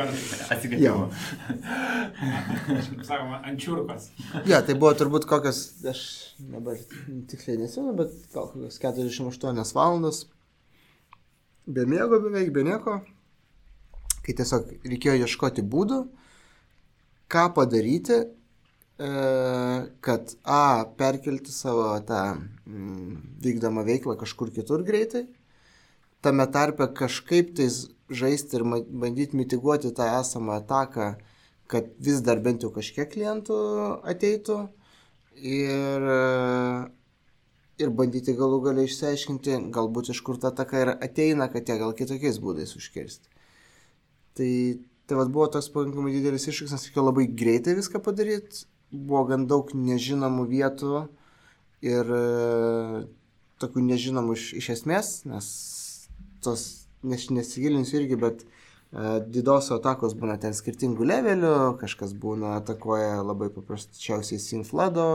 Kaip 2.64 3.02
sakoma, 3.04 3.42
ančiurkos. 3.50 4.06
Jo, 4.48 4.62
tai 4.64 4.76
buvo 4.78 4.94
turbūt 4.96 5.26
kokios, 5.28 5.60
aš 5.92 6.00
dabar 6.40 6.80
tiksliai 7.28 7.60
nesimenu, 7.60 7.92
bet 7.98 8.16
gal 8.32 8.48
kokios 8.48 8.80
48 8.80 9.76
valandos. 9.76 10.22
Be 11.68 11.84
miego 11.88 12.22
beveik, 12.24 12.48
be 12.56 12.64
nieko. 12.64 12.96
Kai 14.24 14.32
tiesiog 14.40 14.72
reikėjo 14.88 15.20
ieškoti 15.28 15.68
būdų, 15.68 16.00
ką 17.28 17.46
padaryti, 17.60 18.22
e, 18.24 19.14
kad 20.00 20.36
A, 20.48 20.64
perkelti 20.96 21.52
savo 21.52 21.92
tą 22.08 22.24
mm, 22.40 23.16
vykdomą 23.44 23.84
veiklą 23.84 24.16
kažkur 24.16 24.48
kitur 24.56 24.80
greitai, 24.88 25.26
tame 26.24 26.46
tarpe 26.50 26.88
kažkaip 27.00 27.54
tais 27.58 27.84
žaisti 28.10 28.58
ir 28.58 28.64
bandyti 28.64 29.36
mitiguoti 29.36 29.92
tą 29.96 30.08
esamą 30.20 30.58
ataką, 30.60 31.14
kad 31.70 31.88
vis 31.98 32.20
dar 32.24 32.40
bent 32.44 32.64
jau 32.64 32.70
kažkiek 32.72 33.10
klientų 33.12 33.58
ateitų. 34.12 34.58
Ir, 35.34 36.04
ir 37.82 37.92
bandyti 37.98 38.36
galų 38.38 38.60
galiai 38.68 38.88
išsiaiškinti, 38.88 39.56
galbūt 39.74 40.12
iš 40.14 40.20
kur 40.26 40.38
ta 40.40 40.52
taka 40.54 40.84
ir 40.84 40.92
ateina, 40.94 41.48
kad 41.50 41.68
ją 41.68 41.80
gal 41.80 41.96
kitokiais 41.96 42.38
būdais 42.42 42.76
užkirsti. 42.78 43.32
Tai, 44.38 44.52
tai 45.08 45.18
vad 45.18 45.32
buvo 45.34 45.48
toks 45.50 45.72
pakankamai 45.74 46.14
didelis 46.14 46.46
iššūkis, 46.50 46.76
nes 46.76 46.86
reikėjo 46.86 47.08
labai 47.08 47.26
greitai 47.42 47.74
viską 47.78 48.02
padaryti, 48.04 48.64
buvo 48.94 49.24
gan 49.30 49.48
daug 49.50 49.74
nežinomų 49.74 50.46
vietų 50.52 51.04
ir 51.84 52.14
tokių 53.62 53.88
nežinomų 53.90 54.38
iš, 54.38 54.48
iš 54.60 54.70
esmės, 54.78 55.16
nes 55.26 55.48
tos, 56.44 56.64
nes, 57.02 57.28
nesigilinsiu 57.34 58.00
irgi, 58.00 58.18
bet 58.20 58.44
e, 58.44 58.48
didoso 59.36 59.78
atakos 59.78 60.16
būna 60.18 60.38
ten 60.42 60.56
skirtingų 60.56 61.08
levelių, 61.10 61.54
kažkas 61.80 62.16
būna 62.20 62.58
atakuoja 62.60 63.22
labai 63.22 63.50
paprasčiausiai 63.54 64.42
Sinflado 64.42 65.06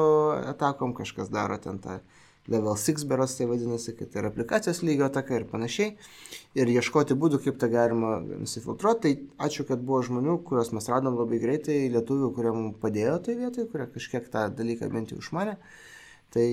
atakom, 0.53 0.95
kažkas 0.97 1.31
daro 1.33 1.59
ten 1.61 1.81
tą 1.83 2.01
level 2.49 2.75
6 2.75 3.05
beros 3.05 3.35
tai 3.37 3.45
vadinasi, 3.45 3.93
kad 3.97 4.09
tai 4.11 4.21
yra 4.21 4.29
aplikacijos 4.31 4.81
lygio 4.81 5.05
ataka 5.05 5.37
ir 5.37 5.45
panašiai. 5.49 5.91
Ir 6.57 6.71
ieškoti 6.73 7.17
būdų, 7.19 7.41
kaip 7.45 7.59
tą 7.61 7.69
galima 7.71 8.17
nusifiltruoti. 8.25 9.01
Tai 9.03 9.47
ačiū, 9.47 9.65
kad 9.69 9.83
buvo 9.85 10.01
žmonių, 10.07 10.39
kuriuos 10.47 10.73
mes 10.73 10.89
radom 10.89 11.19
labai 11.19 11.41
greitai, 11.43 11.77
lietuvių, 11.93 12.31
kurie 12.35 12.53
mums 12.55 12.79
padėjo 12.81 13.17
toje 13.25 13.37
vietoje, 13.43 13.67
kurie 13.71 13.89
kažkiek 13.93 14.31
tą 14.33 14.47
dalyką 14.57 14.89
bent 14.93 15.13
jau 15.13 15.19
išmanė. 15.21 15.59
Tai 16.33 16.47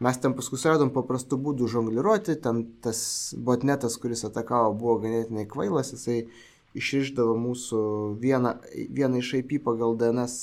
mes 0.00 0.18
ten 0.20 0.34
paskui 0.36 0.60
radom 0.64 0.90
paprastų 0.94 1.38
būdų 1.40 1.68
žongliruoti, 1.72 2.36
ten 2.42 2.64
tas 2.84 3.00
botnetas, 3.36 3.96
kuris 4.00 4.26
atakavo, 4.28 4.74
buvo 4.76 4.98
ganėtinai 5.04 5.46
kvailas, 5.48 5.94
jisai 5.94 6.26
išrišdavo 6.76 7.36
mūsų 7.40 7.80
vieną, 8.20 8.52
vieną 8.92 9.22
iš 9.22 9.32
IP 9.40 9.58
pagal 9.64 9.96
DNS 10.00 10.34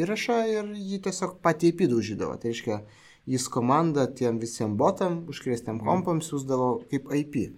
įrašą 0.00 0.38
ir 0.54 0.72
jį 0.76 1.00
tiesiog 1.06 1.36
patį 1.44 1.74
IP 1.74 1.84
daužydavo. 1.92 2.38
Tai 2.40 2.52
reiškia, 2.52 2.80
jis 3.28 3.48
komandą 3.52 4.06
tiem 4.16 4.40
visiems 4.40 4.78
botam, 4.80 5.24
užkrėstiem 5.30 5.82
kompam 5.84 6.22
siūsdavo 6.24 6.70
kaip 6.90 7.12
IP. 7.20 7.50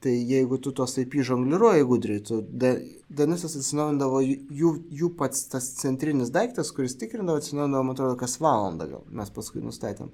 Tai 0.00 0.12
jeigu 0.16 0.56
tu 0.64 0.72
tos 0.72 0.94
IP 0.96 1.18
žongliruoji 1.28 1.84
gudriai, 1.84 2.22
tu 2.24 2.38
DNS 2.40 3.42
atsinaujindavo 3.44 4.22
jų, 4.24 4.70
jų 4.96 5.10
pats 5.18 5.42
tas 5.52 5.66
centrinis 5.76 6.32
daiktas, 6.32 6.70
kuris 6.72 6.96
tikrindavo, 6.96 7.42
atsinaujindavo, 7.42 7.84
man 7.84 7.98
atrodo, 7.98 8.16
kas 8.20 8.38
valandą 8.40 8.86
gal, 8.94 9.04
mes 9.12 9.32
paskui 9.34 9.60
nustatėm. 9.60 10.08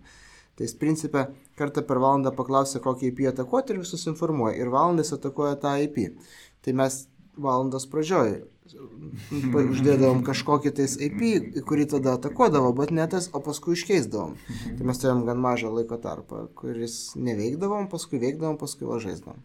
Tai 0.57 0.67
jis 0.67 0.75
principė 0.81 1.29
kartą 1.61 1.85
per 1.87 2.01
valandą 2.03 2.33
paklausė, 2.35 2.83
kokį 2.83 3.13
IP 3.13 3.23
atakuoti 3.31 3.75
ir 3.77 3.83
visus 3.85 4.09
informuoja. 4.11 4.57
Ir 4.59 4.73
valandas 4.75 5.15
atakuoja 5.15 5.55
tą 5.63 5.77
IP. 5.85 6.17
Tai 6.65 6.75
mes 6.83 7.03
valandos 7.37 7.87
pradžioj 7.93 8.41
uždėdavom 8.75 10.23
kažkokį 10.27 10.73
tais 10.81 10.97
IP, 10.99 11.21
kurį 11.69 11.87
tada 11.95 12.17
atakuodavo, 12.19 12.73
bet 12.77 12.91
ne 12.91 13.07
tas, 13.11 13.29
o 13.31 13.43
paskui 13.45 13.77
iškeisdavom. 13.77 14.35
Tai 14.79 14.89
mes 14.89 15.03
turėjom 15.03 15.27
gan 15.29 15.43
mažą 15.43 15.71
laiko 15.71 15.99
tarpą, 16.03 16.47
kuris 16.59 17.15
neveikdavom, 17.15 17.87
paskui 17.93 18.19
veikdavom, 18.23 18.59
paskui 18.59 18.89
važaisdavom. 18.89 19.45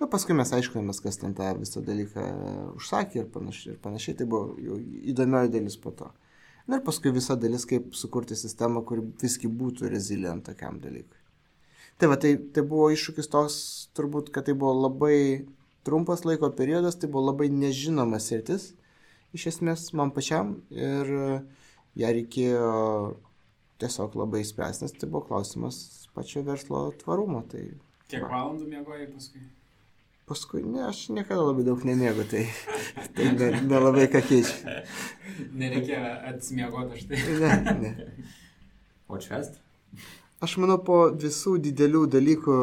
Na, 0.00 0.08
paskui 0.08 0.32
mes 0.32 0.48
aiškinamės, 0.56 1.02
kas 1.04 1.20
ten 1.20 1.34
tą 1.36 1.50
visą 1.58 1.82
dalyką 1.84 2.24
užsakė 2.78 3.20
ir 3.20 3.30
panašiai. 3.34 3.74
Ir 3.74 3.80
panašiai 3.84 4.16
tai 4.16 4.26
buvo 4.32 4.54
jau 4.56 4.78
įdomioji 5.12 5.52
dalis 5.52 5.76
po 5.80 5.92
to. 5.92 6.08
Na 6.70 6.78
ir 6.78 6.84
paskui 6.86 7.12
visa 7.12 7.36
dalis, 7.36 7.66
kaip 7.68 7.92
sukurti 7.98 8.38
sistemą, 8.38 8.80
kuri 8.88 9.04
visgi 9.20 9.50
būtų 9.60 9.90
resilient 9.92 10.46
tokiam 10.48 10.80
dalykui. 10.80 11.18
Tai 12.00 12.08
va, 12.08 12.16
tai, 12.16 12.32
tai 12.40 12.64
buvo 12.64 12.88
iššūkis 12.94 13.28
toks, 13.28 13.56
turbūt, 13.96 14.32
kad 14.32 14.48
tai 14.48 14.54
buvo 14.56 14.72
labai 14.86 15.44
trumpas 15.84 16.24
laiko 16.24 16.48
periodas, 16.56 16.96
tai 16.96 17.10
buvo 17.12 17.26
labai 17.28 17.50
nežinomas 17.52 18.30
sritis, 18.30 18.70
iš 19.36 19.50
esmės 19.52 19.90
man 19.96 20.14
pačiam 20.16 20.56
ir 20.72 21.12
ją 22.00 22.14
reikėjo 22.16 22.72
tiesiog 23.80 24.16
labai 24.16 24.46
spręsti, 24.48 24.86
nes 24.86 24.96
tai 24.96 25.08
buvo 25.12 25.26
klausimas 25.28 26.08
pačio 26.16 26.40
verslo 26.46 26.86
tvarumo. 27.04 27.44
Tai, 27.52 27.66
Kiek 28.08 28.24
va. 28.24 28.32
valandų 28.32 28.68
mėgojai 28.72 29.08
paskui? 29.12 29.44
Paskui, 30.30 30.60
ne, 30.62 30.84
aš 30.86 31.08
niekada 31.10 31.42
labai 31.42 31.64
daug 31.66 31.80
nemėgau, 31.82 32.22
tai, 32.30 32.44
tai 33.16 33.32
nelabai 33.34 34.04
ne 34.04 34.10
ką 34.12 34.20
keičia. 34.28 34.74
Nereikia 35.58 36.02
atsimiegoti 36.30 37.00
aš 37.00 37.08
tai. 37.10 37.22
Ne, 37.42 37.74
ne. 37.80 37.90
O 39.10 39.18
švest? 39.18 39.58
Aš 40.40 40.54
manau, 40.62 40.76
po 40.86 41.00
visų 41.10 41.56
didelių 41.64 42.04
dalykų 42.14 42.60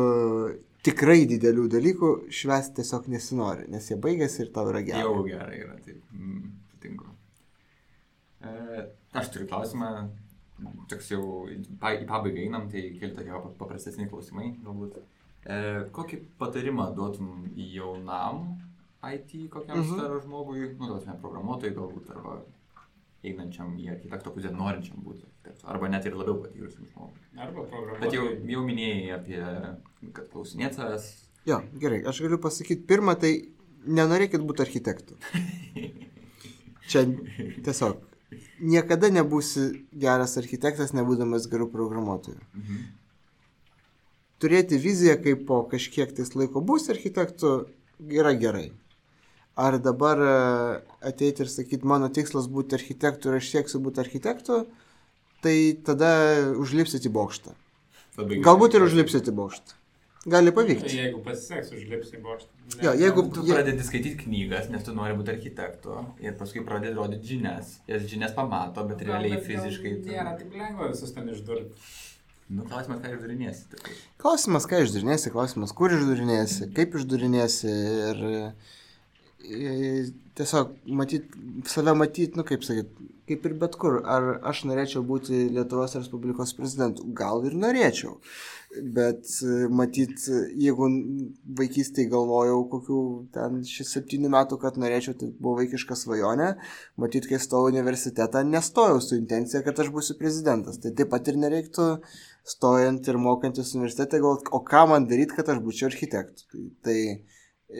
tikrai 0.87 1.25
didelių 1.27 1.67
dalykų 1.75 2.11
švęsti 2.39 2.79
tiesiog 2.79 3.09
nesinori, 3.11 3.67
nes 3.73 3.91
jie 3.91 3.99
baigėsi 3.99 4.45
ir 4.45 4.53
tau 4.55 4.71
yra 4.71 4.85
gerai. 4.87 5.03
Jau 5.03 5.25
gerai 5.27 5.59
yra, 5.65 5.75
taip, 5.83 5.99
mm, 6.15 6.47
sutinku. 6.71 7.11
E, 8.47 8.85
aš 9.19 9.33
turiu 9.33 9.49
klausimą, 9.51 9.91
toks 10.87 11.11
jau 11.11 11.21
į 11.51 11.59
pabaigą 11.83 12.45
einam, 12.45 12.71
tai 12.71 12.87
keli 12.95 13.13
tokie 13.17 13.43
paprastesni 13.59 14.07
klausimai 14.07 14.53
galbūt. 14.63 15.01
E, 15.47 15.57
kokį 15.95 16.19
patarimą 16.41 16.89
duotum 16.95 17.45
jaunam 17.55 18.47
IT 19.07 19.49
kokiam 19.53 19.79
mhm. 19.79 19.93
staro 19.93 20.19
žmogui, 20.19 20.73
nu, 20.75 20.89
duotume 20.89 21.15
programuotojui 21.21 21.75
galbūt, 21.77 22.09
arba 22.15 22.39
einančiam 23.27 23.75
į 23.79 23.91
architekto 23.93 24.33
pusę, 24.35 24.51
norinčiam 24.55 24.99
būti 25.05 25.23
architektu, 25.23 25.67
arba 25.71 25.91
net 25.93 26.07
ir 26.09 26.17
labiau 26.17 26.41
patyrusiam 26.41 26.89
žmogui. 26.89 27.23
Arba 27.37 27.63
programuotojui. 27.63 28.01
Bet 28.03 28.17
jau, 28.17 28.25
jau 28.55 28.65
minėjai 28.67 29.15
apie, 29.15 29.39
kad 30.17 30.27
klausinėt 30.33 30.75
savęs. 30.79 31.07
Jo, 31.47 31.61
gerai, 31.79 32.01
aš 32.11 32.21
galiu 32.25 32.41
pasakyti, 32.43 32.83
pirmą, 32.89 33.15
tai 33.21 33.33
nenorėkit 33.87 34.43
būti 34.43 34.65
architektu. 34.65 35.15
Čia 36.91 37.05
tiesiog, 37.63 38.03
niekada 38.59 39.11
nebūsi 39.15 39.69
geras 39.95 40.35
architektas, 40.41 40.91
nebūdamas 40.97 41.47
gerų 41.51 41.71
programuotojų. 41.71 42.41
Mhm. 42.51 42.87
Turėti 44.41 44.77
viziją, 44.81 45.15
kaip 45.23 45.47
po 45.47 45.63
kažkiek 45.71 46.11
tais 46.13 46.35
laiko 46.37 46.61
būsi 46.61 46.91
architektu, 46.93 47.63
yra 48.09 48.35
gerai 48.37 48.69
ar 49.57 49.79
dabar 49.81 50.19
e, 50.21 50.33
ateiti 51.09 51.41
ir 51.43 51.49
sakyti, 51.49 51.87
mano 51.89 52.11
tikslas 52.13 52.45
būti 52.53 52.77
architektu 52.77 53.31
ir 53.31 53.39
aš 53.39 53.49
sieksiu 53.55 53.81
būti 53.81 54.03
architektu, 54.03 54.61
tai 55.41 55.57
tada 55.87 56.11
užlipsit 56.61 57.09
į 57.09 57.13
bokštą. 57.17 57.55
Galbūt 58.45 58.77
ir 58.77 58.85
užlipsit 58.85 59.31
į 59.31 59.33
bokštą. 59.39 59.73
Gali 60.27 60.51
pavykti. 60.51 60.89
Tai 60.91 60.99
jeigu 60.99 61.21
pasiseks, 61.25 61.71
užlipsi 61.73 62.17
į 62.17 62.21
bokštą. 62.21 62.49
Ne. 62.75 62.81
Jo, 62.83 62.93
jeigu 62.99 63.23
tu 63.33 63.45
pradedi 63.47 63.85
skaityti 63.87 64.25
knygas, 64.25 64.67
nes 64.73 64.83
tu 64.85 64.93
nori 64.93 65.15
būti 65.17 65.33
architektu 65.33 66.01
ir 66.21 66.35
paskui 66.37 66.65
pradedi 66.67 66.97
rodyti 66.97 67.33
žinias. 67.33 67.77
Jas 67.89 68.05
žinias 68.11 68.35
pamato, 68.37 68.83
bet 68.89 69.01
realiai 69.07 69.39
fiziškai. 69.41 69.95
Nėra 70.05 70.35
taip 70.37 70.53
lengva 70.53 70.91
visus 70.91 71.15
ten 71.15 71.31
išdurti. 71.33 71.87
Nu, 72.47 72.63
klausimas, 72.63 73.01
ką 73.03 73.11
išdurinėsi. 73.17 73.81
Klausimas, 74.21 74.67
ką 74.71 74.79
išdurinėsi, 74.85 75.33
klausimas, 75.33 75.73
kur 75.75 75.91
išdurinėsi, 75.91 76.69
kaip 76.77 76.95
išdurinėsi 76.95 77.73
ir 78.11 78.23
tiesiog 80.37 80.73
matyt, 80.85 81.35
save 81.65 81.93
matyt, 81.97 82.35
nu 82.37 82.43
kaip 82.47 82.63
sakyt, 82.65 82.91
kaip 83.27 83.45
ir 83.45 83.55
bet 83.61 83.75
kur. 83.79 83.99
Ar 84.05 84.37
aš 84.47 84.63
norėčiau 84.69 85.03
būti 85.07 85.47
Lietuvos 85.55 85.95
Respublikos 85.97 86.53
prezidentu? 86.57 87.05
Gal 87.17 87.45
ir 87.47 87.55
norėčiau. 87.57 88.17
Bet 88.95 89.29
matyt, 89.71 90.25
jeigu 90.59 90.89
vaikystėje 91.59 92.11
galvojau 92.11 92.61
kokių 92.73 93.01
ten 93.35 93.61
6-7 93.67 94.27
metų, 94.33 94.59
kad 94.61 94.79
norėčiau, 94.81 95.15
tai 95.17 95.31
buvo 95.33 95.61
vaikiška 95.61 95.95
svajonė, 95.97 96.53
matyt, 96.99 97.29
kai 97.29 97.39
stojau 97.41 97.71
universitetą, 97.71 98.43
nestojau 98.47 98.99
su 99.03 99.15
intencija, 99.17 99.63
kad 99.65 99.79
aš 99.79 99.93
būsiu 99.95 100.17
prezidentas. 100.19 100.81
Tai 100.83 100.93
taip 100.97 101.13
pat 101.15 101.31
ir 101.31 101.39
nereiktų 101.39 101.93
stojant 102.47 103.07
ir 103.07 103.19
mokantis 103.19 103.73
universitete 103.75 104.21
galvoti, 104.23 104.47
o 104.55 104.61
ką 104.63 104.85
man 104.91 105.07
daryti, 105.09 105.35
kad 105.35 105.49
aš 105.51 105.59
būčiau 105.65 105.89
architektu. 105.91 106.47
Tai, 106.51 106.63
tai 106.87 106.99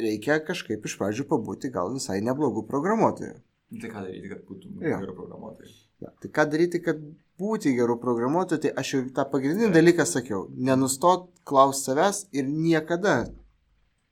reikia 0.08 0.42
kažkaip 0.44 0.86
iš 0.86 0.98
pradžių 1.00 1.28
pabūti 1.30 1.72
gal 1.74 1.94
visai 1.96 2.20
neblogų 2.26 2.66
programuotojų. 2.68 3.38
Tai 3.82 3.90
ką 3.92 4.04
daryti, 4.06 4.30
kad 4.32 4.44
būtum 4.48 4.84
ja. 4.84 5.00
gerų 5.02 5.16
programuotojų? 5.16 5.74
Ja, 6.04 6.12
tai 6.22 6.30
ką 6.36 6.46
daryti, 6.52 6.80
kad 6.84 7.02
būti 7.42 7.74
gerų 7.76 7.98
programuotojų, 8.04 8.62
tai 8.64 8.72
aš 8.80 8.94
jau 8.94 9.02
tą 9.16 9.26
pagrindinį 9.32 9.74
dalyką 9.76 10.06
sakiau. 10.08 10.46
Nenustot 10.56 11.28
klausti 11.48 11.92
savęs 11.92 12.22
ir 12.36 12.48
niekada, 12.48 13.18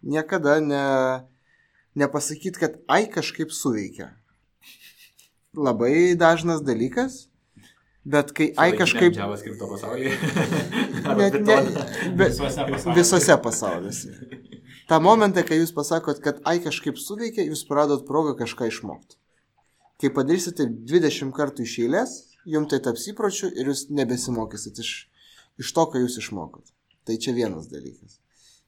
niekada 0.03 0.58
ne, 0.64 0.84
nepasakyti, 1.99 2.60
kad 2.60 2.80
ai 2.91 3.06
kažkaip 3.12 3.53
suveikia. 3.56 4.12
Labai 5.56 6.16
dažnas 6.20 6.60
dalykas, 6.68 7.30
bet 8.06 8.34
kai 8.38 8.51
ai 8.62 8.72
kažkaip... 8.78 9.18
JavaScript 9.18 9.62
pasaulyje. 9.62 10.14
ne, 11.20 11.30
ne, 11.49 11.62
be, 12.18 12.30
visose 12.95 13.38
pasaulyse 13.41 14.14
tą 14.89 14.99
momentą, 15.01 15.43
kai 15.47 15.60
jūs 15.60 15.74
pasakot, 15.76 16.20
kad 16.24 16.41
ai 16.47 16.60
kažkaip 16.64 16.99
suveikia, 17.01 17.45
jūs 17.49 17.66
pradot 17.70 18.06
progą 18.08 18.36
kažką 18.41 18.70
išmokti. 18.70 19.18
Kai 20.01 20.12
padarysite 20.14 20.68
20 20.68 21.34
kartų 21.36 21.66
iš 21.66 21.78
eilės, 21.86 22.16
jums 22.45 22.70
tai 22.72 22.82
taps 22.84 23.08
įpročiu 23.12 23.49
ir 23.53 23.72
jūs 23.72 23.88
nebesimokysit 23.95 24.82
iš, 24.84 24.91
iš 25.62 25.74
to, 25.74 25.88
ką 25.91 26.03
jūs 26.03 26.20
išmokot. 26.22 26.68
Tai 27.06 27.18
čia 27.22 27.34
vienas 27.38 27.70
dalykas. 27.72 28.20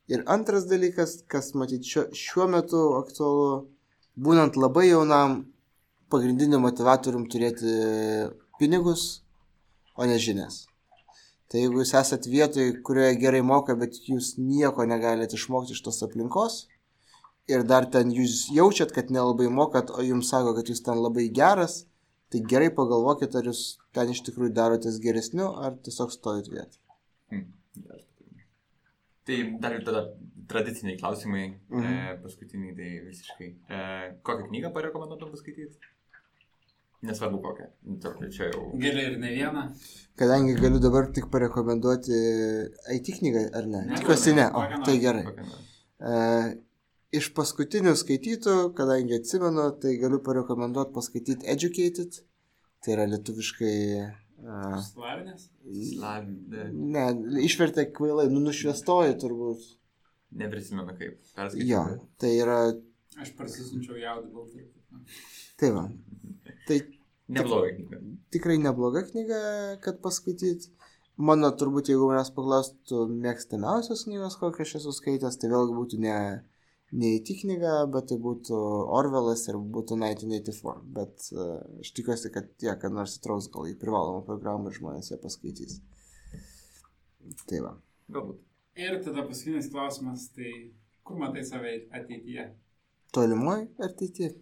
Ir 0.08 0.24
antras 0.32 0.66
dalykas, 0.70 1.20
kas 1.28 1.52
matyt 1.58 1.86
šiuo, 1.86 2.08
šiuo 2.16 2.48
metu 2.50 2.84
aktualu, 3.02 3.68
būnant 4.16 4.56
labai 4.58 4.88
jaunam, 4.88 5.42
pagrindiniu 6.08 6.62
motivatorium 6.64 7.26
turėti 7.28 7.74
pinigus, 8.58 9.26
o 9.98 10.08
ne 10.10 10.18
žinias. 10.22 10.66
Tai 11.52 11.62
jeigu 11.62 11.82
jūs 11.82 11.94
esat 11.98 12.28
vietoje, 12.28 12.74
kurioje 12.88 13.20
gerai 13.22 13.42
moka, 13.42 13.76
bet 13.80 14.00
jūs 14.08 14.36
nieko 14.38 14.86
negalite 14.88 15.38
išmokti 15.40 15.76
iš 15.76 15.84
tos 15.86 16.04
aplinkos 16.06 16.66
ir 17.52 17.64
dar 17.68 17.88
ten 17.92 18.12
jūs 18.12 18.48
jaučiat, 18.54 18.92
kad 18.96 19.12
nelabai 19.14 19.48
mokat, 19.52 19.92
o 19.92 20.04
jums 20.04 20.32
sako, 20.34 20.54
kad 20.58 20.70
jūs 20.72 20.84
ten 20.84 21.00
labai 21.00 21.28
geras, 21.34 21.86
tai 22.32 22.44
gerai 22.54 22.70
pagalvokit, 22.76 23.36
ar 23.40 23.48
jūs 23.48 23.62
ten 23.96 24.12
iš 24.12 24.24
tikrųjų 24.28 24.54
darotės 24.56 25.00
geresniu, 25.04 25.54
ar 25.56 25.78
tiesiog 25.84 26.12
stovit 26.12 26.52
vietą. 26.52 26.82
Hmm. 27.32 27.48
Tai 29.28 29.38
dar 29.64 29.76
ir 29.76 29.86
tada 29.88 30.04
tradiciniai 30.48 31.00
klausimai. 31.00 31.46
Mhm. 31.72 31.86
e, 31.94 32.18
paskutiniai 32.24 32.76
tai 32.76 32.92
visiškai. 33.08 33.48
E, 33.68 33.80
kokią 34.28 34.48
knygą 34.52 34.72
parekomenduotum 34.76 35.34
paskaityti? 35.34 35.96
Nesvarbu 37.06 37.42
kokią. 37.42 37.66
Tarp, 38.02 38.22
Čia 38.34 38.50
jau. 38.50 38.62
Gali 38.82 39.04
ir 39.06 39.18
ne 39.22 39.30
vieną. 39.36 39.64
Kadangi 40.18 40.56
galiu 40.58 40.80
dabar 40.82 41.12
tik 41.14 41.28
parekomenduoti 41.34 42.22
IT 42.96 43.12
knygą, 43.20 43.44
ar 43.54 43.68
ne? 43.70 43.84
Ne, 43.86 44.00
Tikiuosi 44.00 44.34
ne, 44.34 44.48
o 44.50 44.64
tai 44.86 44.96
gerai. 45.04 45.26
E, 46.02 46.16
iš 47.20 47.30
paskutinių 47.38 47.94
skaitytų, 48.02 48.56
kadangi 48.80 49.20
atsimenu, 49.20 49.68
tai 49.84 49.94
galiu 50.02 50.20
parekomenduoti 50.26 50.96
paskaityti 50.98 51.52
Educated. 51.54 52.24
Tai 52.82 52.96
yra 52.98 53.06
lietuviškai... 53.14 53.78
Uh, 54.38 54.76
Slavinės? 54.86 55.48
Slav- 55.92 56.28
ne, 56.74 57.06
išvertė 57.46 57.88
kvailai, 57.94 58.28
nu 58.34 58.42
nušviestoji 58.46 59.18
turbūt. 59.22 59.64
Neprisimenu 60.38 60.94
kaip. 60.98 61.22
Perskaičiau. 61.38 61.70
Jo, 61.70 61.86
tai 62.22 62.34
yra... 62.42 62.60
Aš 63.18 63.34
parsisunčiau 63.38 63.98
jaudį 63.98 64.34
baltą. 64.34 64.66
Tai 65.58 65.72
va. 65.74 65.88
Tai 66.68 66.80
Neblogai 67.28 67.74
knyga. 67.76 67.98
tikrai 68.32 68.58
nebloga 68.58 69.02
knyga, 69.04 69.40
kad 69.84 70.00
paskaityti. 70.04 70.72
Mano 71.18 71.50
turbūt, 71.60 71.90
jeigu 71.90 72.08
manęs 72.12 72.30
paklaustų 72.36 73.08
mėgstamiausios 73.10 74.06
knygos, 74.06 74.38
kokią 74.40 74.64
aš 74.68 74.76
esu 74.80 74.94
skaitęs, 74.94 75.40
tai 75.42 75.50
vėlgi 75.50 75.74
būtų 75.74 76.00
ne, 76.04 76.14
ne 76.94 77.12
IT 77.18 77.32
knyga, 77.42 77.74
bet 77.92 78.12
tai 78.12 78.20
būtų 78.22 78.60
Orvelas 79.00 79.48
ir 79.50 79.58
būtų 79.58 79.98
1984. 79.98 80.86
Bet 81.00 81.28
uh, 81.34 81.58
aš 81.82 81.92
tikiuosi, 81.98 82.32
kad 82.36 82.52
tie, 82.62 82.70
kad 82.80 82.94
nors 82.94 83.18
įtraus 83.18 83.50
gal 83.52 83.66
į 83.68 83.76
privalomą 83.82 84.22
programą 84.30 84.70
ir 84.70 84.78
žmonės 84.78 85.12
ją 85.12 85.20
paskaitys. 85.26 85.82
Tai 87.50 87.64
va. 87.66 87.74
Galbūt. 88.14 88.44
Ir 88.78 89.00
tada 89.04 89.26
paskutinis 89.26 89.72
klausimas, 89.74 90.30
tai 90.38 90.54
kur 91.04 91.18
matai 91.20 91.42
save 91.44 91.80
ateityje? 91.98 92.52
Tolimoji 93.16 93.72
ateityje. 93.82 94.36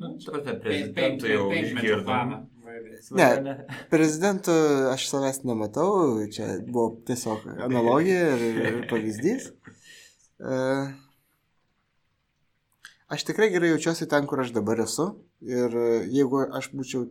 Nu, 0.00 0.14
prasme, 0.16 0.54
Penk- 0.56 0.62
prezidentų 0.64 1.28
jau 1.28 1.44
išgirdom. 1.52 2.32
Ne. 3.18 3.54
Prezidentu 3.90 4.54
aš 4.92 5.06
savęs 5.10 5.42
nematau, 5.44 5.90
čia 6.32 6.46
buvo 6.64 6.94
tiesiog 7.08 7.44
analogija 7.66 8.34
ir, 8.36 8.60
ir 8.64 8.82
pavyzdys. 8.92 9.50
Uh, 10.40 10.86
aš 13.12 13.26
tikrai 13.28 13.50
gerai 13.52 13.74
jaučiuosi 13.74 14.06
ten, 14.08 14.24
kur 14.24 14.40
aš 14.40 14.54
dabar 14.56 14.80
esu. 14.80 15.04
Ir 15.44 15.74
jeigu 16.08 16.40
aš 16.56 16.70
būčiau 16.72 17.02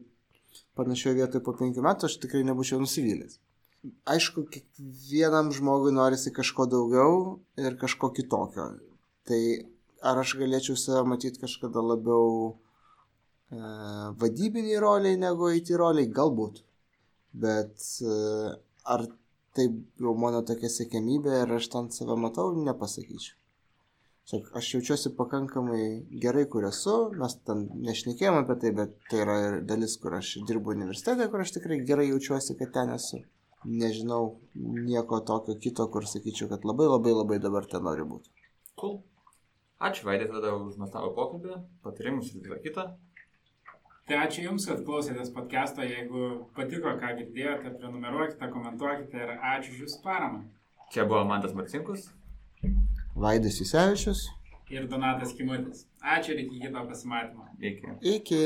panašioje 0.79 1.19
vietoje 1.19 1.43
po 1.45 1.53
penkių 1.59 1.83
metų, 1.85 2.09
aš 2.09 2.15
tikrai 2.23 2.41
nebūčiau 2.47 2.79
nusivylęs. 2.81 3.37
Aišku, 4.09 4.47
kiekvienam 4.49 5.51
žmogui 5.53 5.93
norisi 5.93 6.33
kažko 6.33 6.65
daugiau 6.71 7.37
ir 7.61 7.77
kažko 7.77 8.09
kitokio. 8.17 8.65
Tai 9.29 9.41
ar 10.01 10.23
aš 10.23 10.33
galėčiau 10.41 10.79
save 10.79 11.05
matyti 11.07 11.45
kažkada 11.45 11.85
labiau 11.85 12.25
e, 12.49 12.68
vadybiniai 13.52 14.80
roliai 14.80 15.18
negu 15.18 15.50
eiti 15.50 15.78
roliai, 15.78 16.10
galbūt. 16.20 16.62
Bet 17.34 17.82
e, 18.02 18.16
ar 18.86 19.06
tai 19.58 19.66
jau 20.02 20.16
mano 20.18 20.41
tokia 20.45 20.70
sėkmybė 20.70 21.43
ir 21.43 21.54
aš 21.58 21.70
ten 21.74 21.89
save 21.93 22.18
matau, 22.18 22.52
nepasakyčiau. 22.68 23.36
Tiesiog 24.30 24.52
aš 24.60 24.68
jaučiuosi 24.76 25.10
pakankamai 25.18 25.84
gerai, 26.22 26.45
kur 26.54 26.68
esu, 26.68 26.95
mes 27.18 27.34
ten 27.47 27.64
nešnekėjom 27.88 28.36
apie 28.43 28.56
tai, 28.62 28.72
bet 28.78 28.91
tai 29.10 29.24
yra 29.24 29.38
ir 29.45 29.56
dalis, 29.66 29.95
kur 29.97 30.14
aš 30.20 30.36
dirbu 30.45 30.76
universitete, 30.76 31.26
kur 31.34 31.41
aš 31.41 31.56
tikrai 31.56 31.80
gerai 31.82 32.12
jaučiuosi, 32.12 32.58
kad 32.60 32.74
ten 32.76 32.93
esu. 32.93 33.24
Nežinau 33.66 34.36
nieko 34.54 35.20
tokio 35.26 35.58
kito, 35.64 35.88
kur 35.89 36.06
sakyčiau, 36.06 36.52
kad 36.54 36.68
labai 36.70 36.86
labai 36.91 37.16
labai 37.18 37.39
dabar 37.41 37.66
ten 37.72 37.82
noriu 37.89 38.06
būti. 38.12 38.30
Cool. 38.78 39.00
Ačiū 39.89 40.06
Vaidė 40.06 40.30
tada 40.30 40.54
už 40.60 40.78
nuostabų 40.78 41.10
pokalbį, 41.18 41.58
patarimus 41.84 42.30
ir 42.36 42.45
visą 42.45 42.62
kitą. 42.64 42.86
Tai 44.10 44.18
ačiū 44.26 44.41
Jums, 44.41 44.64
kad 44.66 44.80
klausėtės 44.88 45.28
podcast'o. 45.36 45.84
Jeigu 45.86 46.22
patiko, 46.57 46.95
ką 46.97 47.12
girdėjote, 47.20 47.76
prenumeruokite, 47.78 48.47
komentuokite 48.49 49.20
ir 49.22 49.34
ačiū 49.38 49.76
už 49.76 49.84
Jūsų 49.84 49.99
paramą. 50.01 50.39
Čia 50.89 51.03
buvo 51.05 51.20
Mantas 51.30 51.53
Marcinkus. 51.53 52.07
Vaidas 53.14 53.60
Jusevičius. 53.62 54.24
Ir 54.74 54.88
Donatas 54.89 55.36
Kimutis. 55.38 55.84
Ačiū 56.01 56.34
ir 56.34 56.41
iki 56.47 56.57
kito 56.64 56.82
pasimatymo. 56.89 57.45
Iki. 57.62 57.93
Iki. 58.16 58.41